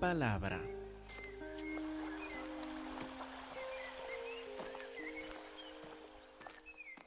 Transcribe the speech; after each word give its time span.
palabra. 0.00 0.60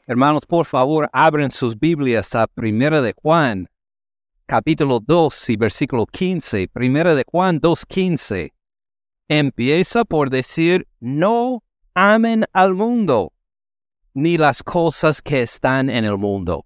Hermanos, 0.05 0.45
por 0.45 0.65
favor, 0.65 1.09
abren 1.11 1.51
sus 1.51 1.79
Biblias 1.79 2.35
a 2.35 2.45
Primera 2.45 3.01
de 3.01 3.13
Juan, 3.13 3.67
capítulo 4.45 4.99
2 4.99 5.49
y 5.49 5.55
versículo 5.57 6.05
15. 6.05 6.67
Primera 6.67 7.15
de 7.15 7.23
Juan 7.25 7.59
2.15. 7.59 8.51
Empieza 9.27 10.05
por 10.05 10.29
decir, 10.29 10.87
no 10.99 11.63
amen 11.95 12.45
al 12.53 12.75
mundo, 12.75 13.33
ni 14.13 14.37
las 14.37 14.61
cosas 14.61 15.21
que 15.21 15.41
están 15.41 15.89
en 15.89 16.05
el 16.05 16.17
mundo. 16.17 16.65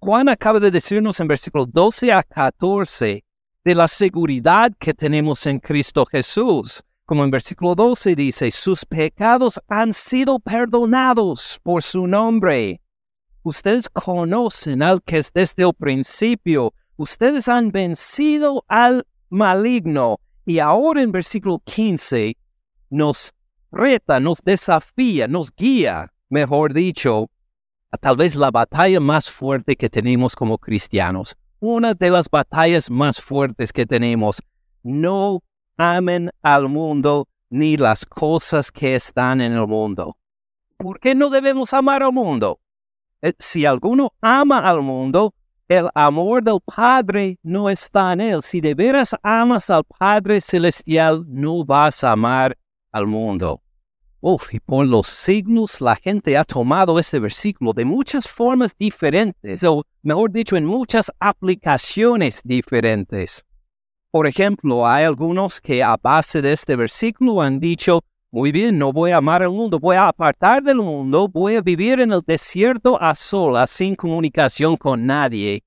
Juan 0.00 0.28
acaba 0.28 0.60
de 0.60 0.70
decirnos 0.70 1.20
en 1.20 1.28
versículos 1.28 1.72
12 1.72 2.12
a 2.12 2.22
14 2.22 3.24
de 3.64 3.74
la 3.74 3.88
seguridad 3.88 4.72
que 4.78 4.94
tenemos 4.94 5.46
en 5.46 5.58
Cristo 5.58 6.06
Jesús. 6.06 6.82
Como 7.04 7.24
en 7.24 7.30
versículo 7.30 7.74
12 7.74 8.14
dice, 8.14 8.50
sus 8.50 8.84
pecados 8.84 9.60
han 9.68 9.92
sido 9.92 10.38
perdonados 10.38 11.60
por 11.62 11.82
su 11.82 12.06
nombre. 12.06 12.80
Ustedes 13.42 13.88
conocen 13.88 14.82
al 14.82 15.02
que 15.02 15.18
es 15.18 15.32
desde 15.32 15.64
el 15.64 15.74
principio. 15.74 16.72
Ustedes 16.96 17.48
han 17.48 17.70
vencido 17.70 18.64
al 18.68 19.06
maligno. 19.28 20.20
Y 20.46 20.58
ahora 20.58 21.02
en 21.02 21.12
versículo 21.12 21.58
15 21.64 22.36
nos 22.90 23.32
reta, 23.72 24.20
nos 24.20 24.40
desafía, 24.42 25.28
nos 25.28 25.54
guía, 25.54 26.12
mejor 26.28 26.72
dicho, 26.74 27.30
a 27.90 27.96
tal 27.96 28.16
vez 28.16 28.34
la 28.34 28.50
batalla 28.50 29.00
más 29.00 29.30
fuerte 29.30 29.76
que 29.76 29.90
tenemos 29.90 30.34
como 30.36 30.58
cristianos. 30.58 31.36
Una 31.60 31.92
de 31.92 32.08
las 32.08 32.28
batallas 32.30 32.90
más 32.90 33.20
fuertes 33.20 33.70
que 33.72 33.84
tenemos. 33.84 34.42
No 34.82 35.42
amen 35.76 36.30
al 36.42 36.68
mundo 36.68 37.28
ni 37.50 37.76
las 37.76 38.06
cosas 38.06 38.72
que 38.72 38.94
están 38.94 39.42
en 39.42 39.52
el 39.52 39.66
mundo. 39.66 40.16
¿Por 40.78 40.98
qué 40.98 41.14
no 41.14 41.28
debemos 41.28 41.74
amar 41.74 42.02
al 42.02 42.12
mundo? 42.12 42.60
Eh, 43.20 43.34
si 43.38 43.66
alguno 43.66 44.14
ama 44.22 44.60
al 44.60 44.80
mundo, 44.80 45.34
el 45.68 45.90
amor 45.94 46.42
del 46.42 46.60
Padre 46.64 47.38
no 47.42 47.68
está 47.68 48.14
en 48.14 48.22
él. 48.22 48.42
Si 48.42 48.62
de 48.62 48.74
veras 48.74 49.14
amas 49.22 49.68
al 49.68 49.84
Padre 49.84 50.40
Celestial, 50.40 51.24
no 51.28 51.64
vas 51.64 52.02
a 52.02 52.12
amar 52.12 52.56
al 52.90 53.06
mundo. 53.06 53.60
Uf, 54.22 54.52
y 54.52 54.60
por 54.60 54.86
los 54.86 55.06
signos 55.06 55.80
la 55.80 55.96
gente 55.96 56.36
ha 56.36 56.44
tomado 56.44 56.98
este 56.98 57.18
versículo 57.18 57.72
de 57.72 57.86
muchas 57.86 58.28
formas 58.28 58.76
diferentes, 58.76 59.64
o 59.64 59.82
mejor 60.02 60.30
dicho, 60.30 60.56
en 60.56 60.66
muchas 60.66 61.10
aplicaciones 61.18 62.42
diferentes. 62.44 63.46
Por 64.10 64.26
ejemplo, 64.26 64.86
hay 64.86 65.04
algunos 65.04 65.58
que 65.58 65.82
a 65.82 65.96
base 65.96 66.42
de 66.42 66.52
este 66.52 66.76
versículo 66.76 67.40
han 67.40 67.60
dicho, 67.60 68.04
muy 68.30 68.52
bien, 68.52 68.76
no 68.76 68.92
voy 68.92 69.12
a 69.12 69.16
amar 69.16 69.42
al 69.42 69.50
mundo, 69.50 69.80
voy 69.80 69.96
a 69.96 70.08
apartar 70.08 70.62
del 70.62 70.76
mundo, 70.76 71.26
voy 71.26 71.56
a 71.56 71.62
vivir 71.62 72.00
en 72.00 72.12
el 72.12 72.20
desierto 72.20 73.00
a 73.00 73.14
solas, 73.14 73.70
sin 73.70 73.94
comunicación 73.94 74.76
con 74.76 75.06
nadie. 75.06 75.64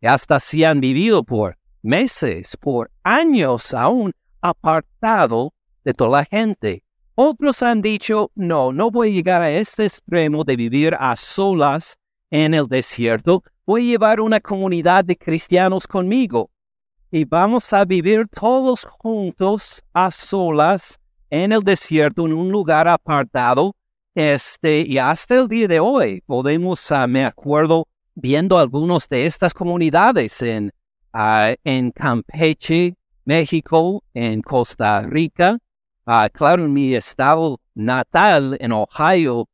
Y 0.00 0.06
hasta 0.08 0.40
si 0.40 0.64
han 0.64 0.80
vivido 0.80 1.22
por 1.22 1.56
meses, 1.82 2.56
por 2.56 2.90
años 3.04 3.72
aún, 3.72 4.12
apartado 4.40 5.54
de 5.84 5.94
toda 5.94 6.18
la 6.18 6.24
gente. 6.24 6.82
Otros 7.14 7.62
han 7.62 7.82
dicho, 7.82 8.30
no, 8.34 8.72
no 8.72 8.90
voy 8.90 9.08
a 9.08 9.12
llegar 9.12 9.42
a 9.42 9.50
este 9.50 9.84
extremo 9.84 10.44
de 10.44 10.56
vivir 10.56 10.96
a 10.98 11.14
solas 11.16 11.98
en 12.30 12.54
el 12.54 12.66
desierto, 12.66 13.42
voy 13.66 13.82
a 13.82 13.90
llevar 13.92 14.20
una 14.20 14.40
comunidad 14.40 15.04
de 15.04 15.16
cristianos 15.16 15.86
conmigo 15.86 16.50
y 17.10 17.26
vamos 17.26 17.70
a 17.74 17.84
vivir 17.84 18.26
todos 18.28 18.86
juntos 18.98 19.82
a 19.92 20.10
solas 20.10 20.98
en 21.28 21.52
el 21.52 21.62
desierto, 21.62 22.24
en 22.24 22.32
un 22.32 22.50
lugar 22.50 22.88
apartado. 22.88 23.76
Este, 24.14 24.80
y 24.80 24.96
hasta 24.96 25.36
el 25.36 25.46
día 25.46 25.68
de 25.68 25.78
hoy 25.78 26.22
podemos, 26.24 26.90
uh, 26.90 27.06
me 27.06 27.26
acuerdo, 27.26 27.86
viendo 28.14 28.58
algunos 28.58 29.08
de 29.10 29.26
estas 29.26 29.52
comunidades 29.52 30.40
en, 30.40 30.72
uh, 31.12 31.54
en 31.64 31.90
Campeche, 31.90 32.94
México, 33.26 34.02
en 34.14 34.40
Costa 34.40 35.02
Rica. 35.02 35.58
Uh, 36.04 36.28
claro, 36.32 36.64
en 36.64 36.72
mi 36.72 36.94
estado 36.94 37.60
natal, 37.74 38.56
en 38.58 38.72
Ohio, 38.72 39.48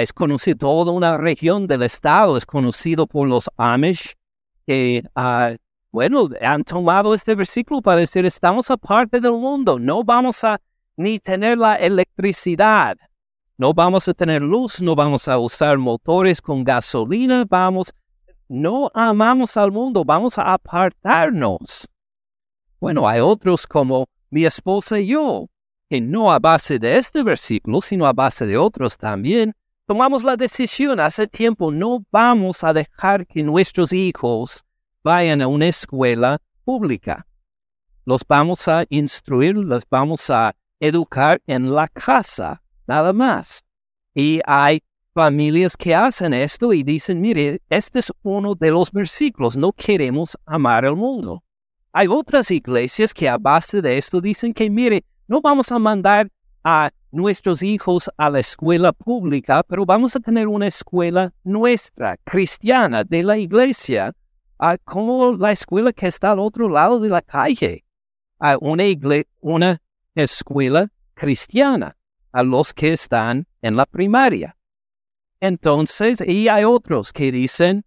es 0.00 0.12
conocido, 0.12 0.56
toda 0.56 0.92
una 0.92 1.18
región 1.18 1.66
del 1.66 1.82
estado 1.82 2.36
es 2.36 2.46
conocido 2.46 3.06
por 3.06 3.28
los 3.28 3.50
Amish, 3.56 4.14
que 4.66 5.04
bueno, 5.92 6.28
han 6.40 6.64
tomado 6.64 7.14
este 7.14 7.34
versículo 7.34 7.82
para 7.82 8.00
decir, 8.00 8.24
estamos 8.24 8.70
aparte 8.70 9.20
del 9.20 9.32
mundo, 9.32 9.78
no 9.78 10.02
vamos 10.02 10.42
a 10.44 10.58
ni 10.96 11.18
tener 11.18 11.58
la 11.58 11.74
electricidad, 11.74 12.96
no 13.58 13.74
vamos 13.74 14.08
a 14.08 14.14
tener 14.14 14.40
luz, 14.40 14.80
no 14.80 14.94
vamos 14.94 15.28
a 15.28 15.38
usar 15.38 15.76
motores 15.76 16.40
con 16.40 16.64
gasolina, 16.64 17.44
vamos, 17.48 17.92
no 18.48 18.90
amamos 18.94 19.56
al 19.56 19.70
mundo, 19.70 20.04
vamos 20.04 20.38
a 20.38 20.54
apartarnos. 20.54 21.88
Bueno, 22.78 23.06
hay 23.06 23.20
otros 23.20 23.66
como 23.66 24.06
mi 24.30 24.44
esposa 24.46 24.98
y 24.98 25.08
yo, 25.08 25.46
que 25.90 26.00
no 26.00 26.32
a 26.32 26.38
base 26.38 26.78
de 26.78 26.98
este 26.98 27.24
versículo, 27.24 27.82
sino 27.82 28.06
a 28.06 28.12
base 28.12 28.46
de 28.46 28.56
otros 28.56 28.96
también, 28.96 29.52
tomamos 29.86 30.22
la 30.22 30.36
decisión 30.36 31.00
hace 31.00 31.26
tiempo, 31.26 31.72
no 31.72 32.06
vamos 32.12 32.62
a 32.62 32.72
dejar 32.72 33.26
que 33.26 33.42
nuestros 33.42 33.92
hijos 33.92 34.64
vayan 35.02 35.42
a 35.42 35.48
una 35.48 35.66
escuela 35.66 36.38
pública. 36.64 37.26
Los 38.04 38.22
vamos 38.26 38.68
a 38.68 38.84
instruir, 38.88 39.56
los 39.56 39.82
vamos 39.90 40.30
a 40.30 40.54
educar 40.78 41.42
en 41.48 41.74
la 41.74 41.88
casa, 41.88 42.62
nada 42.86 43.12
más. 43.12 43.64
Y 44.14 44.40
hay 44.46 44.80
familias 45.12 45.76
que 45.76 45.92
hacen 45.92 46.32
esto 46.34 46.72
y 46.72 46.84
dicen, 46.84 47.20
mire, 47.20 47.60
este 47.68 47.98
es 47.98 48.12
uno 48.22 48.54
de 48.54 48.70
los 48.70 48.92
versículos, 48.92 49.56
no 49.56 49.72
queremos 49.72 50.38
amar 50.46 50.84
al 50.84 50.94
mundo. 50.94 51.42
Hay 51.92 52.06
otras 52.06 52.52
iglesias 52.52 53.12
que 53.12 53.28
a 53.28 53.38
base 53.38 53.82
de 53.82 53.98
esto 53.98 54.20
dicen 54.20 54.54
que, 54.54 54.70
mire, 54.70 55.04
no 55.30 55.40
vamos 55.40 55.70
a 55.70 55.78
mandar 55.78 56.28
a 56.64 56.90
nuestros 57.12 57.62
hijos 57.62 58.10
a 58.16 58.28
la 58.30 58.40
escuela 58.40 58.92
pública, 58.92 59.62
pero 59.62 59.86
vamos 59.86 60.16
a 60.16 60.20
tener 60.20 60.48
una 60.48 60.66
escuela 60.66 61.32
nuestra, 61.44 62.16
cristiana, 62.24 63.04
de 63.04 63.22
la 63.22 63.38
iglesia, 63.38 64.12
como 64.82 65.36
la 65.36 65.52
escuela 65.52 65.92
que 65.92 66.08
está 66.08 66.32
al 66.32 66.40
otro 66.40 66.68
lado 66.68 66.98
de 66.98 67.08
la 67.08 67.22
calle, 67.22 67.84
a 68.40 68.58
una, 68.60 69.80
escuela 70.16 70.88
cristiana, 71.14 71.96
a 72.32 72.42
los 72.42 72.74
que 72.74 72.92
están 72.92 73.46
en 73.62 73.76
la 73.76 73.86
primaria. 73.86 74.56
Entonces, 75.38 76.20
y 76.26 76.48
hay 76.48 76.64
otros 76.64 77.12
que 77.12 77.30
dicen 77.30 77.84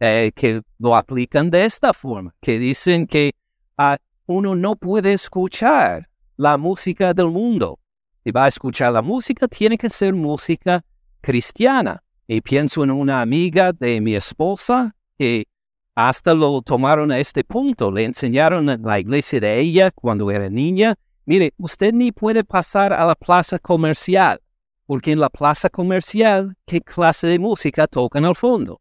eh, 0.00 0.32
que 0.34 0.62
lo 0.78 0.96
aplican 0.96 1.50
de 1.50 1.66
esta 1.66 1.92
forma, 1.92 2.34
que 2.40 2.58
dicen 2.58 3.06
que 3.06 3.32
ah, 3.76 3.98
uno 4.24 4.56
no 4.56 4.76
puede 4.76 5.12
escuchar 5.12 6.08
la 6.36 6.56
música 6.56 7.14
del 7.14 7.28
mundo. 7.28 7.78
Si 8.24 8.30
va 8.30 8.44
a 8.44 8.48
escuchar 8.48 8.92
la 8.92 9.02
música, 9.02 9.48
tiene 9.48 9.78
que 9.78 9.90
ser 9.90 10.12
música 10.12 10.84
cristiana. 11.20 12.02
Y 12.28 12.40
pienso 12.40 12.82
en 12.82 12.90
una 12.90 13.20
amiga 13.20 13.72
de 13.72 14.00
mi 14.00 14.14
esposa 14.14 14.94
que 15.16 15.46
hasta 15.94 16.34
lo 16.34 16.60
tomaron 16.60 17.12
a 17.12 17.18
este 17.18 17.44
punto. 17.44 17.90
Le 17.90 18.04
enseñaron 18.04 18.68
en 18.68 18.82
la 18.82 18.98
iglesia 18.98 19.40
de 19.40 19.58
ella 19.60 19.90
cuando 19.92 20.30
era 20.30 20.50
niña. 20.50 20.96
Mire, 21.24 21.54
usted 21.56 21.92
ni 21.92 22.12
puede 22.12 22.44
pasar 22.44 22.92
a 22.92 23.04
la 23.06 23.14
plaza 23.14 23.58
comercial, 23.58 24.40
porque 24.86 25.12
en 25.12 25.20
la 25.20 25.28
plaza 25.30 25.70
comercial, 25.70 26.56
¿qué 26.66 26.80
clase 26.80 27.26
de 27.26 27.38
música 27.38 27.86
tocan 27.86 28.24
al 28.24 28.36
fondo? 28.36 28.80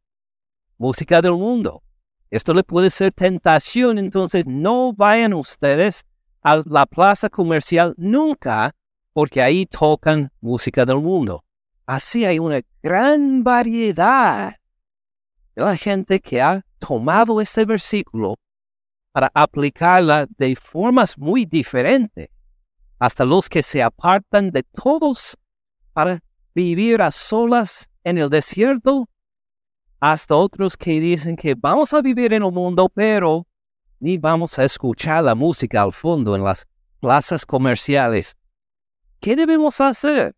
Música 0.77 1.21
del 1.21 1.33
mundo. 1.33 1.81
Esto 2.29 2.53
le 2.53 2.63
puede 2.63 2.89
ser 2.89 3.13
tentación, 3.13 3.97
entonces 3.97 4.45
no 4.45 4.93
vayan 4.93 5.33
ustedes 5.33 6.05
a 6.45 6.61
la 6.67 6.85
plaza 6.85 7.27
comercial 7.27 7.95
nunca, 7.97 8.75
porque 9.13 9.41
ahí 9.41 9.65
tocan 9.65 10.31
música 10.41 10.85
del 10.85 10.99
mundo. 10.99 11.43
Así 11.87 12.23
hay 12.23 12.37
una 12.37 12.61
gran 12.83 13.43
variedad 13.43 14.55
de 15.55 15.63
la 15.63 15.75
gente 15.75 16.19
que 16.19 16.39
ha 16.43 16.63
tomado 16.77 17.41
este 17.41 17.65
versículo 17.65 18.35
para 19.11 19.31
aplicarla 19.33 20.27
de 20.37 20.55
formas 20.55 21.17
muy 21.17 21.45
diferentes, 21.45 22.29
hasta 22.99 23.25
los 23.25 23.49
que 23.49 23.63
se 23.63 23.81
apartan 23.81 24.51
de 24.51 24.61
todos 24.61 25.35
para 25.93 26.21
vivir 26.53 27.01
a 27.01 27.11
solas 27.11 27.89
en 28.03 28.19
el 28.19 28.29
desierto, 28.29 29.09
hasta 29.99 30.35
otros 30.35 30.77
que 30.77 30.99
dicen 30.99 31.35
que 31.37 31.55
vamos 31.55 31.91
a 31.91 32.03
vivir 32.03 32.33
en 32.33 32.43
el 32.43 32.51
mundo, 32.51 32.87
pero 32.93 33.47
ni 33.99 34.17
vamos 34.17 34.57
a 34.59 34.65
escuchar 34.65 35.23
la 35.23 35.35
música 35.35 35.81
al 35.81 35.91
fondo 35.91 36.35
en 36.35 36.43
las 36.43 36.67
plazas 36.99 37.45
comerciales. 37.45 38.35
¿Qué 39.19 39.35
debemos 39.35 39.79
hacer? 39.81 40.33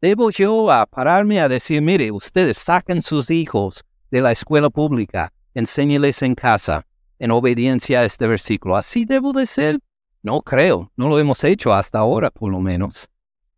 ¿Debo 0.00 0.30
yo 0.30 0.70
a 0.70 0.86
pararme 0.86 1.40
a 1.40 1.48
decir, 1.48 1.80
mire, 1.80 2.10
ustedes 2.10 2.58
sacan 2.58 3.02
sus 3.02 3.30
hijos 3.30 3.84
de 4.10 4.20
la 4.20 4.30
escuela 4.30 4.68
pública, 4.68 5.32
enséñeles 5.54 6.22
en 6.22 6.34
casa, 6.34 6.86
en 7.18 7.30
obediencia 7.30 8.00
a 8.00 8.04
este 8.04 8.26
versículo. 8.26 8.76
¿Así 8.76 9.04
debo 9.04 9.32
de 9.32 9.46
ser? 9.46 9.80
No 10.22 10.42
creo, 10.42 10.92
no 10.96 11.08
lo 11.08 11.18
hemos 11.18 11.42
hecho 11.44 11.72
hasta 11.72 11.98
ahora 11.98 12.30
por 12.30 12.50
lo 12.50 12.60
menos. 12.60 13.08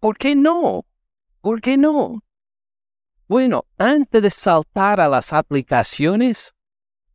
¿Por 0.00 0.16
qué 0.16 0.36
no? 0.36 0.84
¿Por 1.40 1.60
qué 1.60 1.76
no? 1.76 2.22
Bueno, 3.26 3.64
antes 3.78 4.22
de 4.22 4.30
saltar 4.30 5.00
a 5.00 5.08
las 5.08 5.32
aplicaciones, 5.32 6.53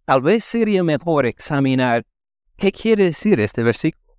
tal 0.09 0.23
vez 0.23 0.43
sería 0.43 0.83
mejor 0.83 1.27
examinar 1.27 2.03
qué 2.57 2.71
quiere 2.71 3.03
decir 3.03 3.39
este 3.39 3.61
versículo. 3.61 4.17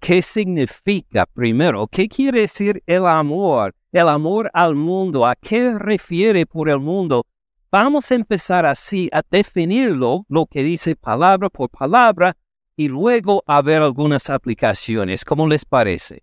¿Qué 0.00 0.20
significa 0.20 1.24
primero? 1.24 1.86
¿Qué 1.86 2.10
quiere 2.10 2.42
decir 2.42 2.82
el 2.84 3.06
amor? 3.06 3.74
El 3.90 4.06
amor 4.10 4.50
al 4.52 4.74
mundo. 4.74 5.24
¿A 5.24 5.34
qué 5.34 5.78
refiere 5.78 6.44
por 6.44 6.68
el 6.68 6.80
mundo? 6.80 7.24
Vamos 7.72 8.10
a 8.10 8.16
empezar 8.16 8.66
así 8.66 9.08
a 9.14 9.22
definirlo, 9.30 10.26
lo 10.28 10.44
que 10.44 10.62
dice 10.62 10.94
palabra 10.94 11.48
por 11.48 11.70
palabra, 11.70 12.36
y 12.76 12.88
luego 12.88 13.44
a 13.46 13.62
ver 13.62 13.80
algunas 13.80 14.28
aplicaciones. 14.28 15.24
¿Cómo 15.24 15.48
les 15.48 15.64
parece? 15.64 16.22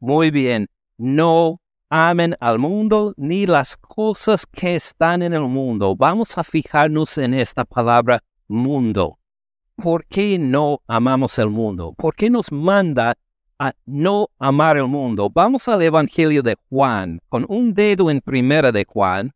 Muy 0.00 0.30
bien. 0.30 0.68
No 0.96 1.60
amen 1.94 2.34
al 2.40 2.58
mundo 2.58 3.12
ni 3.18 3.44
las 3.44 3.76
cosas 3.76 4.46
que 4.46 4.76
están 4.76 5.20
en 5.20 5.34
el 5.34 5.42
mundo. 5.42 5.94
Vamos 5.94 6.38
a 6.38 6.42
fijarnos 6.42 7.18
en 7.18 7.34
esta 7.34 7.66
palabra 7.66 8.20
mundo. 8.48 9.18
¿Por 9.76 10.06
qué 10.06 10.38
no 10.38 10.80
amamos 10.86 11.38
el 11.38 11.50
mundo? 11.50 11.92
¿Por 11.98 12.14
qué 12.14 12.30
nos 12.30 12.50
manda 12.50 13.14
a 13.58 13.74
no 13.84 14.28
amar 14.38 14.78
el 14.78 14.86
mundo? 14.86 15.28
Vamos 15.28 15.68
al 15.68 15.82
Evangelio 15.82 16.42
de 16.42 16.56
Juan, 16.70 17.20
con 17.28 17.44
un 17.46 17.74
dedo 17.74 18.10
en 18.10 18.22
primera 18.22 18.72
de 18.72 18.86
Juan. 18.88 19.32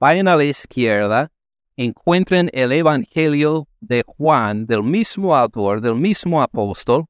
Vayan 0.00 0.26
a 0.26 0.34
la 0.34 0.44
izquierda, 0.44 1.30
encuentren 1.76 2.50
el 2.52 2.72
Evangelio 2.72 3.68
de 3.80 4.02
Juan, 4.04 4.66
del 4.66 4.82
mismo 4.82 5.36
autor, 5.36 5.80
del 5.80 5.94
mismo 5.94 6.42
apóstol. 6.42 7.04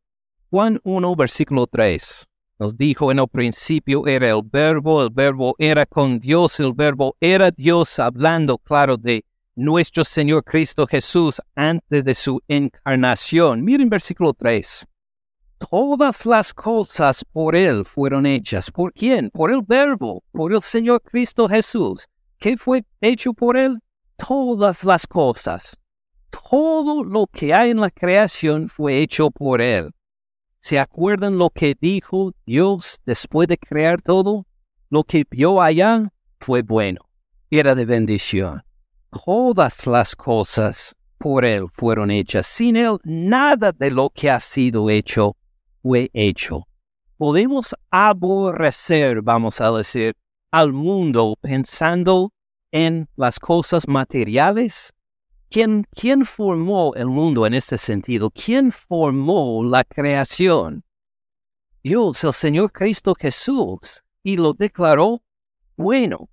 Juan 0.50 0.78
1, 0.84 1.16
versículo 1.16 1.66
3. 1.66 2.26
Nos 2.58 2.76
dijo 2.76 3.10
en 3.10 3.18
el 3.18 3.26
principio 3.26 4.06
era 4.06 4.30
el 4.30 4.42
verbo, 4.44 5.02
el 5.02 5.10
verbo 5.10 5.56
era 5.58 5.84
con 5.86 6.20
Dios, 6.20 6.60
el 6.60 6.72
verbo 6.72 7.16
era 7.20 7.50
Dios 7.50 7.98
hablando, 7.98 8.58
claro, 8.58 8.96
de 8.96 9.24
nuestro 9.56 10.04
Señor 10.04 10.44
Cristo 10.44 10.86
Jesús 10.86 11.40
antes 11.56 12.04
de 12.04 12.14
su 12.14 12.40
encarnación. 12.46 13.64
Miren 13.64 13.88
versículo 13.88 14.32
3. 14.34 14.86
Todas 15.68 16.26
las 16.26 16.54
cosas 16.54 17.24
por 17.32 17.56
Él 17.56 17.84
fueron 17.84 18.24
hechas. 18.24 18.70
¿Por 18.70 18.92
quién? 18.92 19.30
Por 19.30 19.50
el 19.50 19.62
verbo, 19.66 20.22
por 20.30 20.52
el 20.52 20.62
Señor 20.62 21.02
Cristo 21.02 21.48
Jesús. 21.48 22.06
¿Qué 22.38 22.56
fue 22.56 22.84
hecho 23.00 23.32
por 23.32 23.56
Él? 23.56 23.78
Todas 24.16 24.84
las 24.84 25.06
cosas. 25.08 25.76
Todo 26.30 27.02
lo 27.02 27.26
que 27.26 27.52
hay 27.52 27.70
en 27.70 27.80
la 27.80 27.90
creación 27.90 28.68
fue 28.68 28.98
hecho 28.98 29.30
por 29.30 29.60
Él. 29.60 29.90
¿Se 30.64 30.78
acuerdan 30.78 31.36
lo 31.36 31.50
que 31.50 31.76
dijo 31.78 32.32
Dios 32.46 32.98
después 33.04 33.46
de 33.48 33.58
crear 33.58 34.00
todo? 34.00 34.46
Lo 34.88 35.04
que 35.04 35.26
vio 35.30 35.60
allá 35.60 36.10
fue 36.40 36.62
bueno, 36.62 37.02
era 37.50 37.74
de 37.74 37.84
bendición. 37.84 38.62
Todas 39.10 39.86
las 39.86 40.16
cosas 40.16 40.96
por 41.18 41.44
Él 41.44 41.66
fueron 41.70 42.10
hechas. 42.10 42.46
Sin 42.46 42.76
Él, 42.76 42.96
nada 43.04 43.72
de 43.72 43.90
lo 43.90 44.08
que 44.08 44.30
ha 44.30 44.40
sido 44.40 44.88
hecho 44.88 45.36
fue 45.82 46.08
hecho. 46.14 46.66
Podemos 47.18 47.74
aborrecer, 47.90 49.20
vamos 49.20 49.60
a 49.60 49.70
decir, 49.70 50.14
al 50.50 50.72
mundo 50.72 51.34
pensando 51.42 52.32
en 52.72 53.10
las 53.16 53.38
cosas 53.38 53.86
materiales, 53.86 54.94
¿Quién, 55.54 56.26
formó 56.26 56.94
el 56.96 57.06
mundo 57.06 57.46
en 57.46 57.54
este 57.54 57.78
sentido? 57.78 58.28
¿Quién 58.30 58.72
formó 58.72 59.62
la 59.62 59.84
creación? 59.84 60.82
Dios, 61.80 62.24
el 62.24 62.32
Señor 62.32 62.72
Cristo 62.72 63.14
Jesús, 63.16 64.02
y 64.24 64.36
lo 64.36 64.52
declaró 64.52 65.22
bueno. 65.76 66.28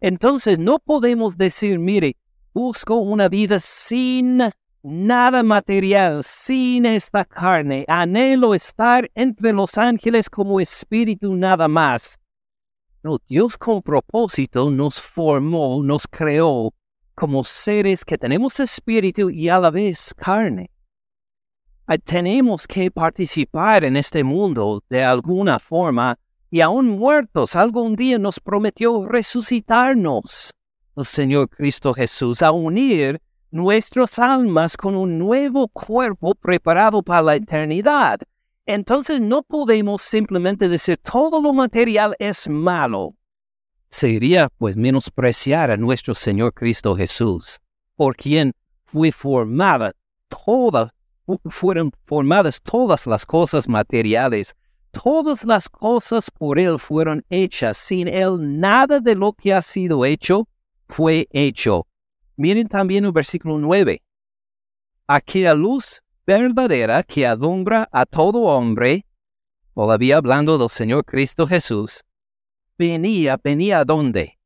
Entonces 0.00 0.60
no 0.60 0.78
podemos 0.78 1.36
decir, 1.36 1.80
mire, 1.80 2.18
busco 2.54 2.94
una 2.94 3.28
vida 3.28 3.58
sin 3.58 4.42
nada 4.84 5.42
material, 5.42 6.22
sin 6.22 6.86
esta 6.86 7.24
carne, 7.24 7.84
anhelo 7.88 8.54
estar 8.54 9.10
entre 9.16 9.52
los 9.52 9.76
ángeles 9.76 10.30
como 10.30 10.60
espíritu 10.60 11.34
nada 11.34 11.66
más. 11.66 12.20
No, 13.02 13.18
Dios 13.26 13.58
con 13.58 13.82
propósito 13.82 14.70
nos 14.70 15.00
formó, 15.00 15.82
nos 15.82 16.06
creó 16.06 16.72
como 17.20 17.44
seres 17.44 18.02
que 18.02 18.16
tenemos 18.16 18.58
espíritu 18.60 19.28
y 19.28 19.50
a 19.50 19.58
la 19.58 19.70
vez 19.70 20.14
carne. 20.16 20.70
Ah, 21.86 21.98
tenemos 21.98 22.66
que 22.66 22.90
participar 22.90 23.84
en 23.84 23.98
este 23.98 24.24
mundo 24.24 24.82
de 24.88 25.04
alguna 25.04 25.58
forma 25.58 26.18
y 26.50 26.62
aún 26.62 26.88
muertos 26.88 27.56
algún 27.56 27.94
día 27.94 28.16
nos 28.16 28.40
prometió 28.40 29.04
resucitarnos. 29.04 30.50
El 30.96 31.04
Señor 31.04 31.50
Cristo 31.50 31.92
Jesús 31.92 32.40
a 32.40 32.52
unir 32.52 33.20
nuestras 33.50 34.18
almas 34.18 34.78
con 34.78 34.94
un 34.94 35.18
nuevo 35.18 35.68
cuerpo 35.68 36.34
preparado 36.34 37.02
para 37.02 37.20
la 37.20 37.34
eternidad. 37.34 38.18
Entonces 38.64 39.20
no 39.20 39.42
podemos 39.42 40.00
simplemente 40.00 40.70
decir 40.70 40.96
todo 40.96 41.42
lo 41.42 41.52
material 41.52 42.16
es 42.18 42.48
malo 42.48 43.14
sería 43.90 44.48
pues 44.56 44.76
menospreciar 44.76 45.70
a 45.70 45.76
nuestro 45.76 46.14
Señor 46.14 46.54
Cristo 46.54 46.96
Jesús, 46.96 47.58
por 47.96 48.16
quien 48.16 48.52
fue 48.84 49.12
formada 49.12 49.92
todas, 50.28 50.90
fueron 51.48 51.92
formadas 52.04 52.60
todas 52.62 53.06
las 53.06 53.26
cosas 53.26 53.68
materiales, 53.68 54.54
todas 54.90 55.44
las 55.44 55.68
cosas 55.68 56.30
por 56.30 56.58
Él 56.58 56.78
fueron 56.78 57.24
hechas, 57.28 57.76
sin 57.76 58.08
Él 58.08 58.58
nada 58.58 59.00
de 59.00 59.14
lo 59.14 59.32
que 59.32 59.52
ha 59.52 59.62
sido 59.62 60.04
hecho 60.04 60.48
fue 60.88 61.28
hecho. 61.30 61.86
Miren 62.36 62.68
también 62.68 63.04
el 63.04 63.12
versículo 63.12 63.58
9. 63.58 64.02
Aquella 65.06 65.54
luz 65.54 66.02
verdadera 66.26 67.02
que 67.02 67.26
alumbra 67.26 67.88
a 67.92 68.06
todo 68.06 68.42
hombre, 68.42 69.04
todavía 69.74 70.16
hablando 70.16 70.58
del 70.58 70.68
Señor 70.68 71.04
Cristo 71.04 71.46
Jesús, 71.46 72.02
venía, 72.80 73.38
venía 73.44 73.80
a 73.80 73.84
dónde? 73.84 74.38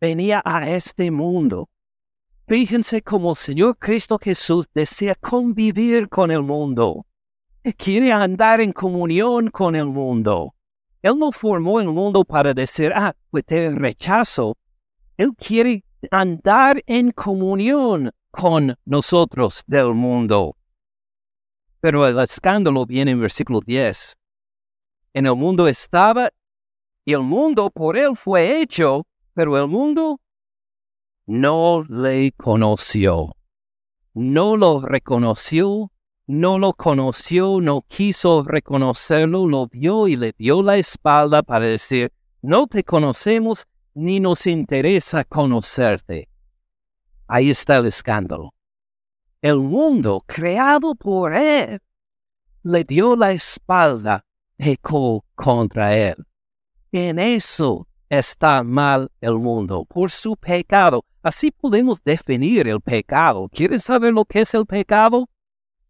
Venía 0.00 0.40
a 0.44 0.70
este 0.70 1.10
mundo. 1.10 1.68
Fíjense 2.46 3.02
cómo 3.02 3.30
el 3.30 3.36
Señor 3.36 3.76
Cristo 3.78 4.16
Jesús 4.22 4.68
desea 4.72 5.16
convivir 5.16 6.08
con 6.08 6.30
el 6.30 6.44
mundo. 6.44 7.04
Quiere 7.76 8.12
andar 8.12 8.60
en 8.60 8.72
comunión 8.72 9.50
con 9.50 9.74
el 9.74 9.86
mundo. 9.86 10.54
Él 11.02 11.18
no 11.18 11.32
formó 11.32 11.80
el 11.80 11.88
mundo 11.88 12.24
para 12.24 12.54
decir, 12.54 12.92
ah, 12.94 13.12
pues 13.32 13.44
te 13.44 13.72
rechazo. 13.72 14.56
Él 15.16 15.32
quiere 15.36 15.82
andar 16.12 16.80
en 16.86 17.10
comunión 17.10 18.12
con 18.30 18.76
nosotros 18.84 19.64
del 19.66 19.94
mundo. 19.94 20.56
Pero 21.80 22.06
el 22.06 22.20
escándalo 22.20 22.86
viene 22.86 23.10
en 23.10 23.20
versículo 23.20 23.60
10. 23.60 24.16
En 25.14 25.26
el 25.26 25.34
mundo 25.34 25.66
estaba 25.66 26.30
y 27.06 27.12
el 27.12 27.22
mundo 27.22 27.70
por 27.70 27.96
él 27.96 28.16
fue 28.16 28.60
hecho, 28.60 29.06
pero 29.32 29.56
el 29.56 29.68
mundo 29.68 30.20
no 31.24 31.84
le 31.88 32.32
conoció. 32.32 33.36
No 34.12 34.56
lo 34.56 34.80
reconoció, 34.80 35.92
no 36.26 36.58
lo 36.58 36.72
conoció, 36.72 37.60
no 37.60 37.82
quiso 37.82 38.42
reconocerlo, 38.42 39.46
lo 39.46 39.68
vio 39.68 40.08
y 40.08 40.16
le 40.16 40.34
dio 40.36 40.64
la 40.64 40.78
espalda 40.78 41.44
para 41.44 41.66
decir, 41.68 42.12
no 42.42 42.66
te 42.66 42.82
conocemos 42.82 43.68
ni 43.94 44.18
nos 44.18 44.44
interesa 44.48 45.22
conocerte. 45.22 46.28
Ahí 47.28 47.50
está 47.50 47.76
el 47.76 47.86
escándalo. 47.86 48.52
El 49.42 49.60
mundo 49.60 50.24
creado 50.26 50.96
por 50.96 51.34
él 51.34 51.80
le 52.64 52.82
dio 52.82 53.14
la 53.14 53.30
espalda, 53.30 54.24
pecó 54.56 55.24
contra 55.36 55.96
él. 55.96 56.16
En 56.98 57.18
eso 57.18 57.86
está 58.08 58.62
mal 58.62 59.12
el 59.20 59.34
mundo, 59.34 59.84
por 59.84 60.10
su 60.10 60.34
pecado. 60.34 61.04
Así 61.22 61.50
podemos 61.50 62.02
definir 62.02 62.66
el 62.66 62.80
pecado. 62.80 63.50
¿Quieren 63.52 63.80
saber 63.80 64.14
lo 64.14 64.24
que 64.24 64.40
es 64.40 64.54
el 64.54 64.64
pecado? 64.64 65.28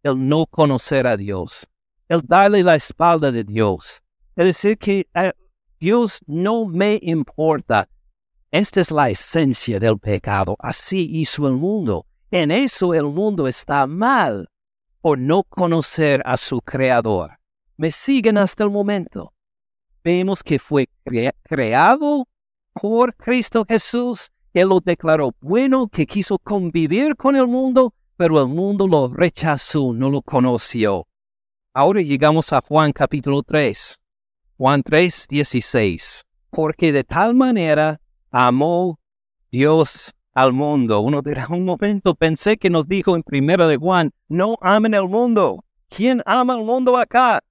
El 0.03 0.27
no 0.27 0.45
conocer 0.45 1.07
a 1.07 1.15
Dios, 1.15 1.65
el 2.09 2.19
darle 2.23 2.61
la 2.61 2.75
espalda 2.75 3.31
de 3.31 3.45
Dios. 3.45 4.03
Es 4.35 4.47
decir, 4.47 4.77
que 4.77 5.07
eh, 5.13 5.31
Dios 5.79 6.19
no 6.27 6.65
me 6.65 6.99
importa. 7.01 7.87
Esta 8.51 8.81
es 8.81 8.91
la 8.91 9.09
esencia 9.09 9.79
del 9.79 9.99
pecado. 9.99 10.57
Así 10.59 11.07
hizo 11.09 11.47
el 11.47 11.53
mundo. 11.53 12.05
En 12.31 12.51
eso 12.51 12.93
el 12.93 13.05
mundo 13.05 13.47
está 13.47 13.87
mal 13.87 14.49
por 14.99 15.17
no 15.17 15.43
conocer 15.43 16.21
a 16.25 16.35
su 16.35 16.59
Creador. 16.59 17.39
¿Me 17.77 17.93
siguen 17.93 18.37
hasta 18.37 18.65
el 18.65 18.71
momento? 18.71 19.31
Vemos 20.07 20.41
que 20.41 20.57
fue 20.57 20.87
creado 21.43 22.29
por 22.71 23.13
Cristo 23.17 23.65
Jesús. 23.67 24.31
Él 24.53 24.69
lo 24.69 24.79
declaró 24.79 25.35
bueno, 25.41 25.89
que 25.89 26.05
quiso 26.05 26.39
convivir 26.39 27.17
con 27.17 27.35
el 27.35 27.45
mundo, 27.45 27.93
pero 28.15 28.41
el 28.41 28.47
mundo 28.47 28.87
lo 28.87 29.09
rechazó, 29.09 29.91
no 29.93 30.09
lo 30.09 30.21
conoció. 30.21 31.07
Ahora 31.73 31.99
llegamos 32.01 32.53
a 32.53 32.61
Juan 32.65 32.93
capítulo 32.93 33.43
3. 33.43 33.99
Juan 34.57 34.81
3, 34.81 35.27
16. 35.27 36.23
Porque 36.51 36.93
de 36.93 37.03
tal 37.03 37.35
manera 37.35 37.99
amó 38.31 39.01
Dios 39.51 40.15
al 40.33 40.53
mundo. 40.53 41.01
Uno 41.01 41.21
dirá, 41.21 41.47
un 41.49 41.65
momento, 41.65 42.15
pensé 42.15 42.55
que 42.55 42.69
nos 42.69 42.87
dijo 42.87 43.13
en 43.17 43.23
primera 43.23 43.67
de 43.67 43.75
Juan, 43.75 44.11
no 44.29 44.57
amen 44.61 44.93
el 44.93 45.09
mundo. 45.09 45.65
¿Quién 45.89 46.23
ama 46.25 46.53
al 46.53 46.63
mundo 46.63 46.95
acá? 46.95 47.41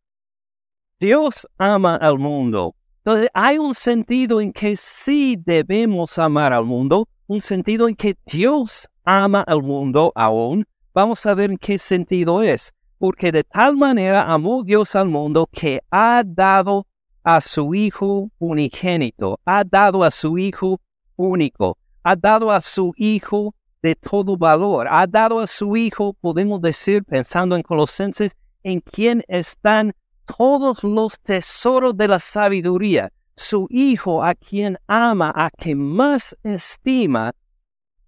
Dios 0.98 1.46
ama 1.58 1.96
al 1.96 2.18
mundo. 2.18 2.74
Entonces 3.04 3.28
hay 3.34 3.58
un 3.58 3.74
sentido 3.74 4.40
en 4.40 4.50
que 4.50 4.76
sí 4.76 5.36
debemos 5.44 6.18
amar 6.18 6.54
al 6.54 6.64
mundo, 6.64 7.06
un 7.26 7.42
sentido 7.42 7.86
en 7.86 7.94
que 7.94 8.16
Dios 8.24 8.88
ama 9.04 9.42
al 9.42 9.62
mundo 9.62 10.10
aún. 10.14 10.64
Vamos 10.94 11.26
a 11.26 11.34
ver 11.34 11.50
en 11.50 11.58
qué 11.58 11.78
sentido 11.78 12.42
es. 12.42 12.72
Porque 12.98 13.30
de 13.30 13.44
tal 13.44 13.76
manera 13.76 14.22
amó 14.22 14.64
Dios 14.64 14.96
al 14.96 15.08
mundo 15.08 15.46
que 15.52 15.82
ha 15.90 16.22
dado 16.24 16.86
a 17.22 17.42
su 17.42 17.74
Hijo 17.74 18.30
unigénito, 18.38 19.38
ha 19.44 19.64
dado 19.64 20.02
a 20.02 20.10
su 20.10 20.38
Hijo 20.38 20.80
único, 21.16 21.76
ha 22.04 22.16
dado 22.16 22.50
a 22.50 22.62
su 22.62 22.94
Hijo 22.96 23.54
de 23.82 23.96
todo 23.96 24.38
valor, 24.38 24.86
ha 24.88 25.06
dado 25.06 25.40
a 25.40 25.46
su 25.46 25.76
Hijo, 25.76 26.14
podemos 26.14 26.62
decir, 26.62 27.04
pensando 27.04 27.54
en 27.54 27.62
Colosenses, 27.62 28.32
en 28.62 28.80
quien 28.80 29.22
están 29.28 29.92
todos 30.26 30.84
los 30.84 31.18
tesoros 31.20 31.96
de 31.96 32.08
la 32.08 32.18
sabiduría, 32.18 33.12
su 33.36 33.66
Hijo 33.70 34.22
a 34.22 34.34
quien 34.34 34.78
ama, 34.86 35.32
a 35.34 35.50
quien 35.50 35.78
más 35.78 36.36
estima, 36.42 37.32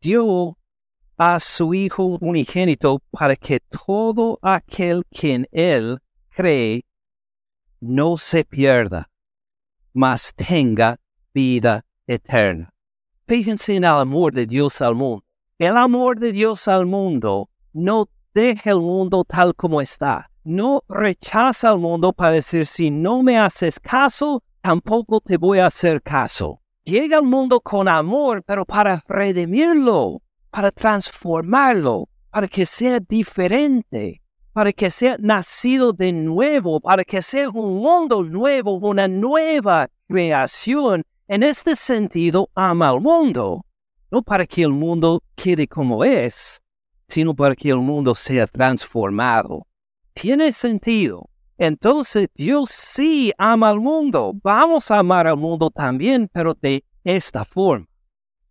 dio 0.01 0.59
a 1.17 1.41
su 1.41 1.75
Hijo 1.75 2.19
unigénito 2.21 3.01
para 3.11 3.37
que 3.37 3.61
todo 3.61 4.39
aquel 4.43 5.05
quien 5.07 5.47
Él 5.53 5.99
cree 6.31 6.85
no 7.81 8.17
se 8.17 8.45
pierda, 8.45 9.11
mas 9.93 10.33
tenga 10.35 10.99
vida 11.33 11.85
eterna. 12.07 12.73
Fíjense 13.27 13.77
en 13.77 13.85
el 13.85 13.91
amor 13.91 14.33
de 14.33 14.47
Dios 14.47 14.81
al 14.81 14.95
mundo. 14.95 15.25
El 15.59 15.77
amor 15.77 16.19
de 16.19 16.33
Dios 16.33 16.67
al 16.69 16.87
mundo 16.87 17.51
no 17.73 18.09
deja 18.33 18.71
el 18.71 18.79
mundo 18.79 19.25
tal 19.25 19.55
como 19.55 19.81
está 19.81 20.28
no 20.49 20.83
rechaza 20.89 21.69
al 21.69 21.79
mundo 21.79 22.15
para 22.15 22.37
decir, 22.37 22.65
si 22.65 22.91
no 22.91 23.23
me 23.23 23.39
haces 23.39 23.79
caso, 23.79 24.43
tampoco 24.63 25.21
te 25.21 25.37
voy 25.37 25.59
a 25.59 25.67
hacer 25.67 26.01
caso. 26.03 26.63
Llega 26.85 27.19
al 27.19 27.25
mundo 27.25 27.61
con 27.61 27.87
amor, 27.87 28.43
pero 28.45 28.65
para 28.65 29.05
redimirlo, 29.07 30.23
para 30.51 30.71
transformarlo, 30.71 32.09
para 32.31 32.49
que 32.49 32.65
sea 32.65 32.99
diferente, 32.99 34.23
para 34.55 34.73
que 34.73 34.91
sea 34.91 35.17
nacido 35.19 35.93
de 35.93 36.13
nuevo, 36.13 36.81
para 36.81 37.05
que 37.05 37.21
sea 37.21 37.51
un 37.51 37.77
mundo 37.83 38.25
nuevo, 38.25 38.79
una 38.79 39.07
nueva 39.07 39.89
creación. 40.09 41.05
En 41.27 41.43
este 41.43 41.77
sentido, 41.77 42.49
ama 42.55 42.89
al 42.89 43.03
mundo, 43.03 43.67
no 44.11 44.23
para 44.23 44.47
que 44.47 44.63
el 44.63 44.73
mundo 44.73 45.23
quede 45.37 45.69
como 45.69 46.05
es, 46.05 46.63
sino 47.07 47.35
para 47.35 47.55
que 47.55 47.69
el 47.69 47.81
mundo 47.81 48.15
sea 48.15 48.47
transformado 48.47 49.69
tiene 50.21 50.53
sentido. 50.53 51.31
Entonces 51.59 52.29
Dios 52.35 52.71
sí 52.71 53.33
ama 53.39 53.71
al 53.71 53.81
mundo. 53.81 54.33
Vamos 54.43 54.91
a 54.91 54.99
amar 54.99 55.27
al 55.27 55.37
mundo 55.37 55.71
también, 55.71 56.29
pero 56.33 56.55
de 56.55 56.85
esta 57.05 57.45
forma, 57.45 57.87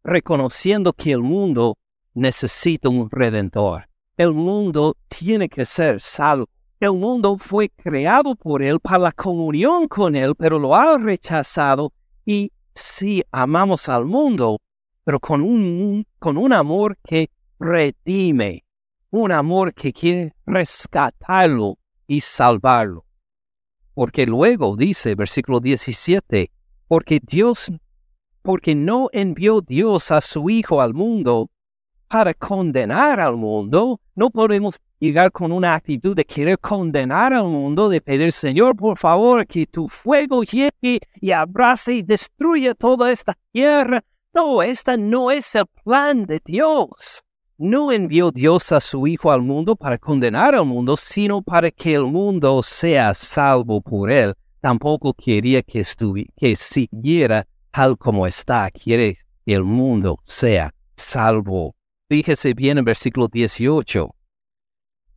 reconociendo 0.03 0.93
que 0.93 1.11
el 1.11 1.21
mundo 1.21 1.77
necesita 2.13 2.89
un 2.89 3.09
redentor. 3.09 3.87
El 4.15 4.33
mundo 4.33 4.95
tiene 5.09 5.49
que 5.49 5.65
ser 5.65 5.99
salvo. 5.99 6.47
El 6.79 6.93
mundo 6.93 7.37
fue 7.37 7.69
creado 7.69 8.35
por 8.35 8.63
Él 8.63 8.79
para 8.79 8.99
la 8.99 9.11
comunión 9.11 9.87
con 9.87 10.15
Él, 10.15 10.35
pero 10.35 10.59
lo 10.59 10.73
ha 10.75 10.97
rechazado 10.97 11.91
y 12.25 12.51
sí 12.75 13.23
amamos 13.31 13.89
al 13.89 14.05
mundo, 14.05 14.59
pero 15.03 15.19
con 15.19 15.41
un, 15.41 16.05
con 16.19 16.37
un 16.37 16.53
amor 16.53 16.97
que 17.03 17.29
redime, 17.59 18.63
un 19.09 19.31
amor 19.31 19.73
que 19.73 19.93
quiere 19.93 20.33
rescatarlo 20.45 21.77
y 22.07 22.21
salvarlo. 22.21 23.05
Porque 23.93 24.25
luego 24.25 24.75
dice, 24.75 25.15
versículo 25.15 25.59
17, 25.59 26.51
porque 26.87 27.19
Dios, 27.21 27.71
porque 28.41 28.75
no 28.75 29.09
envió 29.11 29.61
Dios 29.61 30.11
a 30.11 30.21
su 30.21 30.49
Hijo 30.49 30.81
al 30.81 30.93
mundo 30.93 31.49
para 32.07 32.33
condenar 32.33 33.19
al 33.19 33.35
mundo, 33.35 33.99
no 34.15 34.29
podemos 34.29 34.79
llegar 34.99 35.31
con 35.31 35.51
una 35.51 35.75
actitud 35.75 36.15
de 36.15 36.25
querer 36.25 36.57
condenar 36.59 37.33
al 37.33 37.45
mundo, 37.45 37.89
de 37.89 38.01
pedir, 38.01 38.31
Señor, 38.31 38.75
por 38.75 38.97
favor, 38.97 39.45
que 39.45 39.65
tu 39.67 39.87
fuego 39.87 40.43
llegue 40.43 40.99
y 41.19 41.31
abrace 41.31 41.93
y 41.93 42.01
destruya 42.01 42.73
toda 42.73 43.11
esta 43.11 43.37
tierra. 43.51 44.03
No, 44.33 44.61
esta 44.61 44.95
no 44.97 45.31
es 45.31 45.55
el 45.55 45.65
plan 45.83 46.25
de 46.25 46.39
Dios. 46.43 47.23
No 47.59 47.91
envió 47.91 48.29
Dios 48.29 48.71
a 48.71 48.79
su 48.79 49.07
Hijo 49.07 49.31
al 49.31 49.41
mundo 49.41 49.75
para 49.75 49.97
condenar 49.97 50.53
al 50.53 50.65
mundo, 50.65 50.95
sino 50.95 51.41
para 51.41 51.71
que 51.71 51.95
el 51.95 52.05
mundo 52.05 52.61
sea 52.61 53.15
salvo 53.15 53.81
por 53.81 54.11
él. 54.11 54.35
Tampoco 54.61 55.11
quería 55.15 55.63
que, 55.63 55.83
que 56.35 56.55
siguiera 56.55 57.47
tal 57.71 57.97
como 57.97 58.27
está. 58.27 58.69
Quiere 58.69 59.17
que 59.43 59.55
el 59.55 59.63
mundo 59.63 60.19
sea 60.23 60.71
salvo. 60.95 61.75
Fíjese 62.07 62.53
bien 62.53 62.77
en 62.77 62.85
versículo 62.85 63.27
18. 63.27 64.13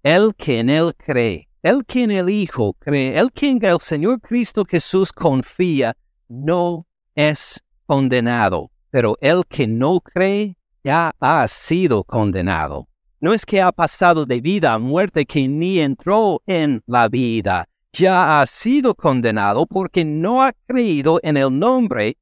El 0.02 0.34
que 0.34 0.60
en 0.60 0.70
él 0.70 0.94
cree, 0.96 1.46
el 1.62 1.84
que 1.84 2.04
en 2.04 2.10
el 2.10 2.30
Hijo 2.30 2.72
cree, 2.72 3.18
el 3.18 3.32
que 3.32 3.50
en 3.50 3.62
el 3.62 3.80
Señor 3.80 4.18
Cristo 4.18 4.64
Jesús 4.64 5.12
confía, 5.12 5.94
no 6.26 6.86
es 7.14 7.62
condenado. 7.84 8.70
Pero 8.90 9.18
el 9.20 9.44
que 9.46 9.66
no 9.66 10.00
cree 10.00 10.56
ya 10.82 11.12
ha 11.20 11.46
sido 11.48 12.04
condenado. 12.04 12.88
No 13.20 13.34
es 13.34 13.44
que 13.44 13.60
ha 13.60 13.70
pasado 13.72 14.24
de 14.24 14.40
vida 14.40 14.72
a 14.72 14.78
muerte 14.78 15.26
que 15.26 15.46
ni 15.46 15.80
entró 15.80 16.42
en 16.46 16.82
la 16.86 17.08
vida, 17.08 17.68
ya 17.92 18.40
ha 18.40 18.46
sido 18.46 18.94
condenado 18.94 19.66
porque 19.66 20.04
no 20.04 20.42
ha 20.42 20.52
creído 20.66 21.20
en 21.22 21.36
el 21.36 21.58
nombre, 21.58 22.16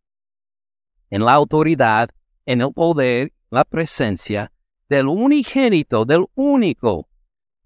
en 1.10 1.24
la 1.24 1.34
autoridad, 1.34 2.10
en 2.46 2.62
el 2.62 2.72
poder, 2.72 3.32
la 3.50 3.64
presencia 3.64 4.50
del 4.88 5.06
unigénito, 5.06 6.04
del 6.04 6.26
único 6.34 7.08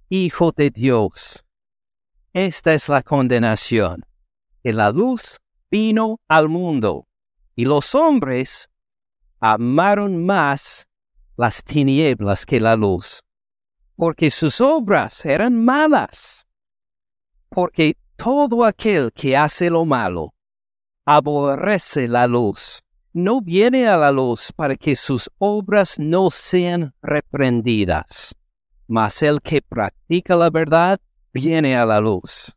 Hijo 0.09 0.53
de 0.53 0.69
Dios. 0.71 1.43
Esta 2.35 2.75
es 2.75 2.89
la 2.91 3.03
condenación, 3.03 4.05
que 4.63 4.75
la 4.75 4.91
luz 4.91 5.39
vino 5.71 6.21
al 6.29 6.51
mundo 6.51 7.07
y 7.57 7.65
los 7.65 7.95
hombres 7.95 8.69
amaron 9.43 10.25
más 10.25 10.89
las 11.37 11.65
tinieblas 11.65 12.47
que 12.47 12.61
la 12.61 12.77
luz, 12.77 13.25
porque 13.97 14.31
sus 14.31 14.61
obras 14.61 15.27
eran 15.27 15.65
malas. 15.65 16.47
Porque 17.49 17.97
todo 18.17 18.65
aquel 18.65 19.13
que 19.13 19.37
hace 19.37 19.69
lo 19.69 19.85
malo 19.85 20.33
aborrece 21.05 22.07
la 22.07 22.29
luz, 22.29 22.85
no 23.13 23.41
viene 23.41 23.89
a 23.89 23.97
la 23.97 24.13
luz 24.13 24.53
para 24.53 24.77
que 24.77 24.95
sus 24.95 25.29
obras 25.39 25.99
no 25.99 26.31
sean 26.31 26.95
reprendidas, 27.03 28.37
mas 28.87 29.25
el 29.25 29.43
que 29.43 29.61
practica 29.61 30.37
la 30.37 30.51
verdad 30.51 31.01
viene 31.33 31.77
a 31.77 31.85
la 31.85 31.99
luz, 31.99 32.57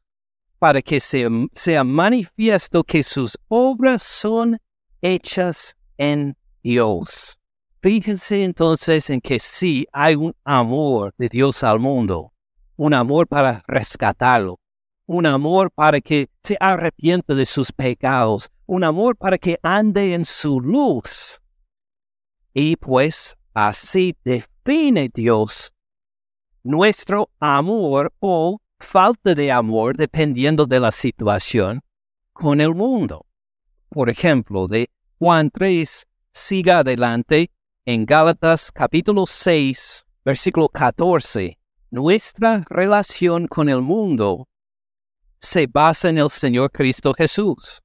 para 0.60 0.84
que 0.84 1.00
sea, 1.00 1.84
manifiesto 1.84 2.84
que 2.84 3.02
sus 3.02 3.40
obras 3.48 4.04
son 4.04 4.60
hechas 5.02 5.76
en 5.98 6.38
Dios. 6.66 7.38
Fíjense 7.80 8.44
entonces 8.44 9.12
en 9.12 9.22
que 9.22 9.40
sí 9.40 9.86
hay 9.94 10.16
un 10.16 10.34
amor 10.44 11.14
de 11.16 11.30
Dios 11.30 11.64
al 11.64 11.80
mundo, 11.80 12.34
un 12.76 12.96
amor 12.96 13.28
para 13.28 13.64
rescatarlo, 13.68 14.60
un 15.06 15.28
amor 15.28 15.70
para 15.70 16.02
que 16.02 16.28
se 16.42 16.58
arrepienta 16.60 17.36
de 17.36 17.46
sus 17.46 17.72
pecados, 17.72 18.50
un 18.66 18.84
amor 18.84 19.16
para 19.16 19.38
que 19.38 19.60
ande 19.62 20.16
en 20.16 20.26
su 20.26 20.60
luz. 20.60 21.40
Y 22.52 22.78
pues 22.78 23.38
así 23.54 24.16
define 24.24 25.12
Dios 25.14 25.72
nuestro 26.64 27.30
amor 27.40 28.12
o 28.20 28.60
falta 28.80 29.36
de 29.36 29.52
amor 29.52 29.98
dependiendo 29.98 30.66
de 30.66 30.80
la 30.80 30.92
situación 30.92 31.82
con 32.34 32.60
el 32.60 32.74
mundo. 32.74 33.28
Por 33.90 34.10
ejemplo, 34.10 34.68
de 34.68 34.90
Juan 35.20 35.52
3, 35.52 36.08
siga 36.36 36.80
adelante 36.80 37.50
en 37.86 38.06
Gálatas 38.06 38.70
capítulo 38.70 39.26
6, 39.26 40.06
versículo 40.26 40.68
14. 40.68 41.58
Nuestra 41.92 42.66
relación 42.70 43.48
con 43.48 43.70
el 43.70 43.82
mundo 43.82 44.50
se 45.40 45.66
basa 45.66 46.10
en 46.10 46.18
el 46.18 46.30
Señor 46.30 46.72
Cristo 46.72 47.14
Jesús. 47.14 47.82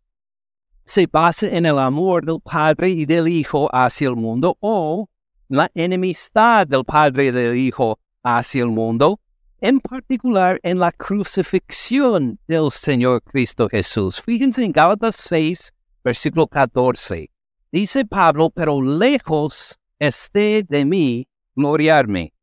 Se 0.85 1.07
basa 1.07 1.47
en 1.47 1.65
el 1.65 1.79
amor 1.79 2.25
del 2.25 2.41
Padre 2.41 2.89
y 2.91 3.07
del 3.07 3.29
Hijo 3.29 3.69
hacia 3.73 4.09
el 4.09 4.17
mundo 4.17 4.57
o 4.59 5.09
la 5.49 5.71
enemistad 5.73 6.67
del 6.67 6.85
Padre 6.85 7.27
y 7.27 7.31
del 7.31 7.57
Hijo 7.57 8.01
hacia 8.25 8.65
el 8.65 8.71
mundo, 8.71 9.21
en 9.61 9.79
particular 9.79 10.59
en 10.65 10.81
la 10.81 10.91
crucifixión 10.91 12.41
del 12.49 12.73
Señor 12.73 13.23
Cristo 13.23 13.69
Jesús. 13.69 14.21
Fíjense 14.21 14.65
en 14.65 14.73
Gálatas 14.73 15.15
6, 15.15 15.73
versículo 16.03 16.49
14. 16.49 17.31
Dice 17.73 18.05
Pablo, 18.05 18.51
pero 18.51 18.81
lejos 18.81 19.79
esté 20.01 20.65
de 20.69 20.85
mí 20.85 21.29
gloriarme, 21.55 22.35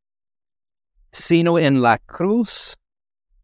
sino 1.12 1.60
en 1.60 1.82
la 1.82 1.98
cruz 1.98 2.78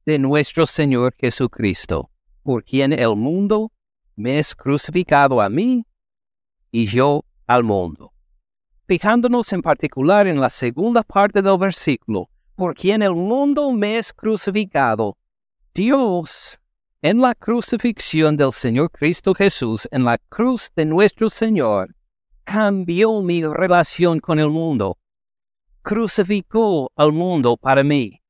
de 0.06 0.18
nuestro 0.18 0.66
Señor 0.66 1.14
Jesucristo, 1.18 2.10
por 2.42 2.64
quien 2.64 2.94
el 2.94 3.18
mundo 3.18 3.74
me 4.16 4.40
es 4.40 4.56
crucificado 4.56 5.42
a 5.42 5.50
mí 5.50 5.86
y 6.72 6.86
yo 6.86 7.26
al 7.48 7.64
mundo. 7.64 8.14
Fijándonos 8.88 9.52
en 9.52 9.62
particular 9.62 10.28
en 10.28 10.40
la 10.40 10.50
segunda 10.50 11.04
parte 11.04 11.42
del 11.42 11.58
versículo, 11.58 12.30
por 12.56 12.76
quien 12.76 13.02
el 13.02 13.14
mundo 13.14 13.72
me 13.74 13.98
es 13.98 14.14
crucificado, 14.14 15.18
Dios 15.74 16.62
en 17.04 17.20
la 17.20 17.36
crucifixión 17.36 18.38
del 18.38 18.54
Señor 18.54 18.90
Cristo 18.90 19.34
Jesús, 19.34 19.90
en 19.92 20.06
la 20.06 20.18
cruz 20.30 20.72
de 20.74 20.86
nuestro 20.86 21.30
Señor, 21.30 21.94
cambió 22.46 23.22
mi 23.22 23.46
relación 23.46 24.22
con 24.22 24.40
el 24.40 24.50
mundo. 24.50 24.98
Crucificó 25.82 26.90
al 26.96 27.12
mundo 27.12 27.58
para 27.58 27.84
mí. 27.84 28.22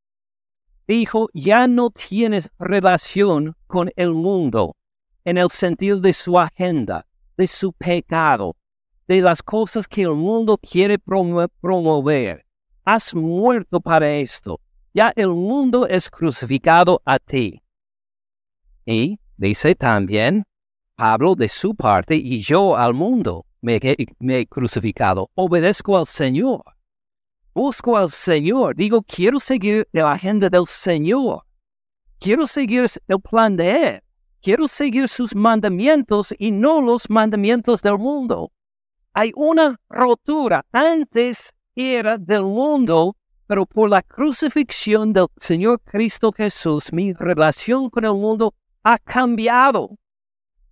Dijo, 0.88 1.30
ya 1.36 1.68
no 1.68 1.92
tienes 1.92 2.50
relación 2.58 3.56
con 3.68 3.92
el 3.96 4.16
mundo 4.16 4.76
en 5.24 5.38
el 5.38 5.52
sentido 5.52 6.00
de 6.00 6.12
su 6.12 6.40
agenda, 6.40 7.06
de 7.38 7.46
su 7.46 7.74
pecado, 7.74 8.56
de 9.08 9.22
las 9.22 9.44
cosas 9.44 9.88
que 9.88 10.02
el 10.02 10.16
mundo 10.16 10.58
quiere 10.58 10.98
promover. 10.98 12.44
Has 12.84 13.14
muerto 13.14 13.80
para 13.80 14.12
esto. 14.16 14.60
Ya 14.96 15.14
el 15.16 15.30
mundo 15.30 15.86
es 15.86 16.10
crucificado 16.10 17.04
a 17.06 17.20
ti. 17.20 17.63
Y 18.86 19.20
dice 19.38 19.76
también 19.76 20.44
Pablo 20.96 21.36
de 21.36 21.50
su 21.50 21.76
parte 21.76 22.16
y 22.16 22.42
yo 22.42 22.76
al 22.76 22.94
mundo 22.94 23.46
me, 23.62 23.80
he 23.82 24.46
crucificado. 24.48 25.30
Obedezco 25.36 25.98
al 25.98 26.06
Señor. 26.06 26.64
Busco 27.54 27.96
al 27.96 28.10
Señor. 28.10 28.76
Digo, 28.76 29.02
quiero 29.04 29.40
seguir 29.40 29.88
la 29.94 30.12
agenda 30.12 30.50
del 30.50 30.68
Señor. 30.68 31.44
Quiero 32.20 32.46
seguir 32.46 32.86
el 33.08 33.22
plan 33.22 33.56
de 33.56 33.88
Él. 33.88 34.02
Quiero 34.42 34.68
seguir 34.68 35.08
sus 35.08 35.34
mandamientos 35.34 36.36
y 36.38 36.52
no 36.52 36.82
los 36.82 37.10
mandamientos 37.10 37.82
del 37.82 37.98
mundo. 37.98 38.52
Hay 39.14 39.32
una 39.36 39.80
rotura. 39.90 40.66
Antes 40.74 41.54
era 41.76 42.18
del 42.18 42.44
mundo, 42.44 43.16
pero 43.48 43.66
por 43.66 43.90
la 43.90 44.02
crucifixión 44.02 45.14
del 45.14 45.28
Señor 45.38 45.80
Cristo 45.86 46.34
Jesús, 46.34 46.92
mi 46.92 47.14
relación 47.14 47.90
con 47.90 48.04
el 48.04 48.14
mundo 48.14 48.54
ha 48.84 48.98
cambiado. 48.98 49.98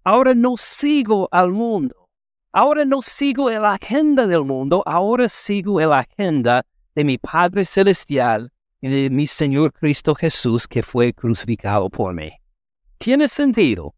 Ahora 0.03 0.33
no 0.33 0.57
sigo 0.57 1.29
al 1.31 1.51
mundo. 1.51 2.09
Ahora 2.53 2.83
no 2.83 3.01
sigo 3.01 3.49
la 3.49 3.71
agenda 3.73 4.27
del 4.27 4.43
mundo, 4.43 4.83
ahora 4.85 5.29
sigo 5.29 5.79
la 5.79 5.99
agenda 5.99 6.65
de 6.93 7.05
mi 7.05 7.17
Padre 7.17 7.63
Celestial 7.63 8.51
y 8.81 8.89
de 8.89 9.09
mi 9.09 9.25
Señor 9.25 9.71
Cristo 9.71 10.13
Jesús 10.13 10.67
que 10.67 10.83
fue 10.83 11.13
crucificado 11.13 11.89
por 11.89 12.13
mí. 12.13 12.29
¿Tiene 12.97 13.29
sentido? 13.29 13.95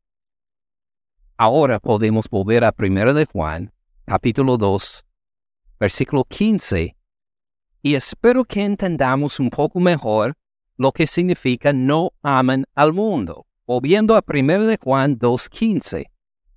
Ahora 1.35 1.79
podemos 1.79 2.29
volver 2.29 2.63
a 2.63 2.75
1 2.77 3.15
de 3.15 3.25
Juan, 3.25 3.73
capítulo 4.05 4.57
2, 4.57 5.03
versículo 5.79 6.23
15, 6.23 6.95
y 7.81 7.95
espero 7.95 8.45
que 8.45 8.63
entendamos 8.63 9.39
un 9.39 9.49
poco 9.49 9.79
mejor 9.79 10.35
lo 10.77 10.91
que 10.91 11.07
significa 11.07 11.73
no 11.73 12.11
aman 12.21 12.65
al 12.75 12.93
mundo. 12.93 13.47
Volviendo 13.73 14.15
a 14.15 14.23
1 14.23 14.65
de 14.67 14.77
Juan 14.83 15.17
2.15, 15.17 16.05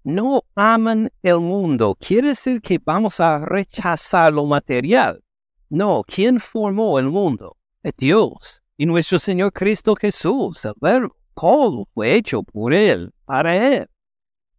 no 0.04 0.42
aman 0.54 1.10
el 1.22 1.40
mundo, 1.40 1.96
quiere 1.98 2.28
decir 2.28 2.60
que 2.60 2.78
vamos 2.78 3.20
a 3.20 3.38
rechazar 3.38 4.34
lo 4.34 4.44
material. 4.44 5.24
No, 5.70 6.04
¿quién 6.06 6.38
formó 6.38 6.98
el 6.98 7.06
mundo? 7.06 7.56
Es 7.82 7.94
Dios 7.96 8.62
y 8.76 8.84
nuestro 8.84 9.18
Señor 9.18 9.54
Cristo 9.54 9.96
Jesús, 9.96 10.66
el 10.66 10.74
verbo. 10.78 11.16
Todo 11.34 11.88
fue 11.94 12.16
hecho 12.16 12.42
por 12.42 12.74
Él, 12.74 13.14
para 13.24 13.56
Él. 13.56 13.88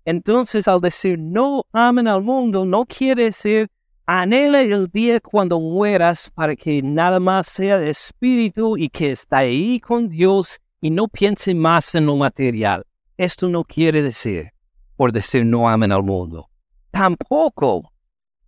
Entonces, 0.03 0.67
al 0.67 0.81
decir 0.81 1.19
no 1.19 1.63
amen 1.71 2.07
al 2.07 2.23
mundo, 2.23 2.65
no 2.65 2.87
quiere 2.87 3.25
decir 3.25 3.69
anhela 4.07 4.61
el 4.61 4.87
día 4.87 5.19
cuando 5.19 5.59
mueras 5.59 6.31
para 6.33 6.55
que 6.55 6.81
nada 6.81 7.19
más 7.19 7.49
sea 7.49 7.77
de 7.77 7.91
espíritu 7.91 8.79
y 8.79 8.89
que 8.89 9.11
está 9.11 9.37
ahí 9.37 9.79
con 9.79 10.09
Dios 10.09 10.59
y 10.81 10.89
no 10.89 11.07
piense 11.07 11.55
más 11.55 11.95
en 11.95 12.05
lo 12.05 12.15
material. 12.15 12.85
Esto 13.17 13.49
no 13.49 13.63
quiere 13.63 14.01
decir, 14.01 14.51
por 14.95 15.11
decir 15.11 15.45
no 15.45 15.67
amen 15.69 15.91
al 15.91 16.03
mundo. 16.03 16.49
Tampoco 16.91 17.91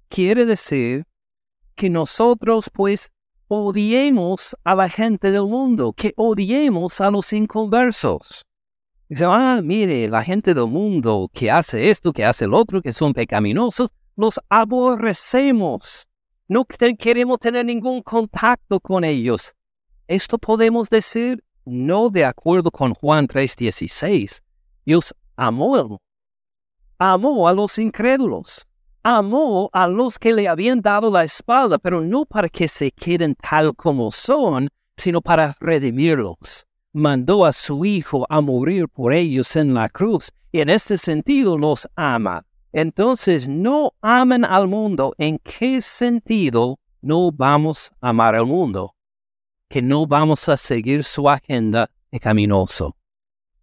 quiere 0.09 0.45
decir 0.45 1.05
que 1.75 1.89
nosotros 1.89 2.69
pues 2.73 3.11
odiemos 3.47 4.55
a 4.63 4.75
la 4.75 4.89
gente 4.89 5.31
del 5.31 5.43
mundo, 5.45 5.93
que 5.93 6.13
odiemos 6.17 7.01
a 7.01 7.09
los 7.09 7.33
inconversos. 7.33 8.45
Dice, 9.07 9.25
ah, 9.25 9.59
mire, 9.63 10.07
la 10.07 10.23
gente 10.23 10.53
del 10.53 10.67
mundo 10.67 11.31
que 11.33 11.49
hace 11.49 11.89
esto, 11.89 12.13
que 12.13 12.23
hace 12.23 12.45
el 12.45 12.53
otro, 12.53 12.81
que 12.81 12.93
son 12.93 13.13
pecaminosos, 13.13 13.89
los 14.15 14.39
aborrecemos. 14.49 16.07
No 16.47 16.65
queremos 16.65 17.39
tener 17.39 17.65
ningún 17.65 18.03
contacto 18.03 18.79
con 18.79 19.03
ellos. 19.03 19.53
Esto 20.07 20.37
podemos 20.37 20.89
decir 20.89 21.43
no 21.69 22.09
de 22.09 22.25
acuerdo 22.25 22.71
con 22.71 22.93
Juan 22.93 23.27
3:16. 23.27 24.41
Dios 24.85 25.15
amó, 25.35 25.99
amó 26.97 27.47
a 27.47 27.53
los 27.53 27.77
incrédulos, 27.77 28.67
amó 29.03 29.69
a 29.71 29.87
los 29.87 30.19
que 30.19 30.33
le 30.33 30.47
habían 30.47 30.81
dado 30.81 31.09
la 31.11 31.23
espalda, 31.23 31.77
pero 31.77 32.01
no 32.01 32.25
para 32.25 32.49
que 32.49 32.67
se 32.67 32.91
queden 32.91 33.35
tal 33.35 33.75
como 33.75 34.11
son, 34.11 34.69
sino 34.97 35.21
para 35.21 35.55
redimirlos. 35.59 36.65
Mandó 36.91 37.45
a 37.45 37.53
su 37.53 37.85
Hijo 37.85 38.25
a 38.29 38.41
morir 38.41 38.89
por 38.89 39.13
ellos 39.13 39.55
en 39.55 39.73
la 39.73 39.89
cruz, 39.89 40.31
y 40.51 40.59
en 40.61 40.69
este 40.69 40.97
sentido 40.97 41.57
los 41.57 41.87
ama. 41.95 42.45
Entonces 42.71 43.47
no 43.47 43.93
amen 44.01 44.43
al 44.45 44.67
mundo. 44.67 45.13
¿En 45.17 45.39
qué 45.39 45.81
sentido 45.81 46.79
no 47.01 47.31
vamos 47.31 47.91
a 48.01 48.09
amar 48.09 48.35
al 48.35 48.45
mundo? 48.45 48.93
Que 49.69 49.83
no 49.83 50.07
vamos 50.07 50.49
a 50.49 50.57
seguir 50.57 51.03
su 51.03 51.29
agenda 51.29 51.89
pecaminoso, 52.09 52.97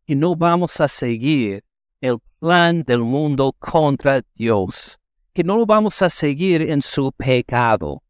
que 0.07 0.15
no 0.15 0.37
vamos 0.37 0.81
a 0.81 0.87
seguir 0.87 1.65
el 2.01 2.19
plan 2.39 2.85
del 2.85 3.01
mundo 3.01 3.53
contra 3.59 4.23
Dios, 4.37 4.99
que 5.33 5.43
no 5.43 5.57
lo 5.57 5.67
vamos 5.67 6.01
a 6.03 6.09
seguir 6.09 6.63
en 6.63 6.81
su 6.81 7.11
pecado. 7.11 8.03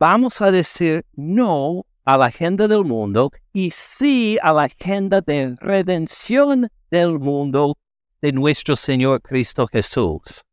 Vamos 0.00 0.40
a 0.40 0.50
decir 0.50 1.06
no 1.12 1.86
a 2.04 2.18
la 2.18 2.26
agenda 2.26 2.66
del 2.66 2.84
mundo 2.84 3.30
y 3.52 3.70
sí 3.70 4.36
a 4.42 4.52
la 4.52 4.64
agenda 4.64 5.20
de 5.20 5.56
redención 5.60 6.68
del 6.90 7.20
mundo 7.20 7.78
de 8.20 8.32
nuestro 8.32 8.74
Señor 8.74 9.22
Cristo 9.22 9.68
Jesús. 9.68 10.44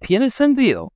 ¿Tiene 0.00 0.30
sentido? 0.30 0.90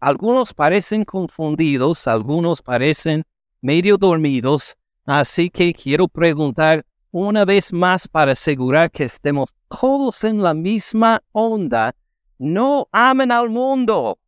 Algunos 0.00 0.54
parecen 0.54 1.04
confundidos, 1.04 2.06
algunos 2.06 2.62
parecen 2.62 3.24
medio 3.60 3.96
dormidos, 3.96 4.76
así 5.04 5.50
que 5.50 5.72
quiero 5.72 6.08
preguntar 6.08 6.84
una 7.10 7.44
vez 7.44 7.72
más 7.72 8.06
para 8.06 8.32
asegurar 8.32 8.90
que 8.90 9.04
estemos 9.04 9.50
todos 9.68 10.24
en 10.24 10.42
la 10.42 10.54
misma 10.54 11.22
onda. 11.32 11.94
No 12.38 12.88
amen 12.92 13.32
al 13.32 13.50
mundo. 13.50 14.18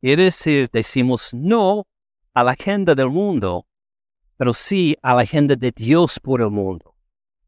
Quiere 0.00 0.24
decir, 0.24 0.68
decimos 0.72 1.32
no 1.32 1.86
a 2.34 2.42
la 2.42 2.52
agenda 2.52 2.94
del 2.94 3.10
mundo, 3.10 3.66
pero 4.36 4.52
sí 4.52 4.96
a 5.02 5.14
la 5.14 5.22
agenda 5.22 5.54
de 5.54 5.70
Dios 5.70 6.18
por 6.20 6.40
el 6.40 6.50
mundo. 6.50 6.94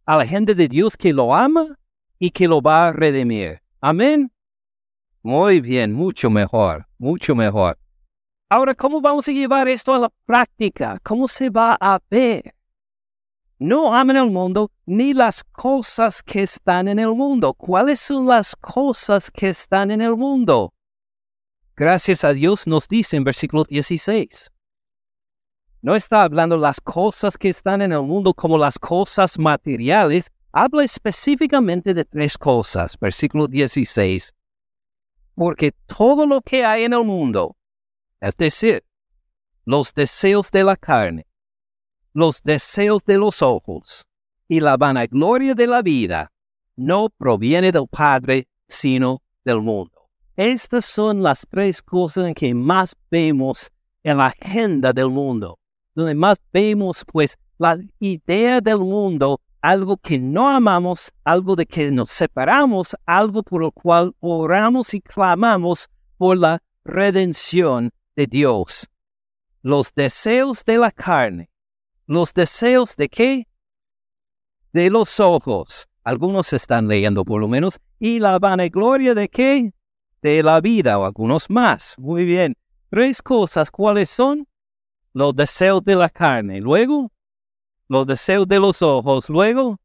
A 0.05 0.17
la 0.17 0.23
agenda 0.23 0.55
de 0.55 0.69
Dios 0.69 0.97
que 0.97 1.13
lo 1.13 1.35
ama 1.35 1.79
y 2.19 2.31
que 2.31 2.47
lo 2.47 2.63
va 2.63 2.89
a 2.89 2.93
redimir. 2.93 3.61
Amén. 3.81 4.33
Muy 5.23 5.61
bien, 5.61 5.93
mucho 5.93 6.31
mejor, 6.31 6.87
mucho 6.99 7.35
mejor. 7.35 7.77
Ahora, 8.49 8.77
¿cómo 8.77 9.01
vamos 9.01 9.27
a 9.27 9.33
llevar 9.33 9.67
esto 9.67 9.93
a 9.93 9.99
la 9.99 10.09
práctica? 10.25 11.01
¿Cómo 11.03 11.27
se 11.27 11.51
va 11.51 11.77
a 11.81 11.99
ver? 12.09 12.55
No 13.59 13.93
amen 13.93 14.17
el 14.17 14.31
mundo 14.31 14.71
ni 14.85 15.15
las 15.15 15.43
cosas 15.43 16.23
que 16.23 16.45
están 16.45 16.87
en 16.87 17.01
el 17.01 17.09
mundo. 17.09 17.55
¿Cuáles 17.55 17.99
son 17.99 18.27
las 18.27 18.55
cosas 18.55 19.33
que 19.33 19.49
están 19.49 19.91
en 19.91 20.01
el 20.01 20.15
mundo? 20.15 20.73
Gracias 21.75 22.23
a 22.23 22.33
Dios 22.33 22.69
nos 22.69 22.87
dice 22.87 23.17
en 23.17 23.25
versículo 23.25 23.65
16. 23.65 24.53
No 25.83 25.97
está 25.97 26.23
hablando 26.23 26.57
las 26.57 26.81
cosas 26.81 27.37
que 27.37 27.49
están 27.49 27.83
en 27.83 27.91
el 27.91 28.03
mundo 28.03 28.33
como 28.33 28.59
las 28.59 28.79
cosas 28.79 29.41
materiales. 29.41 30.31
Habla 30.53 30.85
específicamente 30.85 31.95
de 31.95 32.05
tres 32.05 32.39
cosas. 32.39 32.97
Versículo 33.01 33.49
16. 33.49 34.33
Porque 35.35 35.73
todo 35.87 36.27
lo 36.27 36.41
que 36.43 36.65
hay 36.65 36.85
en 36.85 36.93
el 36.93 37.05
mundo, 37.05 37.56
es 38.29 38.37
decir, 38.37 38.83
los 39.65 39.95
deseos 39.95 40.51
de 40.51 40.65
la 40.65 40.77
carne, 40.77 41.27
los 42.13 42.43
deseos 42.43 43.05
de 43.05 43.19
los 43.19 43.43
ojos. 43.43 44.05
Y 44.49 44.61
la 44.61 44.77
vanagloria 44.77 45.55
de 45.55 45.67
la 45.67 45.83
vida 45.83 46.33
no 46.77 47.09
proviene 47.11 47.73
del 47.73 47.89
Padre, 47.89 48.49
sino 48.69 49.23
del 49.45 49.61
mundo. 49.61 50.09
Estas 50.37 50.85
son 50.85 51.23
las 51.23 51.47
tres 51.49 51.83
cosas 51.83 52.27
en 52.27 52.35
que 52.35 52.55
más 52.55 52.95
vemos 53.11 53.71
en 54.03 54.19
la 54.19 54.27
agenda 54.27 54.93
del 54.93 55.09
mundo, 55.09 55.59
donde 55.95 56.15
más 56.15 56.39
vemos 56.53 57.05
pues 57.11 57.37
la 57.59 57.79
idea 57.99 58.61
del 58.61 58.79
mundo, 58.79 59.41
algo 59.61 59.97
que 59.97 60.19
no 60.19 60.49
amamos, 60.49 61.13
algo 61.25 61.57
de 61.57 61.67
que 61.67 61.91
nos 61.91 62.11
separamos, 62.11 62.97
algo 63.05 63.43
por 63.43 63.63
lo 63.63 63.73
cual 63.73 64.15
oramos 64.21 64.95
y 64.95 65.01
clamamos 65.01 65.89
por 66.19 66.37
la 66.37 66.63
redención 66.85 67.91
de 68.17 68.27
Dios. 68.27 68.89
Los 69.63 69.95
deseos 69.95 70.65
de 70.65 70.79
la 70.79 70.91
carne, 70.91 71.51
los 72.07 72.33
deseos 72.35 72.97
de 72.97 73.09
qué? 73.09 73.47
De 74.73 74.91
los 74.91 75.21
ojos. 75.21 75.87
Algunos 76.03 76.53
están 76.53 76.89
leyendo 76.89 77.25
por 77.25 77.41
lo 77.41 77.49
menos. 77.49 77.79
¿Y 77.99 78.19
la 78.21 78.39
vanagloria 78.39 79.15
de 79.15 79.29
qué? 79.29 79.73
de 80.27 80.43
la 80.43 80.61
vida 80.61 80.99
o 80.99 81.05
algunos 81.05 81.49
más. 81.51 81.95
Muy 81.99 82.25
bien. 82.25 82.57
Tres 82.91 83.23
cosas, 83.23 83.71
¿cuáles 83.71 84.11
son? 84.11 84.47
Los 85.13 85.35
deseos 85.35 85.85
de 85.85 85.95
la 85.95 86.09
carne. 86.09 86.61
Luego, 86.61 87.13
los 87.89 88.07
deseos 88.07 88.49
de 88.49 88.59
los 88.59 88.83
ojos. 88.83 89.29
Luego, 89.29 89.79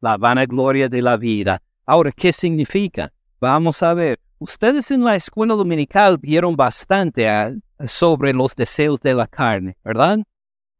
la 0.00 0.16
vanagloria 0.16 0.88
de 0.88 1.02
la 1.02 1.16
vida. 1.16 1.62
Ahora, 1.84 2.12
¿qué 2.12 2.32
significa? 2.32 3.12
Vamos 3.40 3.82
a 3.82 3.92
ver. 3.94 4.20
Ustedes 4.38 4.90
en 4.90 5.04
la 5.04 5.16
escuela 5.16 5.54
dominical 5.54 6.18
vieron 6.18 6.56
bastante 6.56 7.28
ah, 7.28 7.52
sobre 7.88 8.32
los 8.32 8.54
deseos 8.54 9.00
de 9.00 9.14
la 9.14 9.26
carne, 9.26 9.76
¿verdad? 9.84 10.18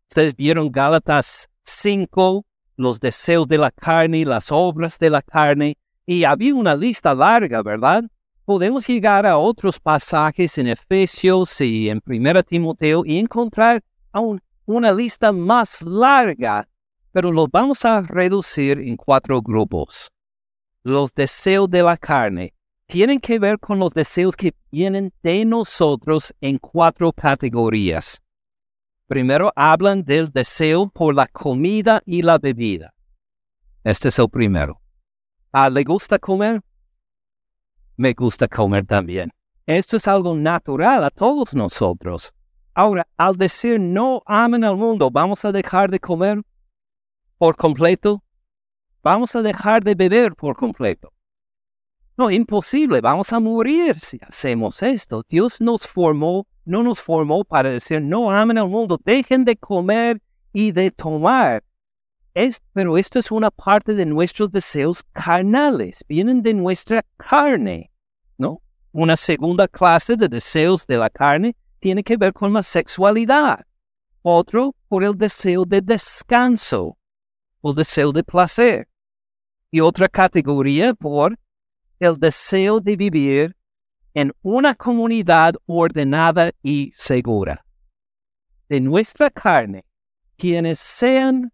Ustedes 0.09 0.37
vieron 0.37 0.71
Gálatas 0.71 1.49
5, 1.63 2.45
los 2.77 3.01
deseos 3.01 3.49
de 3.49 3.59
la 3.59 3.71
carne, 3.71 4.25
las 4.25 4.51
obras 4.51 4.99
de 4.99 5.11
la 5.11 5.23
carne, 5.23 5.77
y 6.07 6.25
había 6.25 6.55
una 6.55 6.75
lista 6.75 7.15
larga, 7.15 7.63
¿verdad? 7.63 8.05
podemos 8.45 8.87
llegar 8.87 9.27
a 9.27 9.39
otros 9.39 9.81
pasajes 9.81 10.59
en 10.59 10.69
Efesios 10.69 11.61
y 11.61 11.89
en 11.89 12.01
1 12.05 12.43
Timoteo 12.43 13.03
y 13.05 13.19
encontrar 13.19 13.83
aún 14.13 14.41
una 14.67 14.93
lista 14.93 15.33
más 15.33 15.83
larga, 15.83 16.69
pero 17.13 17.33
los 17.33 17.51
vamos 17.51 17.85
a 17.85 18.03
reducir 18.03 18.79
en 18.79 18.97
cuatro 18.97 19.41
grupos. 19.41 20.11
Los 20.83 21.13
deseos 21.15 21.71
de 21.71 21.83
la 21.83 21.97
carne 21.97 22.54
tienen 22.87 23.21
que 23.21 23.39
ver 23.39 23.59
con 23.59 23.79
los 23.79 23.93
deseos 23.93 24.37
que 24.37 24.55
vienen 24.71 25.13
de 25.23 25.45
nosotros 25.45 26.35
en 26.41 26.59
cuatro 26.59 27.13
categorías. 27.13 28.23
Primero 29.07 29.53
hablan 29.55 30.03
del 30.03 30.31
deseo 30.31 30.89
por 30.89 31.15
la 31.15 31.27
comida 31.27 32.03
y 32.07 32.23
la 32.23 32.39
bebida. 32.39 32.95
Este 33.83 34.09
es 34.09 34.19
el 34.19 34.29
primero. 34.29 34.81
¿Ah, 35.53 35.69
¿Le 35.69 35.85
gusta 35.85 36.19
comer? 36.19 36.63
me 37.97 38.13
gusta 38.13 38.49
comer 38.49 38.87
también. 38.87 39.31
Esto 39.67 39.97
es 39.97 40.07
algo 40.09 40.35
natural 40.35 41.05
a 41.05 41.11
todos 41.11 41.55
nosotros. 41.55 42.33
Ahora, 42.75 43.07
al 43.17 43.37
decir 43.37 43.81
no 43.81 44.23
amen 44.27 44.65
al 44.65 44.77
mundo, 44.77 45.11
¿vamos 45.11 45.45
a 45.45 45.53
dejar 45.53 45.91
de 45.91 46.01
comer 46.01 46.43
por 47.39 47.57
completo? 47.57 48.23
¿Vamos 49.03 49.35
a 49.37 49.43
dejar 49.43 49.85
de 49.85 49.95
beber 49.95 50.35
por 50.35 50.57
completo? 50.57 51.13
No, 52.17 52.31
imposible, 52.31 53.01
vamos 53.01 53.33
a 53.33 53.41
morir 53.41 53.99
si 53.99 54.21
hacemos 54.23 54.83
esto. 54.85 55.25
Dios 55.29 55.61
nos 55.61 55.87
formó, 55.89 56.47
no 56.65 56.85
nos 56.85 57.01
formó 57.01 57.45
para 57.45 57.73
decir 57.73 58.01
no 58.03 58.31
amen 58.31 58.59
al 58.59 58.69
mundo, 58.69 59.01
dejen 59.05 59.45
de 59.45 59.57
comer 59.57 60.23
y 60.53 60.71
de 60.71 60.93
tomar. 60.93 61.65
Es, 62.33 62.63
pero 62.73 62.99
esto 62.99 63.19
es 63.19 63.33
una 63.33 63.51
parte 63.51 63.95
de 63.95 64.07
nuestros 64.07 64.53
deseos 64.53 65.03
carnales, 65.13 66.05
vienen 66.09 66.43
de 66.43 66.55
nuestra 66.55 67.05
carne, 67.17 67.91
¿no? 68.39 68.63
Una 68.93 69.17
segunda 69.17 69.67
clase 69.67 70.17
de 70.17 70.29
deseos 70.29 70.87
de 70.87 70.99
la 70.99 71.11
carne 71.11 71.57
tiene 71.81 72.05
que 72.05 72.17
ver 72.17 72.33
con 72.33 72.53
la 72.53 72.63
sexualidad. 72.63 73.67
Otro 74.23 74.77
por 74.89 75.03
el 75.03 75.19
deseo 75.19 75.65
de 75.65 75.81
descanso 75.81 76.97
o 77.61 77.75
deseo 77.75 78.13
de 78.13 78.23
placer. 78.23 78.89
Y 79.71 79.81
otra 79.81 80.09
categoría 80.09 80.95
por 80.95 81.37
el 81.99 82.19
deseo 82.19 82.81
de 82.81 82.97
vivir 82.97 83.57
en 84.15 84.33
una 84.43 84.75
comunidad 84.75 85.55
ordenada 85.67 86.53
y 86.63 86.93
segura. 86.95 87.65
De 88.69 88.81
nuestra 88.81 89.31
carne, 89.31 89.85
quienes 90.37 90.79
sean 90.79 91.53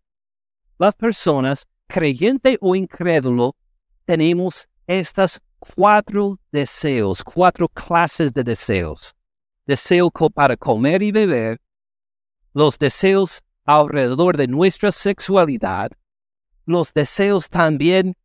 las 0.79 0.95
personas, 0.95 1.67
creyente 1.87 2.57
o 2.61 2.75
incrédulo, 2.75 3.57
tenemos 4.05 4.69
estas 4.87 5.41
cuatro 5.59 6.39
deseos, 6.51 7.23
cuatro 7.23 7.69
clases 7.69 8.33
de 8.33 8.43
deseos. 8.43 9.15
Deseo 9.67 10.11
para 10.11 10.57
comer 10.57 11.03
y 11.03 11.13
beber, 11.13 11.61
los 12.53 12.79
deseos 12.79 13.43
alrededor 13.65 14.37
de 14.37 14.49
nuestra 14.49 14.91
sexualidad, 14.91 15.93
los 16.65 16.93
deseos 16.93 17.49
también 17.49 18.17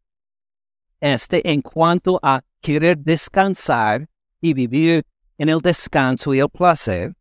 este 1.00 1.52
en 1.52 1.62
cuanto 1.62 2.20
a 2.22 2.42
querer 2.62 2.98
descansar 2.98 4.08
y 4.42 4.54
vivir 4.54 5.06
en 5.38 5.50
el 5.50 5.60
descanso 5.60 6.34
y 6.34 6.40
el 6.40 6.50
placer. 6.50 7.16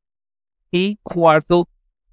Y 0.70 0.98
cuarto, 1.02 1.68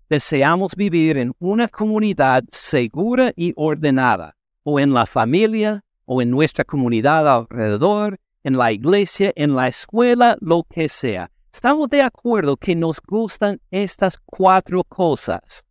deseamos 0.10 0.76
vivir 0.76 1.17
en 1.17 1.34
una 1.39 1.67
comunidad 1.67 2.43
segura 2.50 3.32
y 3.36 3.54
ordenada, 3.56 4.36
o 4.63 4.80
en 4.80 4.93
la 4.93 5.06
familia, 5.06 5.84
o 6.06 6.21
en 6.21 6.30
nuestra 6.30 6.65
comunidad 6.65 7.28
alrededor, 7.28 8.19
en 8.43 8.58
la 8.58 8.71
iglesia, 8.71 9.32
en 9.36 9.56
la 9.56 9.67
escuela, 9.67 10.38
lo 10.41 10.63
que 10.63 10.89
sea. 10.89 11.32
Estamos 11.54 11.89
de 11.89 12.02
acuerdo 12.02 12.58
que 12.58 12.76
nos 12.76 13.00
gustan 13.02 13.60
estas 13.71 14.17
cuatro 14.26 14.84
cosas. 14.84 15.63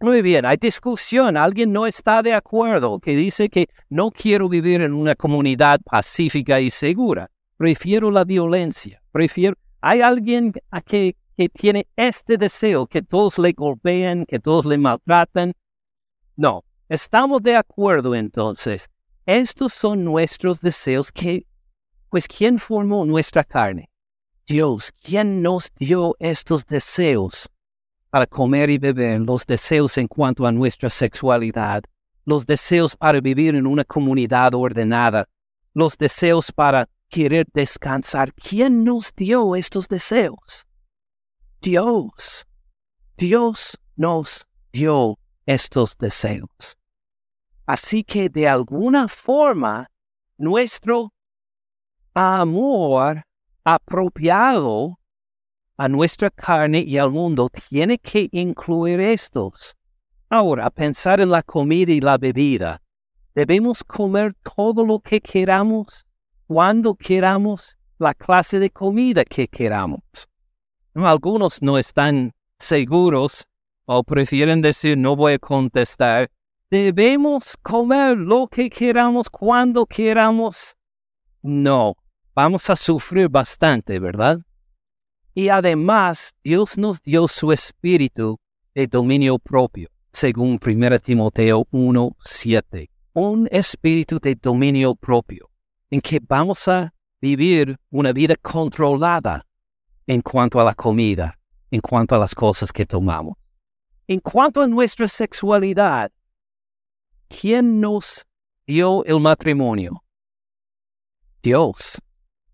Muy 0.00 0.22
bien, 0.22 0.46
hay 0.46 0.56
discusión, 0.56 1.36
alguien 1.36 1.72
no 1.72 1.86
está 1.86 2.22
de 2.22 2.32
acuerdo, 2.32 3.00
que 3.00 3.16
dice 3.16 3.48
que 3.48 3.68
no 3.88 4.10
quiero 4.10 4.48
vivir 4.48 4.80
en 4.80 4.92
una 4.92 5.16
comunidad 5.16 5.80
pacífica 5.84 6.60
y 6.60 6.70
segura, 6.70 7.30
prefiero 7.56 8.10
la 8.10 8.24
violencia, 8.24 9.02
prefiero... 9.12 9.56
Hay 9.80 10.00
alguien 10.00 10.52
que 10.84 11.16
que 11.38 11.48
tiene 11.48 11.86
este 11.94 12.36
deseo, 12.36 12.88
que 12.88 13.00
todos 13.00 13.38
le 13.38 13.52
golpeen, 13.52 14.26
que 14.26 14.40
todos 14.40 14.66
le 14.66 14.76
maltratan. 14.76 15.52
No, 16.34 16.64
estamos 16.88 17.44
de 17.44 17.54
acuerdo 17.54 18.16
entonces. 18.16 18.90
Estos 19.24 19.72
son 19.72 20.02
nuestros 20.02 20.60
deseos 20.60 21.12
que, 21.12 21.46
pues, 22.10 22.26
¿quién 22.26 22.58
formó 22.58 23.04
nuestra 23.04 23.44
carne? 23.44 23.88
Dios, 24.48 24.90
¿quién 25.00 25.40
nos 25.40 25.72
dio 25.76 26.16
estos 26.18 26.66
deseos 26.66 27.48
para 28.10 28.26
comer 28.26 28.70
y 28.70 28.78
beber? 28.78 29.20
Los 29.20 29.46
deseos 29.46 29.98
en 29.98 30.06
cuanto 30.06 30.46
a 30.46 30.52
nuestra 30.52 30.90
sexualidad, 30.90 31.82
los 32.24 32.46
deseos 32.46 32.96
para 32.96 33.20
vivir 33.20 33.54
en 33.54 33.66
una 33.66 33.84
comunidad 33.84 34.54
ordenada, 34.54 35.26
los 35.74 35.96
deseos 35.96 36.52
para 36.52 36.88
querer 37.08 37.46
descansar. 37.52 38.32
¿Quién 38.34 38.84
nos 38.84 39.12
dio 39.14 39.56
estos 39.56 39.88
deseos? 39.88 40.66
Dios. 41.60 42.46
Dios 43.16 43.78
nos 43.96 44.46
dio 44.72 45.18
estos 45.46 45.96
deseos. 45.98 46.76
Así 47.66 48.04
que 48.04 48.28
de 48.28 48.48
alguna 48.48 49.08
forma, 49.08 49.90
nuestro 50.36 51.12
amor 52.14 53.22
apropiado 53.64 54.97
a 55.78 55.88
nuestra 55.88 56.28
carne 56.28 56.84
y 56.86 56.98
al 56.98 57.12
mundo 57.12 57.48
tiene 57.48 57.98
que 57.98 58.28
incluir 58.32 59.00
estos. 59.00 59.76
Ahora, 60.28 60.68
pensar 60.70 61.20
en 61.20 61.30
la 61.30 61.42
comida 61.42 61.92
y 61.92 62.00
la 62.00 62.18
bebida. 62.18 62.82
Debemos 63.34 63.84
comer 63.84 64.34
todo 64.42 64.84
lo 64.84 64.98
que 64.98 65.20
queramos, 65.20 66.04
cuando 66.48 66.96
queramos, 66.96 67.78
la 67.98 68.12
clase 68.12 68.58
de 68.58 68.70
comida 68.70 69.24
que 69.24 69.46
queramos. 69.46 70.00
Algunos 70.94 71.62
no 71.62 71.78
están 71.78 72.32
seguros 72.58 73.46
o 73.86 74.02
prefieren 74.02 74.60
decir 74.60 74.98
no 74.98 75.14
voy 75.14 75.34
a 75.34 75.38
contestar. 75.38 76.28
¿Debemos 76.70 77.56
comer 77.62 78.18
lo 78.18 78.48
que 78.48 78.68
queramos 78.68 79.30
cuando 79.30 79.86
queramos? 79.86 80.76
No, 81.40 81.94
vamos 82.34 82.68
a 82.68 82.74
sufrir 82.74 83.28
bastante, 83.28 84.00
¿verdad? 84.00 84.40
Y 85.38 85.50
además, 85.50 86.34
Dios 86.42 86.76
nos 86.76 87.00
dio 87.00 87.28
su 87.28 87.52
espíritu 87.52 88.40
de 88.74 88.88
dominio 88.88 89.38
propio, 89.38 89.88
según 90.10 90.58
1 90.58 90.98
Timoteo 90.98 91.64
1:7. 91.70 92.90
Un 93.12 93.48
espíritu 93.52 94.18
de 94.18 94.34
dominio 94.34 94.96
propio, 94.96 95.48
en 95.90 96.00
que 96.00 96.18
vamos 96.20 96.66
a 96.66 96.92
vivir 97.20 97.78
una 97.88 98.12
vida 98.12 98.34
controlada 98.34 99.46
en 100.08 100.22
cuanto 100.22 100.58
a 100.58 100.64
la 100.64 100.74
comida, 100.74 101.38
en 101.70 101.82
cuanto 101.82 102.16
a 102.16 102.18
las 102.18 102.34
cosas 102.34 102.72
que 102.72 102.84
tomamos. 102.84 103.36
En 104.08 104.18
cuanto 104.18 104.60
a 104.60 104.66
nuestra 104.66 105.06
sexualidad, 105.06 106.10
¿quién 107.28 107.80
nos 107.80 108.26
dio 108.66 109.04
el 109.04 109.20
matrimonio? 109.20 110.02
Dios. 111.40 112.00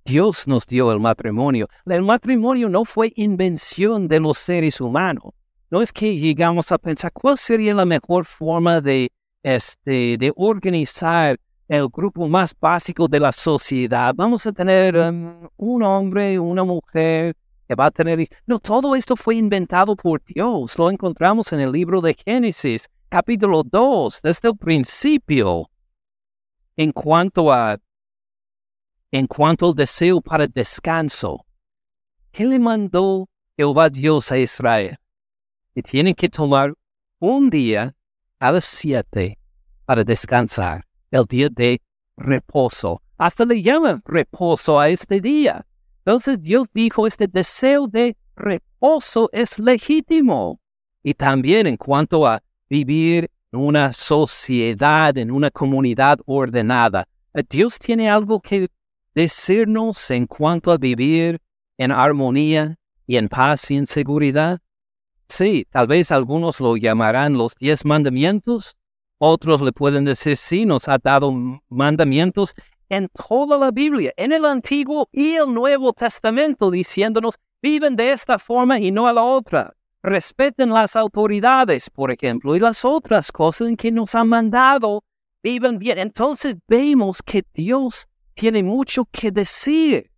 Dios 0.05 0.47
nos 0.47 0.67
dio 0.67 0.93
el 0.93 1.01
matrimonio. 1.01 1.67
El 1.87 2.03
matrimonio 2.03 2.69
no 2.69 2.85
fue 2.85 3.13
invención 3.17 4.07
de 4.07 4.21
los 4.21 4.37
seres 4.37 4.79
humanos. 4.79 5.33
No 5.71 5.81
es 5.81 5.93
que 5.93 6.15
llegamos 6.15 6.71
a 6.73 6.79
pensar 6.79 7.11
cuál 7.11 7.39
sería 7.39 7.73
la 7.73 7.87
mejor 7.87 8.27
forma 8.27 8.83
de, 8.83 9.11
este, 9.43 10.19
de 10.19 10.31
organizar 10.37 11.39
el 11.69 11.89
grupo 11.89 12.29
más 12.29 12.55
básico 12.61 13.09
de 13.09 13.19
la 13.19 13.33
sociedad. 13.33 14.15
Vamos 14.15 14.47
a 14.47 14.53
tener 14.53 14.95
um, 14.95 15.49
un 15.57 15.83
hombre, 15.83 16.39
una 16.39 16.65
mujer 16.65 17.35
que 17.67 17.75
va 17.75 17.87
a 17.87 17.91
tener... 17.91 18.29
No, 18.47 18.59
todo 18.59 18.95
esto 18.95 19.17
fue 19.17 19.37
inventado 19.37 19.97
por 19.97 20.23
Dios. 20.23 20.79
Lo 20.79 20.91
encontramos 20.91 21.51
en 21.55 21.61
el 21.61 21.73
libro 21.73 22.03
de 22.03 22.15
Génesis, 22.15 22.91
capítulo 23.09 23.63
2, 23.63 24.21
desde 24.23 24.49
el 24.49 24.57
principio. 24.59 25.71
En 26.77 26.93
cuanto 26.93 27.51
a 27.51 27.79
en 29.15 29.29
cuanto 29.29 29.69
al 29.69 29.75
deseo 29.77 30.21
para 30.21 30.49
descanso. 30.49 31.47
¿Qué 32.33 32.45
le 32.45 32.59
mandó 32.59 33.29
Jehová 33.57 33.89
Dios 33.89 34.33
a 34.33 34.39
Israel? 34.39 34.97
Que 35.73 35.85
tienen 35.85 36.17
que 36.17 36.29
tomar 36.29 36.75
un 37.21 37.49
día 37.49 37.95
a 38.41 38.51
las 38.51 38.65
siete 38.65 39.39
para 39.85 40.03
descansar, 40.03 40.85
el 41.13 41.27
día 41.27 41.49
de 41.49 41.81
reposo. 42.17 43.03
Hasta 43.17 43.45
le 43.45 43.63
llaman 43.63 44.03
reposo 44.05 44.81
a 44.81 44.89
este 44.89 45.21
día. 45.21 45.65
Entonces 45.99 46.43
Dios 46.43 46.67
dijo, 46.75 47.07
este 47.07 47.29
deseo 47.29 47.87
de 47.87 48.17
reposo 48.35 49.31
es 49.33 49.61
legítimo. 49.61 50.59
Y 51.05 51.15
también 51.15 51.69
en 51.69 51.77
cuanto 51.77 52.27
a 52.27 52.43
vivir 52.69 53.31
en 53.53 53.61
una 53.61 53.93
sociedad, 53.93 55.17
en 55.17 55.31
una 55.31 55.53
comunidad 55.53 56.19
ordenada, 56.27 57.07
Dios 57.49 57.79
tiene 57.79 58.11
algo 58.11 58.41
que 58.41 58.69
decirnos 59.15 60.11
en 60.11 60.27
cuanto 60.27 60.71
a 60.71 60.79
vivir 60.79 61.41
en 61.79 61.93
armonía 61.93 62.77
y 63.07 63.17
en 63.17 63.29
paz 63.29 63.71
y 63.71 63.77
en 63.77 63.87
seguridad? 63.87 64.61
Sí, 65.29 65.67
tal 65.71 65.87
vez 65.87 66.11
algunos 66.11 66.61
lo 66.61 66.77
llamarán 66.77 67.35
los 67.35 67.55
diez 67.55 67.85
mandamientos, 67.85 68.77
otros 69.19 69.63
le 69.63 69.73
pueden 69.73 70.05
decir 70.05 70.37
sí, 70.37 70.67
nos 70.67 70.89
ha 70.89 70.99
dado 70.99 71.33
mandamientos 71.69 72.55
en 72.89 73.09
toda 73.09 73.57
la 73.59 73.71
Biblia, 73.71 74.13
en 74.17 74.33
el 74.33 74.45
Antiguo 74.45 75.09
y 75.13 75.35
el 75.35 75.53
Nuevo 75.53 75.93
Testamento, 75.93 76.71
diciéndonos, 76.71 77.37
viven 77.63 77.97
de 77.97 78.13
esta 78.13 78.39
forma 78.39 78.79
y 78.79 78.91
no 78.91 79.09
a 79.09 79.13
la 79.13 79.23
otra. 79.23 79.75
Respeten 80.03 80.71
las 80.71 80.97
autoridades, 80.97 81.89
por 81.89 82.13
ejemplo, 82.13 82.55
y 82.55 82.61
las 82.61 82.85
otras 82.85 83.33
cosas 83.33 83.69
en 83.69 83.77
que 83.77 83.91
nos 83.91 84.15
han 84.15 84.29
mandado, 84.29 85.03
viven 85.43 85.79
bien. 85.79 85.99
Entonces 85.99 86.57
vemos 86.69 87.23
que 87.23 87.43
Dios 87.55 88.07
tiene 88.35 88.63
mucho 88.63 89.05
que 89.07 89.31
decir 89.31 90.11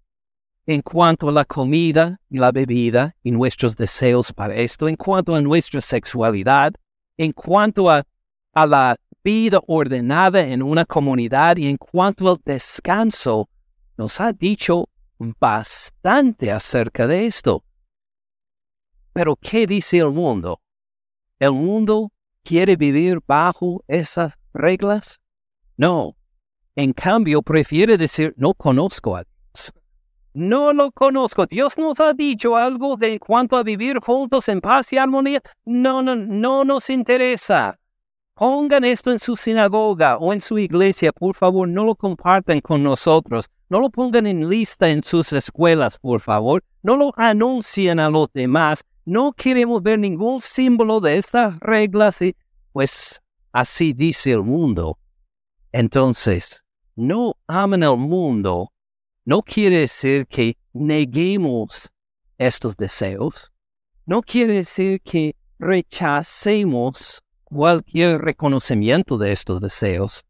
en 0.67 0.83
cuanto 0.83 1.29
a 1.29 1.33
la 1.33 1.45
comida 1.45 2.21
y 2.29 2.39
la 2.39 2.51
bebida 2.51 3.15
y 3.23 3.31
nuestros 3.31 3.77
deseos 3.77 4.33
para 4.33 4.55
esto, 4.57 4.89
en 4.89 4.97
cuanto 4.97 5.35
a 5.35 5.41
nuestra 5.41 5.81
sexualidad, 5.81 6.73
en 7.17 7.33
cuanto 7.33 7.89
a, 7.89 8.05
a 8.53 8.67
la 8.67 8.97
vida 9.23 9.61
ordenada 9.67 10.45
en 10.45 10.63
una 10.63 10.85
comunidad 10.85 11.57
y 11.57 11.69
en 11.69 11.77
cuanto 11.77 12.29
al 12.29 12.41
descanso, 12.45 13.49
nos 13.97 14.21
ha 14.21 14.33
dicho 14.33 14.89
bastante 15.19 16.51
acerca 16.51 17.07
de 17.07 17.27
esto. 17.27 17.65
Pero 19.13 19.37
¿qué 19.37 19.67
dice 19.67 19.99
el 19.99 20.11
mundo? 20.11 20.61
¿El 21.39 21.53
mundo 21.53 22.13
quiere 22.43 22.77
vivir 22.77 23.21
bajo 23.27 23.85
esas 23.89 24.39
reglas? 24.53 25.21
No, 25.77 26.17
en 26.77 26.93
cambio, 26.93 27.41
prefiere 27.43 27.97
decir, 27.97 28.35
no 28.37 28.53
conozco 28.53 29.17
a 29.17 29.25
Dios. 29.25 29.73
No 30.35 30.75
lo 30.75 30.93
conozco. 30.93 31.47
Dios 31.47 31.79
nos 31.79 31.99
ha 31.99 32.13
dicho 32.13 32.55
algo 32.55 32.99
de 32.99 33.19
cuanto 33.19 33.57
a 33.57 33.63
vivir 33.63 33.99
juntos 34.01 34.47
en 34.51 34.61
paz 34.61 34.93
y 34.93 34.99
armonía. 34.99 35.41
No, 35.65 36.03
no, 36.03 36.15
no 36.15 36.65
nos 36.67 36.91
interesa. 36.91 37.79
Pongan 38.35 38.85
esto 38.85 39.11
en 39.11 39.19
su 39.19 39.35
sinagoga 39.35 40.19
o 40.19 40.35
en 40.35 40.43
su 40.43 40.59
iglesia, 40.59 41.11
por 41.11 41.35
favor, 41.35 41.67
no 41.67 41.85
lo 41.85 41.95
compartan 41.95 42.61
con 42.61 42.83
nosotros. 42.83 43.49
No 43.71 43.81
lo 43.81 43.89
pongan 43.89 44.27
en 44.27 44.47
lista 44.51 44.91
en 44.91 45.03
sus 45.03 45.33
escuelas, 45.33 45.99
por 45.99 46.21
favor. 46.21 46.63
No 46.83 46.99
lo 46.99 47.15
anuncien 47.17 47.99
a 47.99 48.11
los 48.11 48.31
demás. 48.35 48.85
No 49.07 49.33
queremos 49.33 49.83
ver 49.83 49.99
ningún 49.99 50.43
símbolo 50.43 51.01
de 51.01 51.17
estas 51.17 51.59
reglas. 51.61 52.21
Y, 52.21 52.37
pues 52.73 53.23
así 53.53 53.95
dice 53.95 54.33
el 54.33 54.43
mundo. 54.43 54.99
Entonces, 55.73 56.63
no 56.97 57.35
aman 57.47 57.83
al 57.83 57.99
mundo, 57.99 58.73
no 59.25 59.43
quiere 59.43 59.81
decir 59.81 60.27
que 60.27 60.57
neguemos 60.73 61.91
estos 62.39 62.77
deseos, 62.77 63.53
no 64.07 64.23
quiere 64.23 64.55
decir 64.55 65.01
que 65.03 65.37
rechacemos 65.59 67.23
cualquier 67.45 68.21
reconocimiento 68.21 69.19
de 69.19 69.33
estos 69.33 69.61
deseos, 69.61 70.25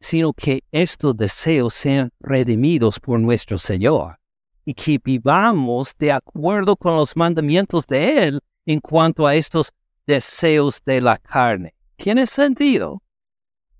sino 0.00 0.32
que 0.32 0.64
estos 0.72 1.16
deseos 1.16 1.74
sean 1.74 2.10
redimidos 2.20 2.98
por 2.98 3.20
nuestro 3.20 3.58
Señor 3.58 4.18
y 4.64 4.74
que 4.74 4.98
vivamos 5.02 5.92
de 5.98 6.12
acuerdo 6.12 6.76
con 6.76 6.96
los 6.96 7.16
mandamientos 7.16 7.86
de 7.86 8.26
Él 8.26 8.40
en 8.64 8.80
cuanto 8.80 9.26
a 9.26 9.34
estos 9.34 9.72
deseos 10.06 10.82
de 10.84 11.00
la 11.00 11.18
carne. 11.18 11.74
¿Tiene 11.96 12.26
sentido? 12.26 13.02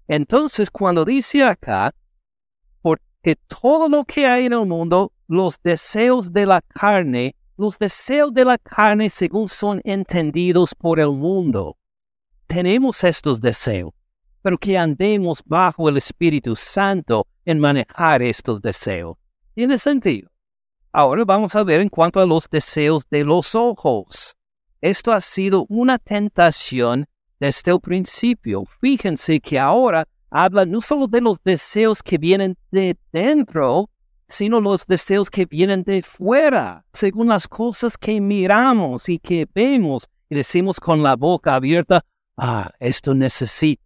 Entonces, 0.08 0.70
cuando 0.70 1.04
dice 1.04 1.42
acá, 1.42 1.92
que 3.26 3.34
todo 3.34 3.88
lo 3.88 4.04
que 4.04 4.24
hay 4.24 4.46
en 4.46 4.52
el 4.52 4.66
mundo, 4.66 5.10
los 5.26 5.60
deseos 5.60 6.32
de 6.32 6.46
la 6.46 6.60
carne, 6.60 7.34
los 7.56 7.76
deseos 7.76 8.32
de 8.32 8.44
la 8.44 8.56
carne 8.56 9.10
según 9.10 9.48
son 9.48 9.80
entendidos 9.82 10.76
por 10.76 11.00
el 11.00 11.10
mundo. 11.10 11.76
Tenemos 12.46 13.02
estos 13.02 13.40
deseos, 13.40 13.92
pero 14.42 14.56
que 14.56 14.78
andemos 14.78 15.42
bajo 15.44 15.88
el 15.88 15.96
Espíritu 15.96 16.54
Santo 16.54 17.26
en 17.44 17.58
manejar 17.58 18.22
estos 18.22 18.62
deseos. 18.62 19.16
¿Tiene 19.56 19.76
sentido? 19.76 20.30
Ahora 20.92 21.24
vamos 21.24 21.56
a 21.56 21.64
ver 21.64 21.80
en 21.80 21.88
cuanto 21.88 22.20
a 22.20 22.26
los 22.26 22.48
deseos 22.48 23.08
de 23.10 23.24
los 23.24 23.56
ojos. 23.56 24.36
Esto 24.80 25.12
ha 25.12 25.20
sido 25.20 25.66
una 25.68 25.98
tentación 25.98 27.06
desde 27.40 27.72
el 27.72 27.80
principio. 27.80 28.62
Fíjense 28.80 29.40
que 29.40 29.58
ahora 29.58 30.06
habla 30.44 30.66
no 30.66 30.82
solo 30.82 31.06
de 31.06 31.22
los 31.22 31.42
deseos 31.42 32.02
que 32.02 32.18
vienen 32.18 32.56
de 32.70 32.96
dentro, 33.10 33.88
sino 34.28 34.60
los 34.60 34.86
deseos 34.86 35.30
que 35.30 35.46
vienen 35.46 35.82
de 35.82 36.02
fuera, 36.02 36.84
según 36.92 37.28
las 37.28 37.48
cosas 37.48 37.96
que 37.96 38.20
miramos 38.20 39.08
y 39.08 39.18
que 39.18 39.46
vemos 39.54 40.08
y 40.28 40.34
decimos 40.34 40.78
con 40.78 41.02
la 41.02 41.16
boca 41.16 41.54
abierta, 41.54 42.04
ah, 42.36 42.70
esto 42.80 43.14
necesito. 43.14 43.82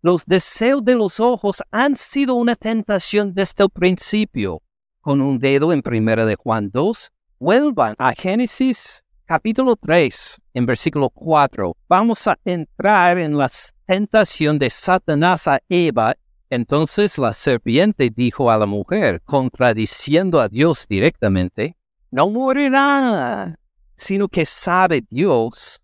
Los 0.00 0.24
deseos 0.24 0.82
de 0.82 0.94
los 0.94 1.20
ojos 1.20 1.62
han 1.70 1.96
sido 1.96 2.34
una 2.34 2.56
tentación 2.56 3.34
desde 3.34 3.64
el 3.64 3.70
principio. 3.70 4.62
Con 5.02 5.20
un 5.20 5.38
dedo 5.38 5.72
en 5.72 5.82
primera 5.82 6.24
de 6.24 6.36
Juan 6.36 6.70
2, 6.72 7.10
vuelvan 7.38 7.94
a 7.98 8.12
Génesis 8.12 9.04
capítulo 9.30 9.76
3, 9.76 10.40
en 10.54 10.66
versículo 10.66 11.08
4, 11.08 11.76
vamos 11.88 12.26
a 12.26 12.36
entrar 12.44 13.16
en 13.16 13.38
la 13.38 13.48
tentación 13.86 14.58
de 14.58 14.68
Satanás 14.70 15.46
a 15.46 15.60
Eva. 15.68 16.16
Entonces 16.48 17.16
la 17.16 17.32
serpiente 17.32 18.10
dijo 18.10 18.50
a 18.50 18.58
la 18.58 18.66
mujer, 18.66 19.22
contradiciendo 19.22 20.40
a 20.40 20.48
Dios 20.48 20.84
directamente, 20.88 21.76
no 22.10 22.28
morirá, 22.28 23.56
sino 23.94 24.26
que 24.26 24.44
sabe 24.44 25.04
Dios 25.08 25.80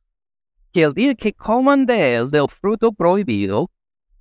que 0.72 0.82
el 0.82 0.92
día 0.92 1.14
que 1.14 1.32
coman 1.32 1.86
de 1.86 2.16
él, 2.16 2.32
del 2.32 2.48
fruto 2.48 2.90
prohibido, 2.90 3.70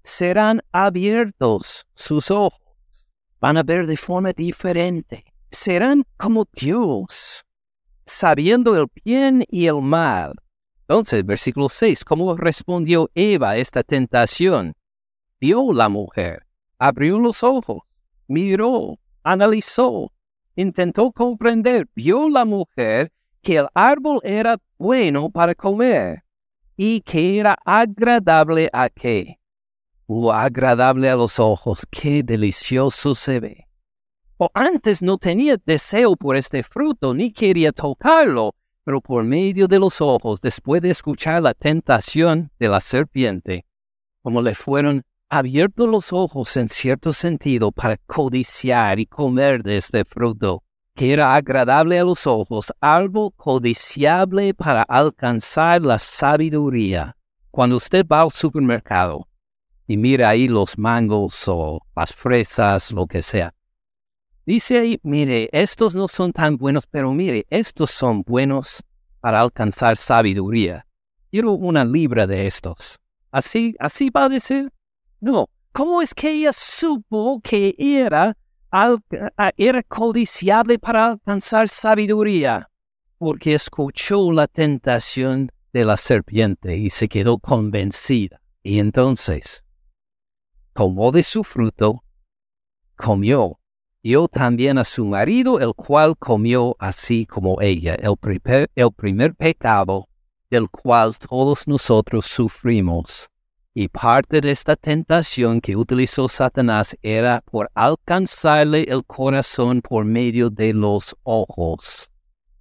serán 0.03 0.61
abiertos 0.71 1.87
sus 1.95 2.29
ojos. 2.29 2.61
Van 3.39 3.57
a 3.57 3.63
ver 3.63 3.87
de 3.87 3.97
forma 3.97 4.33
diferente. 4.33 5.25
Serán 5.49 6.03
como 6.15 6.45
Dios 6.53 7.44
sabiendo 8.05 8.75
el 8.79 8.87
bien 9.03 9.45
y 9.49 9.67
el 9.67 9.81
mal. 9.81 10.33
Entonces, 10.81 11.25
versículo 11.25 11.69
6, 11.69 12.05
¿cómo 12.05 12.35
respondió 12.35 13.09
Eva 13.15 13.51
a 13.51 13.57
esta 13.57 13.83
tentación? 13.83 14.73
Vio 15.39 15.73
la 15.73 15.89
mujer, 15.89 16.45
abrió 16.77 17.19
los 17.19 17.43
ojos, 17.43 17.79
miró, 18.27 18.99
analizó, 19.23 20.11
intentó 20.55 21.11
comprender, 21.11 21.87
vio 21.95 22.29
la 22.29 22.45
mujer 22.45 23.11
que 23.41 23.57
el 23.57 23.67
árbol 23.73 24.19
era 24.23 24.57
bueno 24.77 25.29
para 25.29 25.55
comer 25.55 26.23
y 26.77 27.01
que 27.01 27.39
era 27.39 27.57
agradable 27.65 28.69
a 28.71 28.89
qué? 28.89 29.39
O 30.07 30.31
agradable 30.31 31.09
a 31.09 31.15
los 31.15 31.39
ojos, 31.39 31.85
qué 31.89 32.21
delicioso 32.21 33.15
se 33.15 33.39
ve 33.39 33.65
o 34.37 34.49
antes 34.53 35.01
no 35.01 35.17
tenía 35.17 35.57
deseo 35.65 36.15
por 36.15 36.35
este 36.35 36.63
fruto 36.63 37.13
ni 37.13 37.31
quería 37.31 37.71
tocarlo, 37.71 38.55
pero 38.83 39.01
por 39.01 39.23
medio 39.23 39.67
de 39.67 39.79
los 39.79 40.01
ojos, 40.01 40.41
después 40.41 40.81
de 40.81 40.91
escuchar 40.91 41.41
la 41.41 41.53
tentación 41.53 42.51
de 42.59 42.67
la 42.67 42.79
serpiente, 42.79 43.65
como 44.21 44.41
le 44.41 44.53
fueron 44.53 45.03
abiertos 45.29 45.89
los 45.89 46.13
ojos 46.13 46.55
en 46.57 46.69
cierto 46.69 47.11
sentido 47.13 47.71
para 47.71 47.97
codiciar 47.97 48.99
y 48.99 49.05
comer 49.05 49.63
de 49.63 49.77
este 49.77 50.05
fruto, 50.05 50.63
que 50.93 51.13
era 51.13 51.35
agradable 51.35 51.99
a 51.99 52.03
los 52.03 52.27
ojos, 52.27 52.71
algo 52.79 53.31
codiciable 53.31 54.53
para 54.53 54.83
alcanzar 54.83 55.81
la 55.81 55.99
sabiduría. 55.99 57.17
Cuando 57.51 57.77
usted 57.77 58.05
va 58.05 58.21
al 58.21 58.31
supermercado 58.31 59.27
y 59.87 59.97
mira 59.97 60.29
ahí 60.29 60.47
los 60.47 60.77
mangos 60.77 61.47
o 61.47 61.81
las 61.95 62.13
fresas, 62.13 62.91
lo 62.91 63.07
que 63.07 63.23
sea, 63.23 63.54
dice 64.45 64.79
ahí, 64.79 64.99
mire, 65.03 65.49
estos 65.51 65.95
no 65.95 66.07
son 66.07 66.31
tan 66.31 66.57
buenos, 66.57 66.85
pero 66.87 67.11
mire, 67.13 67.45
estos 67.49 67.91
son 67.91 68.21
buenos 68.21 68.83
para 69.19 69.41
alcanzar 69.41 69.97
sabiduría. 69.97 70.85
Quiero 71.31 71.53
una 71.53 71.83
libra 71.83 72.27
de 72.27 72.47
estos. 72.47 72.99
¿Así, 73.31 73.75
así 73.79 74.09
va 74.09 74.25
a 74.25 74.29
decir? 74.29 74.71
No. 75.19 75.49
¿Cómo 75.71 76.01
es 76.01 76.13
que 76.13 76.31
ella 76.31 76.53
supo 76.53 77.41
que 77.43 77.75
era 77.77 78.37
era 79.57 79.83
codiciable 79.83 80.79
para 80.79 81.07
alcanzar 81.07 81.69
sabiduría, 81.69 82.69
porque 83.17 83.53
escuchó 83.53 84.31
la 84.31 84.47
tentación 84.47 85.51
de 85.71 85.85
la 85.85 85.97
serpiente 85.97 86.77
y 86.77 86.89
se 86.89 87.07
quedó 87.07 87.37
convencida. 87.37 88.41
Y 88.63 88.79
entonces 88.79 89.63
tomó 90.73 91.11
de 91.11 91.23
su 91.23 91.43
fruto, 91.43 92.03
comió, 92.97 93.59
dio 94.05 94.27
también 94.27 94.77
a 94.77 94.83
su 94.83 95.03
marido, 95.03 95.59
el 95.59 95.73
cual 95.73 96.15
comió 96.15 96.75
así 96.77 97.25
como 97.25 97.59
ella, 97.59 97.95
el 97.95 98.15
primer, 98.15 98.69
el 98.75 98.91
primer 98.91 99.33
pecado 99.33 100.07
del 100.51 100.69
cual 100.69 101.17
todos 101.17 101.67
nosotros 101.67 102.27
sufrimos 102.27 103.27
y 103.73 103.87
parte 103.87 104.41
de 104.41 104.51
esta 104.51 104.75
tentación 104.75 105.59
que 105.59 105.75
utilizó 105.75 106.29
Satanás 106.29 106.95
era 107.01 107.41
por 107.49 107.71
alcanzarle 107.73 108.83
el 108.83 109.03
corazón 109.05 109.81
por 109.81 110.05
medio 110.05 110.51
de 110.51 110.71
los 110.73 111.15
ojos. 111.23 112.11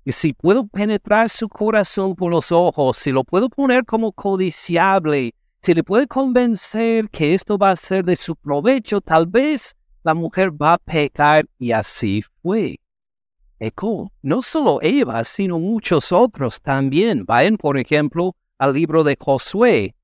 Y 0.03 0.13
si 0.13 0.33
puedo 0.33 0.67
penetrar 0.67 1.29
su 1.29 1.51
corazón 1.51 2.15
por 2.15 2.31
los 2.31 2.53
ojos, 2.53 2.97
si 2.97 3.13
lo 3.13 3.23
puedo 3.23 3.51
poner 3.51 3.85
como 3.85 4.13
codiciable, 4.13 5.35
si 5.61 5.75
le 5.75 5.85
puedo 5.85 6.07
convencer 6.09 7.11
que 7.11 7.35
esto 7.35 7.59
va 7.59 7.73
a 7.73 7.77
ser 7.77 8.03
de 8.03 8.17
su 8.17 8.35
provecho, 8.35 9.03
tal 9.03 9.27
vez 9.27 9.77
la 10.05 10.15
mujer 10.15 10.51
va 10.51 10.75
a 10.75 10.79
pecar 10.79 11.47
y 11.59 11.73
así 11.73 12.23
fue. 12.43 12.79
Eco, 13.59 14.13
no 14.21 14.43
solo 14.43 14.79
Eva, 14.83 15.25
sino 15.25 15.59
muchos 15.59 16.13
otros 16.13 16.61
también. 16.61 17.25
Vayan, 17.25 17.57
por 17.57 17.79
ejemplo, 17.79 18.37
al 18.59 18.75
libro 18.75 19.03
de 19.03 19.17
Josué, 19.19 19.95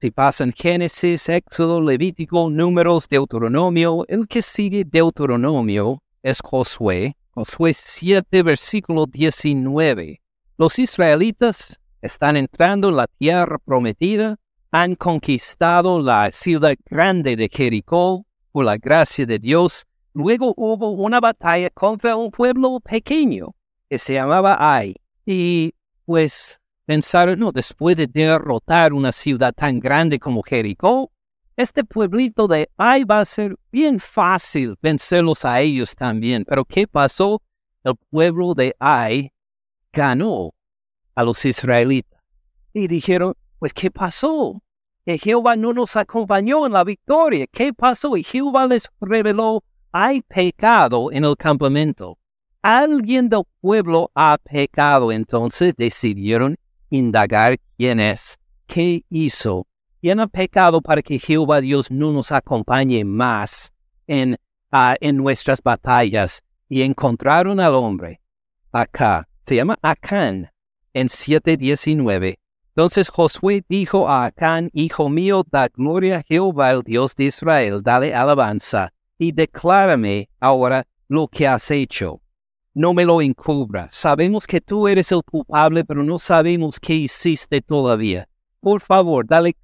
si 0.00 0.10
pasan 0.10 0.54
Génesis, 0.56 1.28
Éxodo, 1.28 1.82
Levítico, 1.82 2.48
Números, 2.48 3.06
Deuteronomio, 3.06 4.06
el 4.08 4.26
que 4.26 4.40
sigue 4.40 4.84
Deuteronomio 4.84 6.02
es 6.22 6.40
Josué. 6.42 7.16
Josué 7.32 7.74
7, 7.74 8.42
versículo 8.42 9.04
19. 9.04 10.22
Los 10.56 10.78
israelitas 10.78 11.78
están 12.00 12.38
entrando 12.38 12.88
en 12.88 12.96
la 12.96 13.06
tierra 13.06 13.58
prometida, 13.58 14.36
han 14.70 14.94
conquistado 14.94 16.00
la 16.00 16.30
ciudad 16.32 16.74
grande 16.88 17.36
de 17.36 17.50
Jericó 17.52 18.24
por 18.52 18.64
la 18.64 18.76
gracia 18.76 19.26
de 19.26 19.38
Dios. 19.38 19.86
Luego 20.12 20.54
hubo 20.56 20.90
una 20.90 21.20
batalla 21.20 21.70
contra 21.70 22.16
un 22.16 22.30
pueblo 22.30 22.80
pequeño 22.80 23.54
que 23.88 23.98
se 23.98 24.14
llamaba 24.14 24.56
Ai. 24.58 24.94
Y 25.24 25.74
pues 26.04 26.60
Pensaron, 26.90 27.38
no, 27.38 27.52
después 27.52 27.96
de 27.96 28.08
derrotar 28.08 28.92
una 28.92 29.12
ciudad 29.12 29.52
tan 29.52 29.78
grande 29.78 30.18
como 30.18 30.42
Jericó, 30.42 31.12
este 31.56 31.84
pueblito 31.84 32.48
de 32.48 32.68
Ai 32.76 33.04
va 33.04 33.20
a 33.20 33.24
ser 33.24 33.54
bien 33.70 34.00
fácil 34.00 34.74
vencerlos 34.82 35.44
a 35.44 35.60
ellos 35.60 35.94
también. 35.94 36.44
Pero 36.44 36.64
¿qué 36.64 36.88
pasó? 36.88 37.42
El 37.84 37.94
pueblo 38.10 38.54
de 38.54 38.74
Ai 38.80 39.32
ganó 39.92 40.52
a 41.14 41.22
los 41.22 41.44
israelitas. 41.44 42.20
Y 42.72 42.88
dijeron, 42.88 43.34
pues 43.60 43.72
¿qué 43.72 43.92
pasó? 43.92 44.60
Que 45.04 45.18
Jehová 45.18 45.56
no 45.56 45.72
nos 45.72 45.96
acompañó 45.96 46.66
en 46.66 46.72
la 46.72 46.84
victoria. 46.84 47.46
¿Qué 47.50 47.72
pasó? 47.72 48.16
Y 48.16 48.22
Jehová 48.22 48.66
les 48.66 48.88
reveló, 49.00 49.64
hay 49.92 50.22
pecado 50.22 51.10
en 51.10 51.24
el 51.24 51.36
campamento. 51.36 52.18
Alguien 52.62 53.28
del 53.28 53.42
pueblo 53.60 54.10
ha 54.14 54.38
pecado. 54.38 55.10
Entonces 55.10 55.74
decidieron 55.76 56.56
indagar 56.90 57.58
quién 57.76 58.00
es, 58.00 58.38
qué 58.66 59.04
hizo, 59.08 59.66
quién 60.00 60.20
ha 60.20 60.26
pecado 60.26 60.80
para 60.80 61.02
que 61.02 61.18
Jehová 61.18 61.60
Dios 61.60 61.90
no 61.90 62.12
nos 62.12 62.32
acompañe 62.32 63.04
más 63.04 63.72
en, 64.06 64.36
ah, 64.70 64.96
en 65.00 65.16
nuestras 65.16 65.62
batallas. 65.62 66.42
Y 66.68 66.82
encontraron 66.82 67.58
al 67.58 67.74
hombre 67.74 68.20
acá, 68.72 69.28
se 69.44 69.56
llama 69.56 69.78
Acán, 69.82 70.50
en 70.92 71.08
7.19. 71.08 72.36
Entonces 72.70 73.08
Josué 73.08 73.64
dijo 73.68 74.08
a 74.08 74.26
Acán, 74.26 74.70
Hijo 74.72 75.08
mío, 75.08 75.44
da 75.50 75.68
gloria 75.68 76.18
a 76.18 76.22
Jehová, 76.22 76.70
el 76.70 76.82
Dios 76.82 77.14
de 77.14 77.24
Israel, 77.24 77.82
dale 77.82 78.14
alabanza, 78.14 78.92
y 79.18 79.32
declárame 79.32 80.30
ahora 80.40 80.86
lo 81.08 81.28
que 81.28 81.46
has 81.46 81.70
hecho 81.70 82.20
no 82.74 82.94
me 82.94 83.04
lo 83.04 83.20
encubra. 83.20 83.88
Sabemos 83.90 84.46
que 84.46 84.60
tú 84.60 84.88
eres 84.88 85.12
el 85.12 85.22
culpable, 85.22 85.84
pero 85.84 86.02
no 86.02 86.18
sabemos 86.18 86.78
qué 86.78 86.94
hiciste 86.94 87.60
todavía. 87.60 88.28
Por 88.60 88.80
favor, 88.80 89.26
dale, 89.26 89.56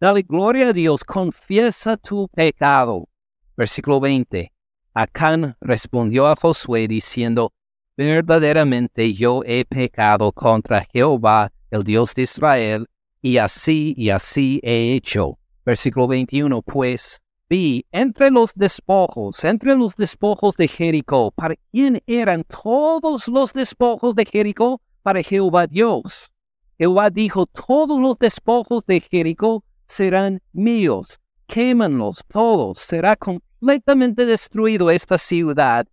dale 0.00 0.22
gloria 0.22 0.68
a 0.68 0.72
Dios, 0.72 1.04
confiesa 1.04 1.96
tu 1.96 2.28
pecado. 2.28 3.08
Versículo 3.56 4.00
20. 4.00 4.52
Acán 4.94 5.56
respondió 5.60 6.26
a 6.26 6.36
Josué 6.36 6.88
diciendo, 6.88 7.52
verdaderamente 7.96 9.14
yo 9.14 9.42
he 9.44 9.64
pecado 9.64 10.32
contra 10.32 10.84
Jehová, 10.92 11.52
el 11.72 11.84
Dios 11.84 12.14
de 12.14 12.22
Israel, 12.22 12.86
y 13.22 13.38
así 13.38 13.94
y 13.96 14.10
así 14.10 14.60
he 14.62 14.94
hecho. 14.94 15.38
Versículo 15.64 16.06
21. 16.06 16.62
Pues 16.62 17.20
vi 17.48 17.86
entre 17.90 18.30
los 18.30 18.52
despojos, 18.54 19.42
entre 19.44 19.74
los 19.74 19.96
despojos 19.96 20.56
de 20.56 20.68
Jericó. 20.68 21.30
¿Para 21.32 21.54
quién 21.72 22.02
eran 22.06 22.44
todos 22.44 23.26
los 23.26 23.52
despojos 23.52 24.14
de 24.14 24.26
Jericó? 24.26 24.80
Para 25.02 25.22
Jehová 25.22 25.66
Dios. 25.66 26.30
Jehová 26.78 27.10
dijo, 27.10 27.46
todos 27.46 28.00
los 28.00 28.18
despojos 28.18 28.84
de 28.86 29.00
Jericó 29.00 29.64
serán 29.86 30.40
míos. 30.52 31.20
Quémanlos 31.46 32.24
todos. 32.28 32.80
Será 32.80 33.16
completamente 33.16 34.26
destruido 34.26 34.90
esta 34.90 35.16
ciudad. 35.16 35.86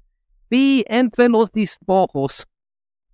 Vi 0.50 0.84
entre 0.88 1.30
los 1.30 1.52
despojos 1.52 2.48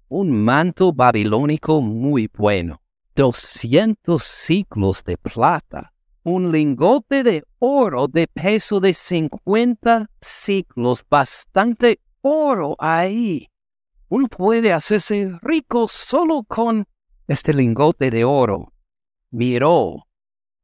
un 0.07 0.31
manto 0.31 0.93
babilónico 0.93 1.81
muy 1.81 2.29
bueno, 2.33 2.81
doscientos 3.15 4.23
ciclos 4.23 5.03
de 5.03 5.17
plata 5.17 5.91
un 6.25 6.51
lingote 6.51 7.21
de 7.21 7.43
oro 7.59 8.07
de 8.07 8.27
peso 8.27 8.79
de 8.79 8.95
50 8.95 10.09
ciclos, 10.19 11.05
bastante 11.07 12.01
oro 12.21 12.75
ahí. 12.79 13.47
Uno 14.09 14.27
puede 14.27 14.73
hacerse 14.73 15.37
rico 15.43 15.87
solo 15.87 16.43
con 16.43 16.87
este 17.27 17.53
lingote 17.53 18.10
de 18.10 18.23
oro. 18.23 18.73
Miró, 19.29 20.08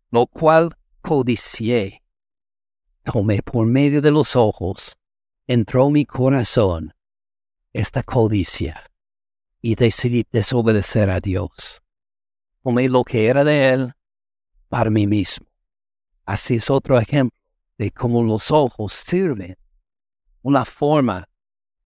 lo 0.09 0.25
cual 0.25 0.71
codicié. 1.01 2.01
Tomé 3.03 3.43
por 3.43 3.67
medio 3.67 4.01
de 4.01 4.09
los 4.09 4.35
ojos, 4.35 4.97
entró 5.45 5.91
mi 5.91 6.05
corazón 6.05 6.93
esta 7.71 8.01
codicia 8.01 8.90
y 9.61 9.75
decidí 9.75 10.25
desobedecer 10.31 11.09
a 11.09 11.19
Dios. 11.19 11.81
Tomé 12.63 12.89
lo 12.89 13.03
que 13.03 13.27
era 13.27 13.43
de 13.43 13.69
Él 13.69 13.93
para 14.67 14.89
mí 14.89 15.07
mismo. 15.07 15.45
Así 16.25 16.55
es 16.55 16.69
otro 16.69 16.97
ejemplo 16.97 17.37
de 17.77 17.91
cómo 17.91 18.23
los 18.23 18.51
ojos 18.51 18.93
sirven, 18.93 19.57
una 20.41 20.65
forma 20.65 21.27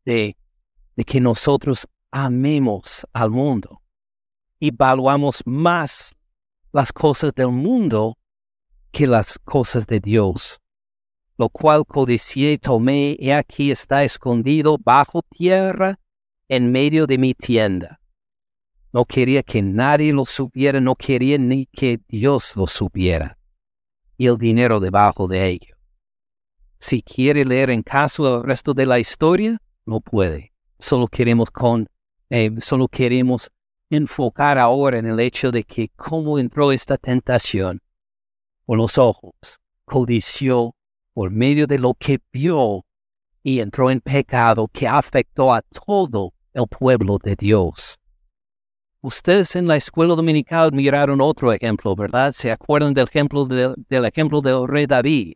de, 0.04 0.38
de 0.96 1.04
que 1.04 1.20
nosotros 1.20 1.88
amemos 2.12 3.06
al 3.14 3.30
mundo 3.30 3.82
y 4.60 4.72
valuamos 4.72 5.42
más 5.46 6.16
las 6.72 6.92
cosas 6.92 7.34
del 7.34 7.50
mundo 7.50 8.18
que 8.92 9.08
las 9.08 9.40
cosas 9.40 9.88
de 9.88 10.00
Dios, 10.00 10.60
lo 11.38 11.50
cual 11.50 11.86
codicié 11.86 12.58
tomé 12.58 13.16
y 13.20 13.32
aquí 13.32 13.72
está 13.72 14.04
escondido 14.04 14.78
bajo 14.78 15.22
tierra 15.22 16.00
en 16.48 16.72
medio 16.72 17.08
de 17.08 17.18
mi 17.18 17.34
tienda. 17.34 18.00
No 18.94 19.06
quería 19.06 19.44
que 19.44 19.62
nadie 19.62 20.14
lo 20.14 20.26
supiera, 20.26 20.80
no 20.80 20.96
quería 20.96 21.38
ni 21.38 21.66
que 21.66 22.00
Dios 22.08 22.56
lo 22.56 22.68
supiera 22.68 23.38
y 24.18 24.28
el 24.28 24.38
dinero 24.38 24.80
debajo 24.80 25.28
de 25.28 25.48
ello. 25.48 25.76
Si 26.80 27.02
quiere 27.02 27.46
leer 27.46 27.70
en 27.70 27.84
caso 27.84 28.38
el 28.38 28.44
resto 28.44 28.74
de 28.74 28.86
la 28.86 29.00
historia, 29.00 29.62
no 29.86 30.02
puede. 30.02 30.54
Solo 30.80 31.08
queremos 31.08 31.52
con, 31.52 31.88
eh, 32.30 32.52
solo 32.60 32.88
queremos 32.88 33.52
enfocar 33.90 34.58
ahora 34.58 34.98
en 34.98 35.06
el 35.06 35.20
hecho 35.20 35.52
de 35.52 35.64
que 35.64 35.90
cómo 35.96 36.40
entró 36.40 36.72
esta 36.72 36.98
tentación 36.98 37.82
por 38.66 38.78
los 38.78 38.98
ojos, 38.98 39.34
codició 39.86 40.76
por 41.14 41.32
medio 41.32 41.68
de 41.68 41.80
lo 41.80 41.94
que 41.94 42.20
vio 42.32 42.86
y 43.46 43.60
entró 43.60 43.92
en 43.92 44.02
pecado 44.02 44.68
que 44.68 44.88
afectó 44.88 45.54
a 45.54 45.62
todo 45.62 46.34
el 46.52 46.66
pueblo 46.68 47.20
de 47.20 47.36
Dios. 47.36 48.00
Ustedes 49.02 49.56
en 49.56 49.68
la 49.68 49.76
escuela 49.76 50.16
dominical 50.16 50.72
miraron 50.72 51.22
otro 51.22 51.54
ejemplo, 51.54 51.96
¿verdad? 51.96 52.34
¿Se 52.34 52.52
acuerdan 52.52 52.96
del 52.96 53.06
ejemplo, 53.06 53.46
del 53.46 54.06
ejemplo 54.06 54.42
del 54.42 54.68
rey 54.68 54.88
David? 54.88 55.34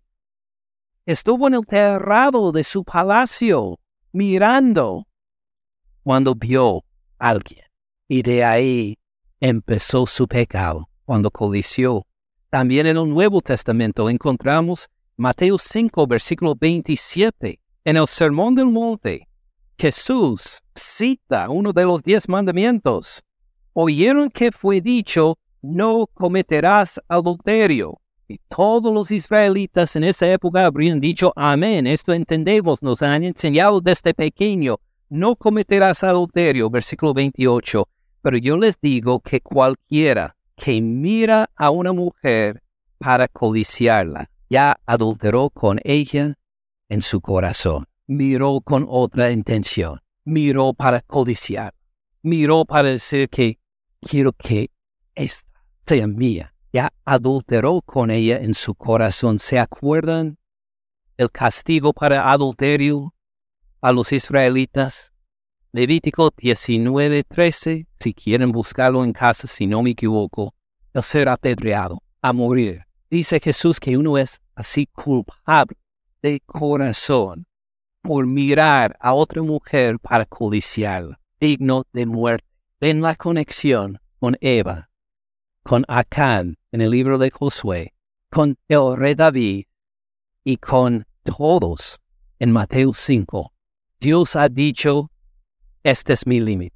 Estuvo 1.06 1.48
en 1.50 1.54
el 1.54 1.66
terrado 1.68 2.52
de 2.52 2.64
su 2.64 2.84
palacio, 2.84 3.80
mirando, 4.12 5.06
cuando 6.02 6.34
vio 6.34 6.84
a 7.20 7.30
alguien. 7.30 7.66
Y 8.08 8.24
de 8.24 8.44
ahí 8.44 8.98
empezó 9.40 10.08
su 10.08 10.28
pecado, 10.28 10.90
cuando 11.06 11.30
colició. 11.30 12.08
También 12.50 12.88
en 12.88 12.98
el 12.98 13.08
Nuevo 13.08 13.40
Testamento 13.42 14.10
encontramos 14.10 14.90
Mateo 15.16 15.60
5, 15.60 16.08
versículo 16.08 16.56
27. 16.60 17.60
En 17.86 17.96
el 17.96 18.08
Sermón 18.08 18.56
del 18.56 18.66
Monte, 18.66 19.28
Jesús 19.78 20.60
cita 20.76 21.50
uno 21.50 21.72
de 21.72 21.86
los 21.86 22.04
diez 22.04 22.28
mandamientos. 22.28 23.24
Oyeron 23.72 24.30
que 24.30 24.52
fue 24.52 24.82
dicho, 24.82 25.38
no 25.62 26.06
cometerás 26.14 27.00
adulterio. 27.08 28.02
Y 28.28 28.40
todos 28.50 28.94
los 28.94 29.10
israelitas 29.12 29.96
en 29.96 30.04
esa 30.04 30.32
época 30.32 30.66
habrían 30.66 31.00
dicho, 31.00 31.32
amén, 31.38 31.88
esto 31.88 32.14
entendemos, 32.14 32.84
nos 32.84 33.02
han 33.02 33.24
enseñado 33.24 33.80
desde 33.80 34.14
pequeño, 34.14 34.78
no 35.08 35.38
cometerás 35.38 36.04
adulterio, 36.04 36.70
versículo 36.70 37.14
28. 37.14 37.88
Pero 38.22 38.38
yo 38.38 38.58
les 38.58 38.80
digo 38.82 39.22
que 39.22 39.40
cualquiera 39.40 40.36
que 40.58 40.82
mira 40.82 41.50
a 41.56 41.70
una 41.70 41.94
mujer 41.94 42.62
para 42.98 43.30
codiciarla, 43.30 44.30
ya 44.50 44.78
adulteró 44.86 45.50
con 45.50 45.80
ella 45.86 46.36
en 46.90 47.02
su 47.02 47.22
corazón. 47.22 47.86
Miró 48.08 48.60
con 48.62 48.86
otra 48.90 49.32
intención. 49.32 50.02
Miró 50.26 50.74
para 50.74 51.02
codiciar. 51.02 51.74
Miró 52.22 52.66
para 52.66 52.90
decir 52.90 53.30
que 53.30 53.60
quiero 54.02 54.34
que 54.34 54.72
esta 55.16 55.48
sea 55.88 56.08
mía. 56.08 56.54
Ya 56.74 56.92
adulteró 57.06 57.82
con 57.82 58.12
ella 58.12 58.38
en 58.40 58.54
su 58.54 58.76
corazón. 58.76 59.40
¿Se 59.40 59.58
acuerdan 59.58 60.38
el 61.18 61.32
castigo 61.32 61.94
para 61.94 62.32
adulterio 62.32 63.14
a 63.82 63.92
los 63.92 64.12
israelitas? 64.12 65.14
Levítico 65.72 66.32
19:13, 66.32 67.88
si 68.00 68.14
quieren 68.14 68.52
buscarlo 68.52 69.04
en 69.04 69.14
casa, 69.14 69.48
si 69.48 69.68
no 69.68 69.84
me 69.84 69.92
equivoco, 69.92 70.56
el 70.94 71.04
ser 71.04 71.30
apedreado, 71.30 72.02
a 72.22 72.34
morir. 72.34 72.86
Dice 73.10 73.40
Jesús 73.40 73.80
que 73.80 73.96
uno 73.96 74.18
es 74.18 74.42
así 74.56 74.88
culpable 74.88 75.78
de 76.22 76.42
corazón 76.46 77.48
por 78.02 78.26
mirar 78.26 78.98
a 79.00 79.14
otra 79.14 79.42
mujer 79.42 80.00
para 80.00 80.28
digno 81.40 81.84
de 81.94 82.06
muerte. 82.06 82.48
Ven 82.80 83.02
la 83.02 83.16
conexión 83.16 84.00
con 84.20 84.38
Eva, 84.42 84.90
con 85.64 85.84
Acán 85.88 86.58
en 86.72 86.82
el 86.82 86.92
libro 86.92 87.18
de 87.18 87.30
Josué, 87.30 87.94
con 88.30 88.58
el 88.68 88.98
rey 88.98 89.16
David 89.16 89.66
y 90.44 90.58
con 90.58 91.06
todos 91.24 92.00
en 92.40 92.52
Mateo 92.52 92.94
5. 92.94 93.54
Dios 94.00 94.36
ha 94.36 94.48
dicho, 94.48 95.12
este 95.84 96.14
es 96.14 96.26
mi 96.26 96.40
límite, 96.40 96.76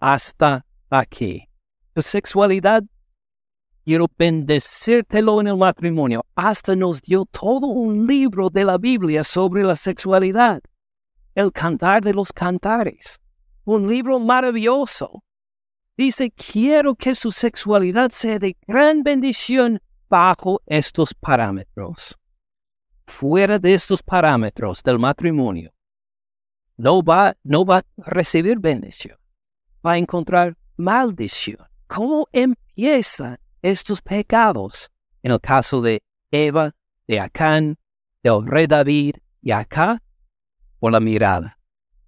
hasta 0.00 0.64
aquí. 0.88 1.48
Tu 1.94 2.00
sexualidad 2.00 2.82
quiero 3.84 4.06
bendecírtelo 4.16 5.40
en 5.40 5.48
el 5.48 5.56
matrimonio. 5.56 6.24
Hasta 6.34 6.76
nos 6.76 7.00
dio 7.00 7.24
todo 7.24 7.66
un 7.66 8.06
libro 8.06 8.50
de 8.50 8.64
la 8.64 8.78
Biblia 8.78 9.24
sobre 9.24 9.64
la 9.64 9.76
sexualidad. 9.76 10.62
El 11.34 11.52
cantar 11.52 12.02
de 12.02 12.14
los 12.14 12.32
cantares. 12.32 13.18
Un 13.64 13.88
libro 13.88 14.18
maravilloso. 14.18 15.22
Dice, 15.96 16.30
quiero 16.30 16.94
que 16.94 17.14
su 17.14 17.30
sexualidad 17.32 18.10
sea 18.10 18.38
de 18.38 18.56
gran 18.66 19.02
bendición 19.02 19.80
bajo 20.08 20.60
estos 20.66 21.14
parámetros. 21.14 22.18
Fuera 23.06 23.58
de 23.58 23.74
estos 23.74 24.02
parámetros 24.02 24.82
del 24.82 24.98
matrimonio, 24.98 25.72
no 26.76 27.02
va, 27.02 27.34
no 27.42 27.64
va 27.64 27.78
a 27.78 27.82
recibir 27.98 28.58
bendición. 28.58 29.16
Va 29.84 29.92
a 29.92 29.98
encontrar 29.98 30.56
maldición. 30.76 31.58
¿Cómo 31.86 32.26
empieza 32.32 33.38
estos 33.62 34.02
pecados. 34.02 34.90
En 35.22 35.32
el 35.32 35.40
caso 35.40 35.80
de 35.80 36.02
Eva, 36.30 36.74
de 37.06 37.20
Acán, 37.20 37.78
del 38.22 38.46
rey 38.46 38.66
David 38.66 39.16
y 39.40 39.50
acá, 39.50 40.02
por 40.78 40.92
la 40.92 41.00
mirada, 41.00 41.58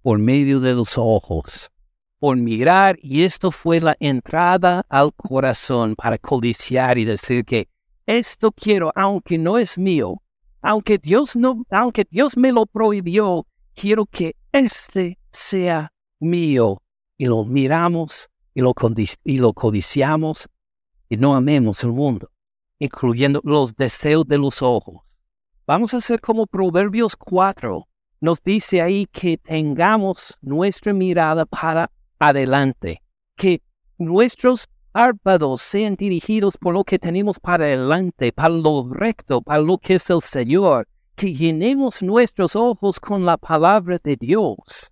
por 0.01 0.19
medio 0.19 0.59
de 0.59 0.73
los 0.73 0.97
ojos, 0.97 1.71
por 2.19 2.37
mirar, 2.37 2.97
y 3.01 3.23
esto 3.23 3.51
fue 3.51 3.79
la 3.79 3.95
entrada 3.99 4.85
al 4.89 5.13
corazón 5.13 5.95
para 5.95 6.17
codiciar 6.17 6.97
y 6.97 7.05
decir 7.05 7.45
que 7.45 7.67
esto 8.05 8.51
quiero, 8.51 8.91
aunque 8.95 9.37
no 9.37 9.57
es 9.57 9.77
mío, 9.77 10.21
aunque 10.61 10.97
Dios 10.97 11.35
no, 11.35 11.65
aunque 11.69 12.05
Dios 12.09 12.37
me 12.37 12.51
lo 12.51 12.65
prohibió, 12.65 13.47
quiero 13.73 14.05
que 14.05 14.35
este 14.51 15.19
sea 15.31 15.91
mío. 16.19 16.81
Y 17.17 17.27
lo 17.27 17.45
miramos 17.45 18.29
y 18.53 18.61
lo, 18.61 18.73
y 19.23 19.37
lo 19.37 19.53
codiciamos 19.53 20.49
y 21.09 21.17
no 21.17 21.35
amemos 21.35 21.83
el 21.83 21.91
mundo, 21.91 22.29
incluyendo 22.79 23.41
los 23.43 23.75
deseos 23.75 24.27
de 24.27 24.37
los 24.37 24.61
ojos. 24.61 25.01
Vamos 25.67 25.93
a 25.93 25.97
hacer 25.97 26.21
como 26.21 26.45
Proverbios 26.47 27.15
4 27.15 27.87
nos 28.21 28.41
dice 28.41 28.81
ahí 28.81 29.05
que 29.05 29.37
tengamos 29.37 30.37
nuestra 30.41 30.93
mirada 30.93 31.45
para 31.45 31.91
adelante, 32.17 33.01
que 33.35 33.61
nuestros 33.97 34.67
párpados 34.91 35.61
sean 35.61 35.95
dirigidos 35.95 36.57
por 36.57 36.73
lo 36.73 36.83
que 36.83 36.97
tenemos 36.97 37.39
para 37.39 37.65
adelante, 37.65 38.31
para 38.31 38.49
lo 38.49 38.87
recto, 38.89 39.41
para 39.41 39.61
lo 39.61 39.77
que 39.77 39.95
es 39.95 40.09
el 40.09 40.21
Señor, 40.21 40.87
que 41.15 41.33
llenemos 41.33 42.01
nuestros 42.01 42.55
ojos 42.55 42.99
con 42.99 43.25
la 43.25 43.37
palabra 43.37 43.99
de 44.03 44.15
Dios, 44.15 44.91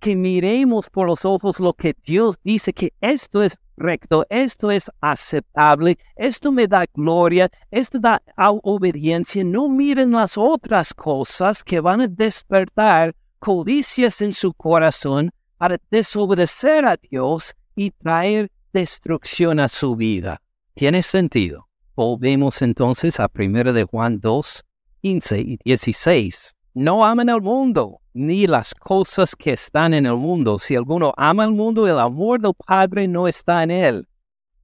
que 0.00 0.14
miremos 0.14 0.90
por 0.90 1.06
los 1.06 1.24
ojos 1.24 1.60
lo 1.60 1.72
que 1.72 1.94
Dios 2.04 2.38
dice 2.42 2.72
que 2.72 2.92
esto 3.00 3.42
es 3.42 3.56
recto, 3.78 4.26
esto 4.28 4.70
es 4.70 4.90
aceptable, 5.00 5.98
esto 6.16 6.52
me 6.52 6.66
da 6.66 6.84
gloria, 6.92 7.48
esto 7.70 7.98
da 7.98 8.22
obediencia. 8.36 9.44
No 9.44 9.68
miren 9.68 10.12
las 10.12 10.36
otras 10.36 10.92
cosas 10.92 11.62
que 11.62 11.80
van 11.80 12.00
a 12.00 12.08
despertar 12.08 13.14
codicias 13.38 14.20
en 14.20 14.34
su 14.34 14.52
corazón 14.52 15.30
para 15.56 15.78
desobedecer 15.90 16.84
a 16.84 16.96
Dios 16.96 17.54
y 17.74 17.90
traer 17.90 18.50
destrucción 18.72 19.60
a 19.60 19.68
su 19.68 19.96
vida. 19.96 20.40
¿Tiene 20.74 21.02
sentido? 21.02 21.68
Volvemos 21.94 22.62
entonces 22.62 23.18
a 23.18 23.28
1 23.34 23.72
de 23.72 23.84
Juan 23.84 24.20
2, 24.20 24.64
15 25.02 25.40
y 25.40 25.58
16. 25.64 26.54
No 26.80 27.04
amen 27.04 27.28
al 27.28 27.42
mundo, 27.42 28.02
ni 28.14 28.46
las 28.46 28.72
cosas 28.72 29.34
que 29.34 29.54
están 29.54 29.94
en 29.94 30.06
el 30.06 30.14
mundo. 30.14 30.60
Si 30.60 30.76
alguno 30.76 31.12
ama 31.16 31.42
al 31.42 31.50
mundo, 31.50 31.88
el 31.88 31.98
amor 31.98 32.40
del 32.40 32.54
Padre 32.54 33.08
no 33.08 33.26
está 33.26 33.64
en 33.64 33.72
él. 33.72 34.08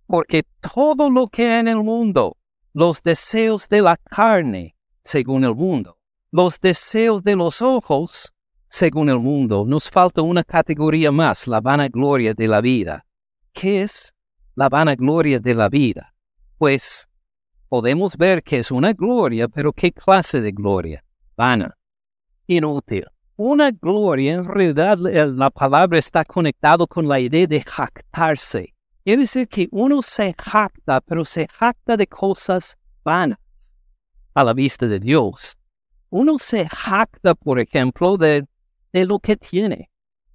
Porque 0.07 0.45
todo 0.61 1.11
lo 1.11 1.27
que 1.27 1.45
hay 1.45 1.59
en 1.59 1.67
el 1.67 1.83
mundo, 1.83 2.37
los 2.73 3.03
deseos 3.03 3.69
de 3.69 3.83
la 3.83 3.97
carne, 3.97 4.77
según 5.03 5.43
el 5.43 5.57
mundo, 5.57 5.99
los 6.31 6.61
deseos 6.61 7.25
de 7.25 7.35
los 7.35 7.61
ojos, 7.61 8.33
según 8.69 9.09
el 9.09 9.19
mundo, 9.19 9.65
nos 9.67 9.91
falta 9.91 10.23
una 10.23 10.45
categoría 10.45 11.11
más, 11.11 11.49
la 11.49 11.61
vanagloria 11.61 12.33
de 12.33 12.47
la 12.47 12.61
vida. 12.61 13.05
¿Qué 13.53 13.83
es 13.83 14.15
la 14.55 14.69
vanagloria 14.69 15.41
de 15.41 15.55
la 15.57 15.69
vida? 15.69 16.15
Pues 16.59 17.09
podemos 17.69 18.17
ver 18.17 18.45
que 18.45 18.61
es 18.61 18.71
una 18.71 18.93
gloria, 18.93 19.49
pero 19.49 19.73
¿qué 19.73 19.91
clase 19.91 20.41
de 20.41 20.53
gloria? 20.53 21.05
Vana 21.37 21.77
inútil. 22.47 23.07
Una 23.37 23.71
gloria, 23.71 24.35
en 24.35 24.45
realidad 24.45 24.99
la 24.99 25.51
palabra 25.51 25.99
está 25.99 26.25
conectado 26.25 26.87
con 26.87 27.09
la 27.09 27.19
idea 27.19 27.47
de 27.47 27.61
jactarse. 27.63 28.75
Quiere 29.03 29.23
decir 29.23 29.49
que 29.49 29.69
uno 29.73 30.03
se 30.03 30.35
jacta, 30.39 31.01
pero 31.01 31.25
se 31.25 31.47
jacta 31.49 31.97
de 31.97 32.07
cosas 32.07 32.77
vanas 33.05 33.39
a 34.35 34.45
la 34.45 34.53
vista 34.55 34.87
de 34.87 35.01
Dios. 35.01 35.57
Uno 36.11 36.39
se 36.39 36.69
jacta, 36.69 37.35
por 37.35 37.59
ejemplo, 37.59 38.17
de, 38.17 38.47
de 38.93 39.05
lo 39.05 39.19
que 39.19 39.37
tiene. 39.37 39.91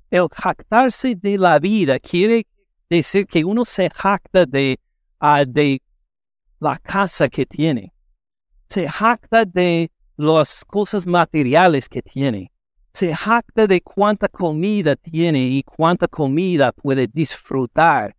El 0.10 0.28
jactarse 0.30 1.16
de 1.16 1.38
la 1.38 1.58
vida 1.60 2.00
quiere 2.00 2.46
decir 2.90 3.26
que 3.28 3.46
uno 3.46 3.64
se 3.64 3.90
jacta 3.90 4.46
de, 4.46 4.78
uh, 5.22 5.46
de 5.48 5.82
la 6.60 6.78
casa 6.80 7.30
que 7.30 7.46
tiene. 7.46 7.94
Se 8.68 8.88
jacta 8.88 9.46
de 9.46 9.90
las 10.20 10.66
cosas 10.66 11.06
materiales 11.06 11.88
que 11.88 12.02
tiene. 12.02 12.52
Se 12.92 13.16
jacta 13.16 13.68
de 13.68 13.82
cuánta 13.82 14.28
comida 14.28 14.96
tiene 14.96 15.40
y 15.40 15.64
cuánta 15.64 16.08
comida 16.08 16.72
puede 16.72 17.08
disfrutar 17.08 18.16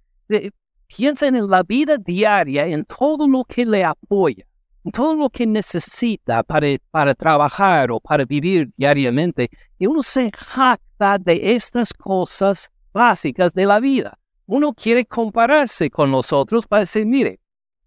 piensen 0.96 1.36
en 1.36 1.48
la 1.48 1.62
vida 1.62 1.96
diaria, 1.96 2.66
en 2.66 2.84
todo 2.84 3.28
lo 3.28 3.44
que 3.44 3.64
le 3.64 3.84
apoya, 3.84 4.44
en 4.84 4.92
todo 4.92 5.14
lo 5.14 5.30
que 5.30 5.46
necesita 5.46 6.42
para, 6.42 6.66
para 6.90 7.14
trabajar 7.14 7.90
o 7.90 8.00
para 8.00 8.24
vivir 8.24 8.70
diariamente. 8.76 9.48
Y 9.78 9.86
uno 9.86 10.02
se 10.02 10.30
jacta 10.32 11.18
de 11.18 11.54
estas 11.54 11.92
cosas 11.92 12.70
básicas 12.92 13.52
de 13.52 13.66
la 13.66 13.78
vida. 13.78 14.18
Uno 14.46 14.72
quiere 14.72 15.04
compararse 15.04 15.90
con 15.90 16.10
los 16.10 16.32
otros 16.32 16.66
para 16.66 16.80
decir, 16.80 17.06
mire, 17.06 17.40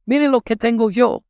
mire 0.05 0.30
lo 0.30 0.41
que 0.41 0.55
tengo 0.55 0.89
yo. 0.89 1.24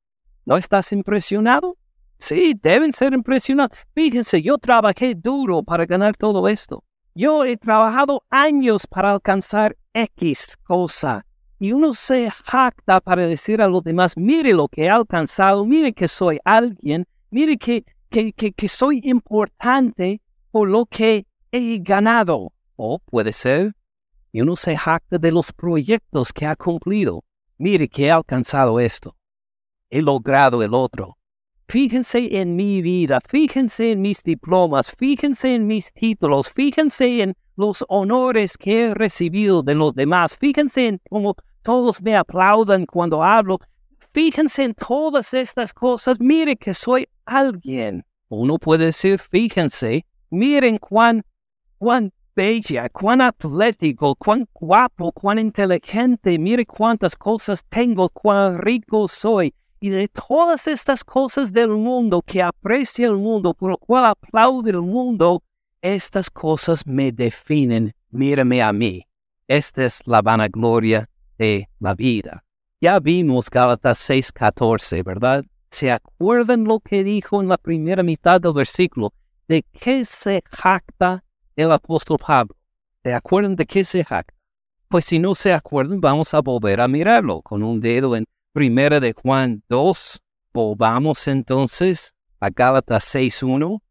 ¿No 0.45 0.57
estás 0.57 0.91
impresionado? 0.91 1.77
Sí, 2.23 2.53
deben 2.53 2.93
ser 2.93 3.11
impresionados. 3.11 3.77
Fíjense, 3.93 4.41
yo 4.41 4.57
trabajé 4.57 5.13
duro 5.13 5.61
para 5.61 5.85
ganar 5.85 6.15
todo 6.15 6.47
esto. 6.47 6.81
Yo 7.13 7.43
he 7.43 7.57
trabajado 7.57 8.23
años 8.29 8.87
para 8.87 9.11
alcanzar 9.11 9.75
X 9.93 10.55
cosa. 10.63 11.25
Y 11.59 11.73
uno 11.73 11.93
se 11.93 12.31
jacta 12.31 13.01
para 13.01 13.27
decir 13.27 13.61
a 13.61 13.67
los 13.67 13.83
demás, 13.83 14.15
mire 14.15 14.53
lo 14.53 14.69
que 14.69 14.85
he 14.85 14.89
alcanzado, 14.89 15.65
mire 15.65 15.91
que 15.91 16.07
soy 16.07 16.39
alguien, 16.45 17.05
mire 17.29 17.57
que, 17.57 17.83
que, 18.09 18.31
que, 18.31 18.53
que 18.53 18.69
soy 18.69 19.01
importante 19.03 20.21
por 20.49 20.69
lo 20.69 20.85
que 20.85 21.25
he 21.51 21.79
ganado. 21.79 22.53
O 22.77 22.99
puede 22.99 23.33
ser, 23.33 23.75
y 24.31 24.39
uno 24.39 24.55
se 24.55 24.77
jacta 24.77 25.17
de 25.17 25.33
los 25.33 25.51
proyectos 25.51 26.31
que 26.31 26.45
ha 26.45 26.55
cumplido. 26.55 27.25
Mire 27.57 27.89
que 27.89 28.05
he 28.05 28.11
alcanzado 28.11 28.79
esto. 28.79 29.17
He 29.89 30.01
logrado 30.01 30.63
el 30.63 30.73
otro. 30.73 31.17
Fíjense 31.67 32.27
en 32.39 32.55
mi 32.55 32.81
vida, 32.81 33.19
fíjense 33.27 33.91
en 33.91 34.01
mis 34.01 34.21
diplomas, 34.21 34.91
fíjense 34.91 35.55
en 35.55 35.65
mis 35.65 35.91
títulos, 35.93 36.49
fíjense 36.49 37.21
en 37.21 37.33
los 37.55 37.83
honores 37.87 38.57
que 38.57 38.85
he 38.85 38.93
recibido 38.93 39.63
de 39.63 39.73
los 39.73 39.95
demás, 39.95 40.35
fíjense 40.37 40.87
en 40.87 41.01
cómo 41.09 41.35
todos 41.63 42.01
me 42.01 42.15
aplaudan 42.15 42.85
cuando 42.85 43.23
hablo, 43.23 43.59
fíjense 44.11 44.63
en 44.63 44.73
todas 44.73 45.33
estas 45.33 45.73
cosas, 45.73 46.19
mire 46.19 46.55
que 46.55 46.73
soy 46.73 47.07
alguien. 47.25 48.05
Uno 48.27 48.59
puede 48.59 48.85
decir, 48.85 49.19
fíjense, 49.19 50.05
miren 50.29 50.77
cuán, 50.77 51.23
cuán 51.77 52.11
bella, 52.35 52.89
cuán 52.89 53.21
atlético, 53.21 54.15
cuán 54.15 54.47
guapo, 54.53 55.11
cuán 55.11 55.39
inteligente, 55.39 56.37
mire 56.37 56.65
cuántas 56.65 57.15
cosas 57.15 57.63
tengo, 57.69 58.09
cuán 58.09 58.57
rico 58.59 59.07
soy 59.07 59.53
y 59.83 59.89
de 59.89 60.07
todas 60.07 60.65
estas 60.67 61.03
cosas 61.03 61.51
del 61.51 61.71
mundo 61.71 62.21
que 62.21 62.41
aprecia 62.41 63.05
el 63.05 63.17
mundo, 63.17 63.53
por 63.53 63.71
lo 63.71 63.77
cual 63.77 64.05
aplaude 64.05 64.71
el 64.71 64.79
mundo, 64.79 65.43
estas 65.81 66.29
cosas 66.29 66.87
me 66.87 67.11
definen. 67.11 67.93
Mírame 68.09 68.63
a 68.63 68.71
mí. 68.71 69.05
Esta 69.45 69.83
es 69.83 69.99
la 70.05 70.21
vanagloria 70.21 71.09
de 71.37 71.67
la 71.81 71.95
vida. 71.95 72.45
Ya 72.79 72.97
vimos 73.01 73.49
Gálatas 73.49 73.99
6:14, 74.09 75.03
¿verdad? 75.03 75.43
¿Se 75.69 75.91
acuerdan 75.91 76.63
lo 76.63 76.79
que 76.79 77.03
dijo 77.03 77.41
en 77.41 77.49
la 77.49 77.57
primera 77.57 78.03
mitad 78.03 78.39
del 78.39 78.53
versículo? 78.53 79.13
¿De 79.49 79.63
qué 79.63 80.05
se 80.05 80.41
jacta 80.49 81.25
el 81.57 81.73
apóstol 81.73 82.19
Pablo? 82.25 82.55
¿Se 83.03 83.13
acuerdan 83.13 83.57
de 83.57 83.65
qué 83.65 83.83
se 83.83 84.05
jacta? 84.05 84.33
Pues 84.87 85.03
si 85.03 85.19
no 85.19 85.35
se 85.35 85.51
acuerdan, 85.51 85.99
vamos 85.99 86.33
a 86.33 86.39
volver 86.39 86.79
a 86.79 86.87
mirarlo 86.87 87.41
con 87.41 87.63
un 87.63 87.81
dedo 87.81 88.15
en 88.15 88.23
Primera 88.53 88.99
de 88.99 89.13
Juan 89.13 89.63
2. 89.67 90.21
Volvamos 90.53 91.27
entonces 91.27 92.13
a 92.39 92.51
Gálatas 92.51 93.03
6.1. 93.15 93.81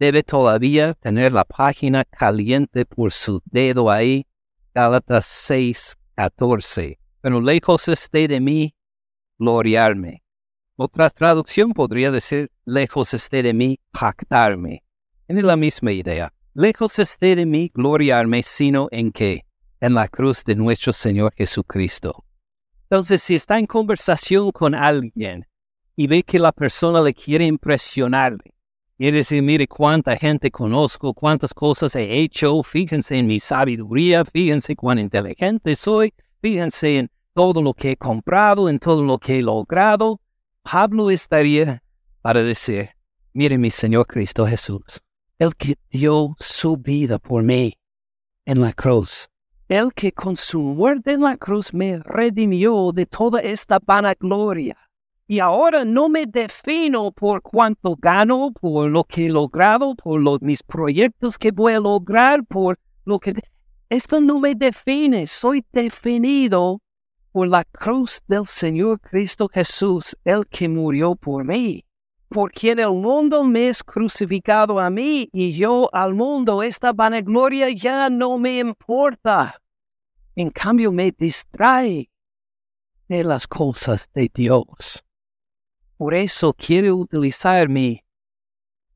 Debe 0.00 0.24
todavía 0.24 0.94
tener 0.94 1.32
la 1.32 1.44
página 1.44 2.04
caliente 2.04 2.86
por 2.86 3.12
su 3.12 3.40
dedo 3.44 3.92
ahí. 3.92 4.26
Gálatas 4.74 5.26
6.14. 5.48 6.98
Pero 7.20 7.40
lejos 7.40 7.86
esté 7.86 8.26
de 8.26 8.40
mí 8.40 8.74
gloriarme. 9.38 10.24
Otra 10.74 11.08
traducción 11.08 11.72
podría 11.72 12.10
decir, 12.10 12.50
lejos 12.64 13.14
esté 13.14 13.44
de 13.44 13.54
mí 13.54 13.78
pactarme. 13.92 14.82
Tiene 15.28 15.42
la 15.44 15.56
misma 15.56 15.92
idea. 15.92 16.34
Lejos 16.52 16.98
esté 16.98 17.36
de 17.36 17.46
mí 17.46 17.70
gloriarme, 17.72 18.42
sino 18.42 18.88
en 18.90 19.12
qué? 19.12 19.46
En 19.78 19.94
la 19.94 20.08
cruz 20.08 20.42
de 20.42 20.56
nuestro 20.56 20.92
Señor 20.92 21.32
Jesucristo. 21.36 22.24
Entonces, 22.84 23.22
si 23.22 23.34
está 23.34 23.58
en 23.58 23.66
conversación 23.66 24.52
con 24.52 24.74
alguien 24.74 25.46
y 25.96 26.06
ve 26.06 26.22
que 26.22 26.38
la 26.38 26.52
persona 26.52 27.00
le 27.00 27.14
quiere 27.14 27.46
impresionarle, 27.46 28.54
quiere 28.96 29.18
decir, 29.18 29.42
mire 29.42 29.66
cuánta 29.66 30.16
gente 30.16 30.50
conozco, 30.50 31.14
cuántas 31.14 31.54
cosas 31.54 31.96
he 31.96 32.18
hecho, 32.18 32.62
fíjense 32.62 33.16
en 33.16 33.26
mi 33.26 33.40
sabiduría, 33.40 34.24
fíjense 34.24 34.76
cuán 34.76 34.98
inteligente 34.98 35.74
soy, 35.76 36.12
fíjense 36.40 36.98
en 36.98 37.10
todo 37.32 37.62
lo 37.62 37.74
que 37.74 37.92
he 37.92 37.96
comprado, 37.96 38.68
en 38.68 38.78
todo 38.78 39.02
lo 39.02 39.18
que 39.18 39.38
he 39.38 39.42
logrado, 39.42 40.20
Pablo 40.62 41.10
estaría 41.10 41.82
para 42.22 42.42
decir, 42.42 42.90
mire 43.32 43.58
mi 43.58 43.70
Señor 43.70 44.06
Cristo 44.06 44.46
Jesús, 44.46 45.02
el 45.38 45.56
que 45.56 45.76
dio 45.90 46.36
su 46.38 46.76
vida 46.76 47.18
por 47.18 47.42
mí 47.42 47.74
en 48.44 48.60
la 48.60 48.72
cruz 48.72 49.28
el 49.74 49.92
que 49.92 50.12
con 50.12 50.36
su 50.36 50.60
muerte 50.60 51.14
en 51.14 51.22
la 51.22 51.36
cruz 51.36 51.74
me 51.74 51.98
redimió 51.98 52.92
de 52.92 53.06
toda 53.06 53.40
esta 53.40 53.80
vanagloria. 53.84 54.76
Y 55.26 55.40
ahora 55.40 55.84
no 55.84 56.08
me 56.08 56.26
defino 56.26 57.10
por 57.10 57.42
cuánto 57.42 57.96
gano, 57.96 58.52
por 58.52 58.88
lo 58.88 59.02
que 59.02 59.26
he 59.26 59.28
logrado, 59.28 59.96
por 59.96 60.40
mis 60.42 60.62
proyectos 60.62 61.36
que 61.36 61.50
voy 61.50 61.72
a 61.72 61.80
lograr, 61.80 62.44
por 62.44 62.78
lo 63.04 63.18
que... 63.18 63.34
Esto 63.88 64.20
no 64.20 64.38
me 64.38 64.54
define, 64.54 65.26
soy 65.26 65.64
definido 65.72 66.80
por 67.32 67.48
la 67.48 67.64
cruz 67.64 68.22
del 68.28 68.46
Señor 68.46 69.00
Cristo 69.00 69.48
Jesús, 69.52 70.16
el 70.24 70.46
que 70.46 70.68
murió 70.68 71.16
por 71.16 71.44
mí. 71.44 71.84
Por 72.28 72.52
quien 72.52 72.78
el 72.78 72.92
mundo 72.92 73.42
me 73.42 73.68
es 73.68 73.82
crucificado 73.82 74.78
a 74.78 74.88
mí 74.88 75.28
y 75.32 75.52
yo 75.52 75.90
al 75.92 76.14
mundo, 76.14 76.62
esta 76.62 76.92
vanagloria 76.92 77.70
ya 77.70 78.08
no 78.08 78.38
me 78.38 78.60
importa. 78.60 79.60
En 80.36 80.50
cambio 80.50 80.90
me 80.90 81.12
distrae 81.12 82.10
de 83.08 83.22
las 83.22 83.46
cosas 83.46 84.10
de 84.12 84.28
Dios. 84.34 85.04
Por 85.96 86.12
eso 86.12 86.52
quiero 86.52 86.96
utilizar 86.96 87.68
mi, 87.68 88.00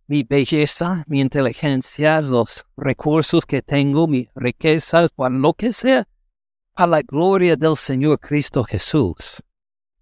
mi 0.09 0.25
belleza, 0.25 1.05
mi 1.07 1.21
inteligencia, 1.21 2.21
los 2.21 2.65
recursos 2.77 3.47
que 3.47 3.63
tengo, 3.63 4.09
mis 4.09 4.29
riquezas, 4.35 5.13
para 5.13 5.35
lo 5.35 5.55
que 5.55 5.73
sea, 5.73 6.09
para 6.75 6.89
la 6.89 7.03
gloria 7.03 7.55
del 7.55 7.77
Señor 7.77 8.19
Cristo 8.19 8.65
Jesús. 8.65 9.41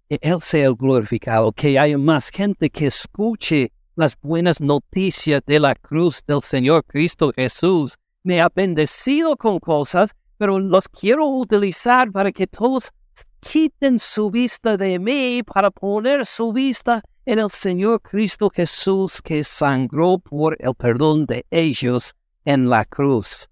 Que 0.09 0.17
Él 0.23 0.41
sea 0.41 0.71
glorificado, 0.71 1.51
que 1.51 1.77
haya 1.77 1.99
más 1.99 2.29
gente 2.29 2.71
que 2.71 2.87
escuche 2.87 3.71
las 3.95 4.19
buenas 4.19 4.59
noticias 4.59 5.43
de 5.45 5.59
la 5.59 5.75
cruz 5.75 6.23
del 6.25 6.41
Señor 6.41 6.83
Cristo 6.85 7.31
Jesús. 7.35 7.95
Me 8.23 8.41
ha 8.41 8.49
bendecido 8.49 9.37
con 9.37 9.59
cosas 9.59 10.15
pero 10.37 10.59
los 10.59 10.87
quiero 10.87 11.27
utilizar 11.27 12.11
para 12.11 12.31
que 12.31 12.47
todos 12.47 12.91
quiten 13.39 13.99
su 13.99 14.29
vista 14.29 14.77
de 14.77 14.99
mí 14.99 15.43
para 15.43 15.71
poner 15.71 16.25
su 16.25 16.53
vista 16.53 17.01
en 17.25 17.39
el 17.39 17.49
Señor 17.49 18.01
Cristo 18.01 18.49
Jesús 18.49 19.21
que 19.21 19.43
sangró 19.43 20.17
por 20.19 20.55
el 20.59 20.73
perdón 20.75 21.25
de 21.25 21.45
ellos 21.51 22.13
en 22.45 22.69
la 22.69 22.85
cruz. 22.85 23.49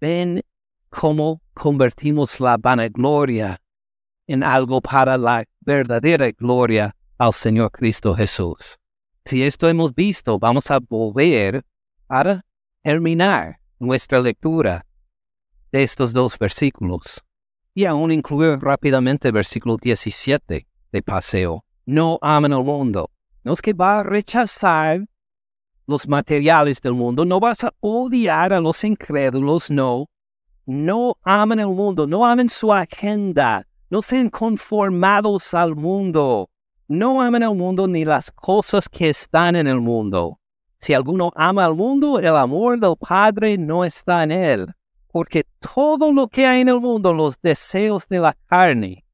Ven 0.00 0.42
cómo 0.90 1.42
convertimos 1.54 2.38
la 2.38 2.56
vanagloria 2.56 3.60
en 4.28 4.42
algo 4.42 4.80
para 4.80 5.16
la 5.18 5.44
verdadera 5.60 6.30
gloria 6.30 6.94
al 7.18 7.32
Señor 7.32 7.70
Cristo 7.72 8.14
Jesús. 8.14 8.78
Si 9.24 9.42
esto 9.42 9.68
hemos 9.68 9.92
visto, 9.94 10.38
vamos 10.38 10.70
a 10.70 10.78
volver 10.78 11.64
para 12.06 12.44
terminar 12.82 13.58
nuestra 13.80 14.20
lectura 14.20 14.85
de 15.72 15.82
estos 15.82 16.12
dos 16.12 16.38
versículos. 16.38 17.22
Y 17.74 17.84
aún 17.84 18.12
incluir 18.12 18.58
rápidamente 18.58 19.28
el 19.28 19.34
versículo 19.34 19.76
17 19.76 20.66
de 20.92 21.02
paseo. 21.02 21.64
No 21.84 22.18
amen 22.22 22.52
al 22.52 22.64
mundo. 22.64 23.10
No 23.44 23.52
es 23.52 23.62
que 23.62 23.72
va 23.72 24.00
a 24.00 24.02
rechazar 24.02 25.06
los 25.86 26.08
materiales 26.08 26.80
del 26.80 26.94
mundo, 26.94 27.24
no 27.24 27.38
vas 27.38 27.62
a 27.62 27.72
odiar 27.80 28.52
a 28.52 28.60
los 28.60 28.82
incrédulos, 28.82 29.70
no. 29.70 30.06
No 30.64 31.16
amen 31.22 31.60
el 31.60 31.68
mundo, 31.68 32.08
no 32.08 32.26
amen 32.26 32.48
su 32.48 32.72
agenda, 32.72 33.64
no 33.88 34.02
sean 34.02 34.30
conformados 34.30 35.54
al 35.54 35.76
mundo. 35.76 36.50
No 36.88 37.22
amen 37.22 37.42
al 37.42 37.54
mundo 37.54 37.86
ni 37.86 38.04
las 38.04 38.32
cosas 38.32 38.88
que 38.88 39.10
están 39.10 39.54
en 39.54 39.66
el 39.68 39.80
mundo. 39.80 40.40
Si 40.78 40.92
alguno 40.92 41.30
ama 41.36 41.64
al 41.64 41.74
mundo, 41.74 42.18
el 42.18 42.36
amor 42.36 42.80
del 42.80 42.96
Padre 42.96 43.58
no 43.58 43.84
está 43.84 44.24
en 44.24 44.32
él 44.32 44.66
porque 45.16 45.44
todo 45.60 46.12
lo 46.12 46.28
que 46.28 46.46
hay 46.46 46.60
en 46.60 46.68
el 46.68 46.78
mundo, 46.78 47.14
los 47.14 47.40
deseos 47.40 48.06
de 48.06 48.18
la 48.18 48.36
carne, 48.48 49.06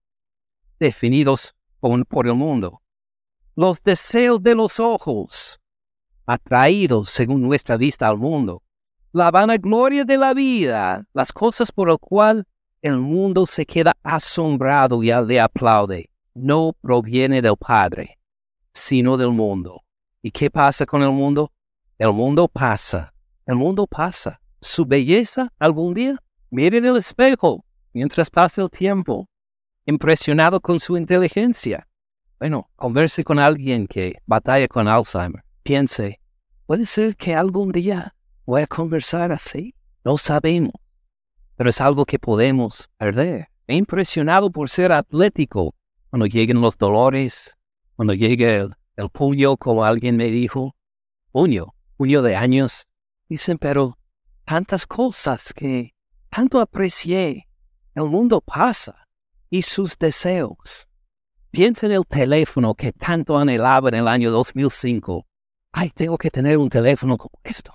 definidos 0.80 1.54
por, 1.78 2.26
el 2.26 2.34
mundo, 2.34 2.82
los 3.54 3.80
deseos 3.84 4.42
de 4.42 4.56
los 4.56 4.80
ojos, 4.80 5.60
atraídos 6.26 7.08
según 7.08 7.40
nuestra 7.40 7.76
vista 7.76 8.08
al 8.08 8.16
mundo, 8.18 8.64
la 9.12 9.30
vanagloria 9.30 10.04
de 10.04 10.18
la 10.18 10.34
vida, 10.34 11.06
las 11.12 11.32
cosas 11.32 11.70
por 11.70 11.86
las 11.86 11.98
cuales 11.98 12.46
el 12.80 12.98
mundo 12.98 13.46
se 13.46 13.64
queda 13.64 13.92
asombrado 14.02 15.04
y 15.04 15.12
le 15.24 15.38
aplaude. 15.38 16.10
No 16.34 16.72
proviene 16.80 17.40
del 17.40 17.56
Padre, 17.56 18.18
sino 18.72 19.16
del 19.16 19.30
mundo. 19.30 19.84
¿Y 20.20 20.32
qué 20.32 20.50
pasa 20.50 20.84
con 20.84 21.00
el 21.04 21.12
mundo? 21.12 21.52
El 21.96 22.12
mundo 22.12 22.48
pasa, 22.48 23.14
el 23.46 23.54
mundo 23.54 23.86
pasa. 23.86 24.41
Su 24.62 24.86
belleza 24.86 25.52
algún 25.58 25.92
día, 25.92 26.16
miren 26.50 26.84
el 26.84 26.96
espejo 26.96 27.64
mientras 27.92 28.30
pasa 28.30 28.62
el 28.62 28.70
tiempo, 28.70 29.28
impresionado 29.86 30.60
con 30.60 30.78
su 30.78 30.96
inteligencia. 30.96 31.88
Bueno, 32.38 32.70
converse 32.76 33.24
con 33.24 33.40
alguien 33.40 33.88
que 33.88 34.14
batalla 34.24 34.68
con 34.68 34.86
Alzheimer. 34.86 35.42
Piense, 35.64 36.20
¿puede 36.64 36.86
ser 36.86 37.16
que 37.16 37.34
algún 37.34 37.72
día 37.72 38.14
voy 38.46 38.62
a 38.62 38.68
conversar 38.68 39.32
así? 39.32 39.74
No 40.04 40.16
sabemos, 40.16 40.74
pero 41.56 41.68
es 41.68 41.80
algo 41.80 42.06
que 42.06 42.20
podemos 42.20 42.88
perder. 42.98 43.48
He 43.66 43.74
impresionado 43.74 44.52
por 44.52 44.70
ser 44.70 44.92
atlético 44.92 45.74
cuando 46.08 46.26
lleguen 46.26 46.60
los 46.60 46.78
dolores, 46.78 47.56
cuando 47.96 48.14
llegue 48.14 48.58
el, 48.58 48.74
el 48.94 49.08
puño, 49.08 49.56
como 49.56 49.84
alguien 49.84 50.16
me 50.16 50.26
dijo, 50.26 50.76
puño, 51.32 51.74
puño 51.96 52.22
de 52.22 52.36
años. 52.36 52.86
Dicen, 53.28 53.58
pero 53.58 53.98
tantas 54.44 54.86
cosas 54.86 55.52
que 55.52 55.94
tanto 56.30 56.60
aprecié. 56.60 57.48
El 57.94 58.04
mundo 58.04 58.40
pasa 58.40 59.06
y 59.50 59.62
sus 59.62 59.98
deseos. 59.98 60.88
Piensa 61.50 61.86
en 61.86 61.92
el 61.92 62.06
teléfono 62.06 62.74
que 62.74 62.92
tanto 62.92 63.36
anhelaba 63.36 63.90
en 63.90 63.96
el 63.96 64.08
año 64.08 64.30
2005. 64.30 65.26
Ay, 65.72 65.90
tengo 65.90 66.16
que 66.16 66.30
tener 66.30 66.56
un 66.56 66.70
teléfono 66.70 67.18
como 67.18 67.38
esto. 67.44 67.74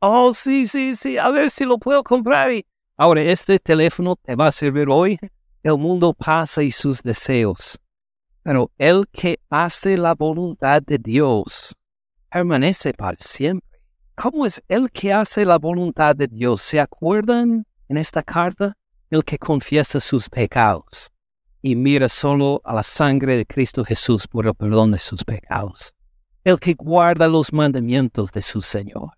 Oh, 0.00 0.32
sí, 0.34 0.66
sí, 0.66 0.94
sí, 0.94 1.16
a 1.18 1.30
ver 1.30 1.50
si 1.50 1.64
lo 1.64 1.78
puedo 1.78 2.02
comprar. 2.02 2.52
Y... 2.52 2.66
Ahora, 2.96 3.22
este 3.22 3.58
teléfono 3.58 4.16
te 4.16 4.34
va 4.34 4.48
a 4.48 4.52
servir 4.52 4.88
hoy. 4.88 5.18
El 5.62 5.78
mundo 5.78 6.12
pasa 6.12 6.62
y 6.62 6.70
sus 6.70 7.02
deseos. 7.02 7.78
Pero 8.42 8.70
el 8.78 9.06
que 9.08 9.38
hace 9.48 9.96
la 9.96 10.14
voluntad 10.14 10.82
de 10.82 10.98
Dios 10.98 11.74
permanece 12.30 12.92
para 12.94 13.16
siempre. 13.20 13.69
¿Cómo 14.22 14.44
es 14.44 14.62
el 14.68 14.90
que 14.90 15.14
hace 15.14 15.46
la 15.46 15.56
voluntad 15.58 16.14
de 16.14 16.28
Dios? 16.28 16.60
¿Se 16.60 16.78
acuerdan 16.78 17.64
en 17.88 17.96
esta 17.96 18.22
carta? 18.22 18.76
El 19.08 19.24
que 19.24 19.38
confiesa 19.38 19.98
sus 19.98 20.28
pecados 20.28 21.10
y 21.62 21.74
mira 21.74 22.06
solo 22.06 22.60
a 22.62 22.74
la 22.74 22.82
sangre 22.82 23.38
de 23.38 23.46
Cristo 23.46 23.82
Jesús 23.82 24.28
por 24.28 24.46
el 24.46 24.54
perdón 24.54 24.90
de 24.90 24.98
sus 24.98 25.24
pecados. 25.24 25.94
El 26.44 26.60
que 26.60 26.74
guarda 26.74 27.28
los 27.28 27.50
mandamientos 27.50 28.30
de 28.30 28.42
su 28.42 28.60
Señor. 28.60 29.12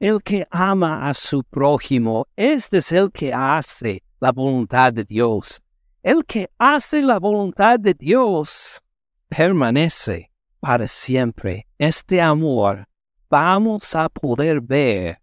El 0.00 0.22
que 0.22 0.46
ama 0.50 1.06
a 1.06 1.12
su 1.12 1.44
prójimo. 1.44 2.26
Este 2.34 2.78
es 2.78 2.92
el 2.92 3.12
que 3.12 3.34
hace 3.34 4.04
la 4.20 4.32
voluntad 4.32 4.90
de 4.90 5.04
Dios. 5.04 5.60
El 6.02 6.24
que 6.24 6.48
hace 6.56 7.02
la 7.02 7.18
voluntad 7.18 7.78
de 7.78 7.92
Dios 7.92 8.80
permanece 9.28 10.32
para 10.60 10.86
siempre. 10.86 11.66
Este 11.76 12.22
amor 12.22 12.88
vamos 13.28 13.94
a 13.94 14.08
poder 14.08 14.60
ver 14.60 15.20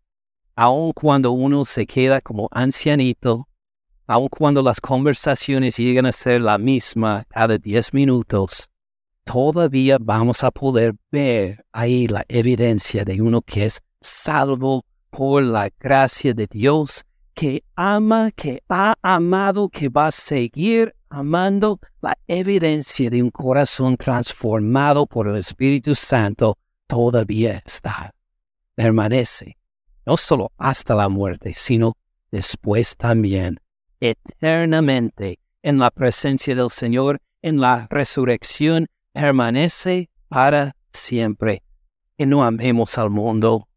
aun 0.56 0.93
cuando 0.93 1.32
uno 1.32 1.66
se 1.66 1.86
queda 1.86 2.22
como 2.22 2.47
ancianito 2.51 3.47
aun 4.08 4.28
cuando 4.28 4.62
las 4.62 4.82
conversaciones 4.82 5.78
llegan 5.78 6.06
a 6.06 6.12
ser 6.12 6.41
la 6.41 6.58
misma 6.58 7.26
cada 7.30 7.58
diez 7.58 7.93
minutos, 7.93 8.70
todavía 9.24 9.97
vamos 9.99 10.43
a 10.43 10.51
poder 10.51 10.95
ver 11.12 11.66
ahí 11.72 12.08
la 12.08 12.26
evidencia 12.28 13.06
de 13.06 13.22
uno 13.22 13.41
que 13.41 13.66
es 13.66 13.82
salvo 14.01 14.86
por 15.10 15.43
la 15.43 15.70
gracia 15.80 16.34
de 16.34 16.47
Dios, 16.47 17.06
que 17.34 17.64
ama, 17.76 18.32
que 18.32 18.62
ha 18.68 18.95
amado, 19.01 19.70
que 19.70 19.89
va 19.89 20.08
a 20.08 20.12
seguir 20.12 20.93
amando, 21.10 21.80
la 22.01 22.18
evidencia 22.28 23.10
de 23.10 23.24
un 23.24 23.30
corazón 23.30 23.95
transformado 23.95 25.06
por 25.06 25.28
el 25.28 25.38
Espíritu 25.38 25.95
Santo 25.95 26.58
todavía 26.88 27.61
está. 27.65 28.13
Permanece, 28.75 29.57
no 30.05 30.17
solo 30.17 30.51
hasta 30.57 30.95
la 30.95 31.09
muerte, 31.09 31.53
sino 31.53 31.97
después 32.31 32.97
también 32.97 33.59
eternamente 33.99 35.39
en 35.61 35.79
la 35.79 35.91
presencia 35.91 36.55
del 36.55 36.69
Señor, 36.69 37.21
en 37.41 37.59
la 37.59 37.88
resurrección, 37.89 38.88
permanece 39.13 40.09
para 40.27 40.75
siempre. 40.91 41.63
Que 42.17 42.25
no 42.25 42.43
amemos 42.43 42.97
al 42.97 43.09
mundo, 43.09 43.67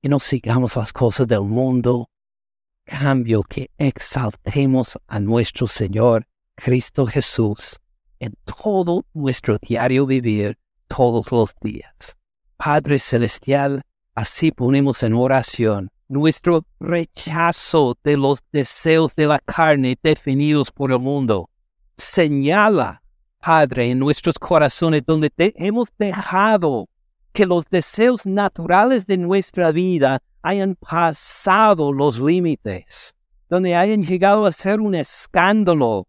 que 0.00 0.08
no 0.08 0.20
sigamos 0.20 0.76
las 0.76 0.92
cosas 0.92 1.26
del 1.26 1.42
mundo. 1.42 2.08
Cambio 2.84 3.42
que 3.42 3.70
exaltemos 3.78 4.98
a 5.06 5.20
nuestro 5.20 5.66
Señor 5.66 6.26
Cristo 6.54 7.06
Jesús 7.06 7.80
en 8.18 8.34
todo 8.44 9.04
nuestro 9.14 9.58
diario 9.58 10.06
vivir 10.06 10.58
todos 10.94 11.32
los 11.32 11.54
días. 11.60 12.16
Padre 12.56 12.98
Celestial, 12.98 13.82
así 14.14 14.52
ponemos 14.52 15.02
en 15.02 15.14
oración 15.14 15.88
nuestro 16.08 16.66
rechazo 16.78 17.96
de 18.04 18.18
los 18.18 18.40
deseos 18.52 19.14
de 19.14 19.26
la 19.26 19.38
carne 19.38 19.96
definidos 20.02 20.70
por 20.70 20.92
el 20.92 20.98
mundo. 20.98 21.48
Señala, 21.96 23.02
Padre, 23.38 23.90
en 23.90 23.98
nuestros 23.98 24.38
corazones 24.38 25.02
donde 25.06 25.30
te 25.30 25.54
hemos 25.56 25.88
dejado 25.98 26.90
que 27.32 27.46
los 27.46 27.64
deseos 27.70 28.26
naturales 28.26 29.06
de 29.06 29.16
nuestra 29.16 29.72
vida 29.72 30.20
hayan 30.42 30.74
pasado 30.74 31.90
los 31.90 32.18
límites, 32.18 33.14
donde 33.48 33.74
hayan 33.74 34.04
llegado 34.04 34.44
a 34.44 34.52
ser 34.52 34.80
un 34.80 34.94
escándalo, 34.94 36.06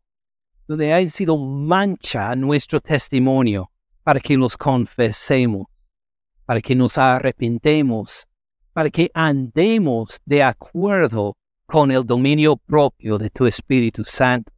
donde 0.67 0.91
hayan 0.91 1.09
sido 1.09 1.37
mancha 1.37 2.31
a 2.31 2.35
nuestro 2.35 2.81
testimonio, 2.81 3.71
para 4.03 4.19
que 4.19 4.37
los 4.37 4.57
confesemos, 4.57 5.67
para 6.45 6.61
que 6.61 6.75
nos 6.75 6.97
arrepintemos 6.97 8.27
para 8.73 8.89
que 8.89 9.09
andemos 9.13 10.19
de 10.25 10.43
acuerdo 10.43 11.37
con 11.65 11.91
el 11.91 12.03
dominio 12.03 12.57
propio 12.57 13.17
de 13.17 13.29
tu 13.29 13.45
Espíritu 13.45 14.03
Santo. 14.03 14.51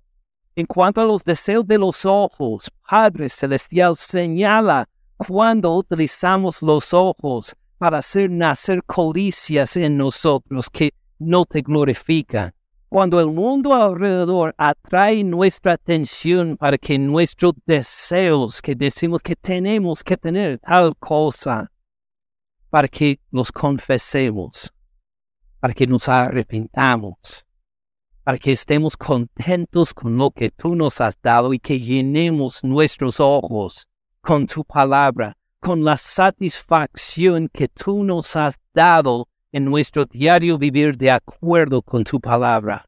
En 0.55 0.65
cuanto 0.65 1.01
a 1.01 1.05
los 1.05 1.23
deseos 1.23 1.67
de 1.67 1.77
los 1.77 2.05
ojos, 2.05 2.71
Padre 2.89 3.29
Celestial 3.29 3.95
señala 3.97 4.87
cuando 5.17 5.75
utilizamos 5.75 6.61
los 6.61 6.93
ojos 6.93 7.53
para 7.77 7.97
hacer 7.97 8.29
nacer 8.29 8.83
codicias 8.85 9.75
en 9.75 9.97
nosotros 9.97 10.69
que 10.69 10.93
no 11.19 11.45
te 11.45 11.61
glorifican. 11.61 12.53
Cuando 12.95 13.19
el 13.19 13.27
mundo 13.27 13.73
alrededor 13.73 14.55
atrae 14.57 15.21
nuestra 15.21 15.73
atención 15.73 16.55
para 16.55 16.77
que 16.77 16.97
nuestros 16.97 17.51
deseos 17.65 18.61
que 18.61 18.73
decimos 18.73 19.21
que 19.21 19.35
tenemos 19.35 20.01
que 20.01 20.15
tener 20.15 20.59
tal 20.59 20.95
cosa, 20.95 21.69
para 22.69 22.87
que 22.87 23.19
nos 23.31 23.51
confesemos, 23.51 24.73
para 25.59 25.73
que 25.73 25.85
nos 25.85 26.07
arrepentamos, 26.07 27.45
para 28.23 28.37
que 28.37 28.53
estemos 28.53 28.95
contentos 28.95 29.93
con 29.93 30.15
lo 30.15 30.31
que 30.31 30.49
tú 30.49 30.73
nos 30.73 31.01
has 31.01 31.21
dado 31.21 31.53
y 31.53 31.59
que 31.59 31.77
llenemos 31.77 32.63
nuestros 32.63 33.19
ojos 33.19 33.89
con 34.21 34.47
tu 34.47 34.63
palabra, 34.63 35.35
con 35.59 35.83
la 35.83 35.97
satisfacción 35.97 37.49
que 37.51 37.67
tú 37.67 38.05
nos 38.05 38.37
has 38.37 38.57
dado 38.73 39.27
en 39.55 39.63
nuestro 39.63 40.03
diario 40.03 40.57
vivir 40.57 40.97
de 40.97 41.09
acuerdo 41.09 41.81
con 41.81 42.03
tu 42.03 42.19
palabra. 42.19 42.85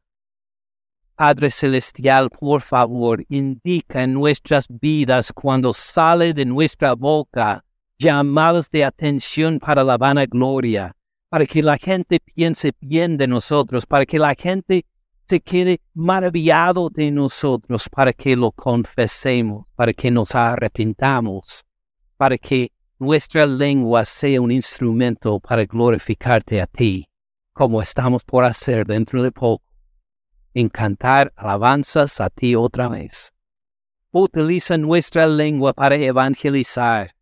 Padre 1.16 1.50
Celestial, 1.50 2.28
por 2.28 2.60
favor, 2.60 3.24
indica 3.30 4.02
en 4.02 4.12
nuestras 4.12 4.66
vidas 4.68 5.32
cuando 5.32 5.72
sale 5.72 6.34
de 6.34 6.44
nuestra 6.44 6.94
boca 6.94 7.64
llamados 7.98 8.68
de 8.68 8.84
atención 8.84 9.58
para 9.58 9.82
la 9.82 9.96
vanagloria, 9.96 10.94
para 11.30 11.46
que 11.46 11.62
la 11.62 11.78
gente 11.78 12.20
piense 12.20 12.72
bien 12.82 13.16
de 13.16 13.26
nosotros, 13.26 13.86
para 13.86 14.04
que 14.04 14.18
la 14.18 14.34
gente 14.34 14.84
se 15.26 15.40
quede 15.40 15.80
maravillado 15.94 16.90
de 16.90 17.10
nosotros, 17.10 17.88
para 17.88 18.12
que 18.12 18.36
lo 18.36 18.52
confesemos, 18.52 19.64
para 19.74 19.94
que 19.94 20.10
nos 20.10 20.34
arrepintamos, 20.34 21.64
para 22.18 22.36
que 22.36 22.72
nuestra 22.98 23.46
lengua 23.46 24.04
sea 24.04 24.40
un 24.40 24.50
instrumento 24.50 25.38
para 25.38 25.64
glorificarte 25.64 26.60
a 26.60 26.66
ti, 26.66 27.06
como 27.52 27.80
estamos 27.80 28.24
por 28.24 28.44
hacer 28.44 28.84
dentro 28.84 29.22
de 29.22 29.30
poco, 29.30 29.64
en 30.52 30.68
cantar 30.68 31.32
alabanzas 31.36 32.20
a 32.20 32.28
ti 32.28 32.56
otra 32.56 32.88
vez. 32.88 33.32
Utiliza 34.10 34.76
nuestra 34.76 35.26
lengua 35.26 35.72
para 35.72 35.94
evangelizar, 35.94 37.14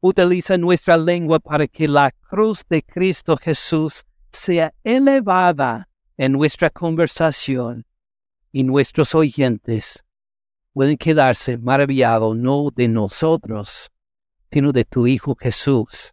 utiliza 0.00 0.58
nuestra 0.58 0.96
lengua 0.96 1.38
para 1.38 1.66
que 1.66 1.88
la 1.88 2.10
cruz 2.10 2.62
de 2.68 2.82
Cristo 2.82 3.36
Jesús 3.36 4.04
sea 4.30 4.74
elevada 4.84 5.88
en 6.18 6.32
nuestra 6.32 6.68
conversación. 6.68 7.86
Y 8.50 8.62
nuestros 8.62 9.14
oyentes 9.14 10.02
pueden 10.72 10.96
quedarse 10.96 11.58
maravillados 11.58 12.36
no 12.36 12.70
de 12.74 12.88
nosotros, 12.88 13.90
sino 14.50 14.72
de 14.72 14.84
tu 14.84 15.06
Hijo 15.06 15.36
Jesús, 15.38 16.12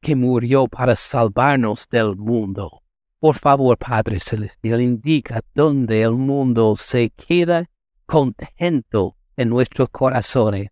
que 0.00 0.16
murió 0.16 0.66
para 0.66 0.96
salvarnos 0.96 1.88
del 1.90 2.16
mundo. 2.16 2.82
Por 3.18 3.36
favor, 3.36 3.78
Padre 3.78 4.20
Celestial, 4.20 4.80
indica 4.80 5.40
dónde 5.54 6.02
el 6.02 6.12
mundo 6.12 6.76
se 6.76 7.10
queda 7.10 7.68
contento 8.06 9.16
en 9.36 9.48
nuestros 9.48 9.88
corazones, 9.90 10.68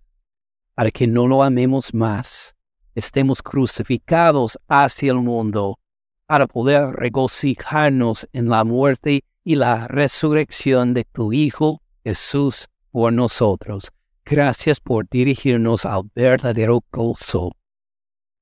para 0.75 0.91
que 0.91 1.07
no 1.07 1.27
lo 1.27 1.43
amemos 1.43 1.95
más, 1.95 2.55
estemos 2.95 3.43
crucificados 3.43 4.59
hacia 4.69 5.13
el 5.13 5.19
mundo, 5.19 5.79
para 6.27 6.47
poder 6.47 6.91
regocijarnos 6.95 8.29
en 8.33 8.49
la 8.49 8.65
muerte 8.65 9.25
y 9.45 9.57
la 9.57 9.89
resurrección 9.89 10.95
de 10.95 11.05
tu 11.05 11.33
Hijo 11.33 11.83
Jesús 12.03 12.69
por 12.91 13.13
nosotros. 13.13 13.93
Gracias 14.27 14.81
por 14.81 15.07
dirigirnos 15.09 15.85
al 15.85 16.11
verdadero 16.15 16.83
gozo. 16.91 17.53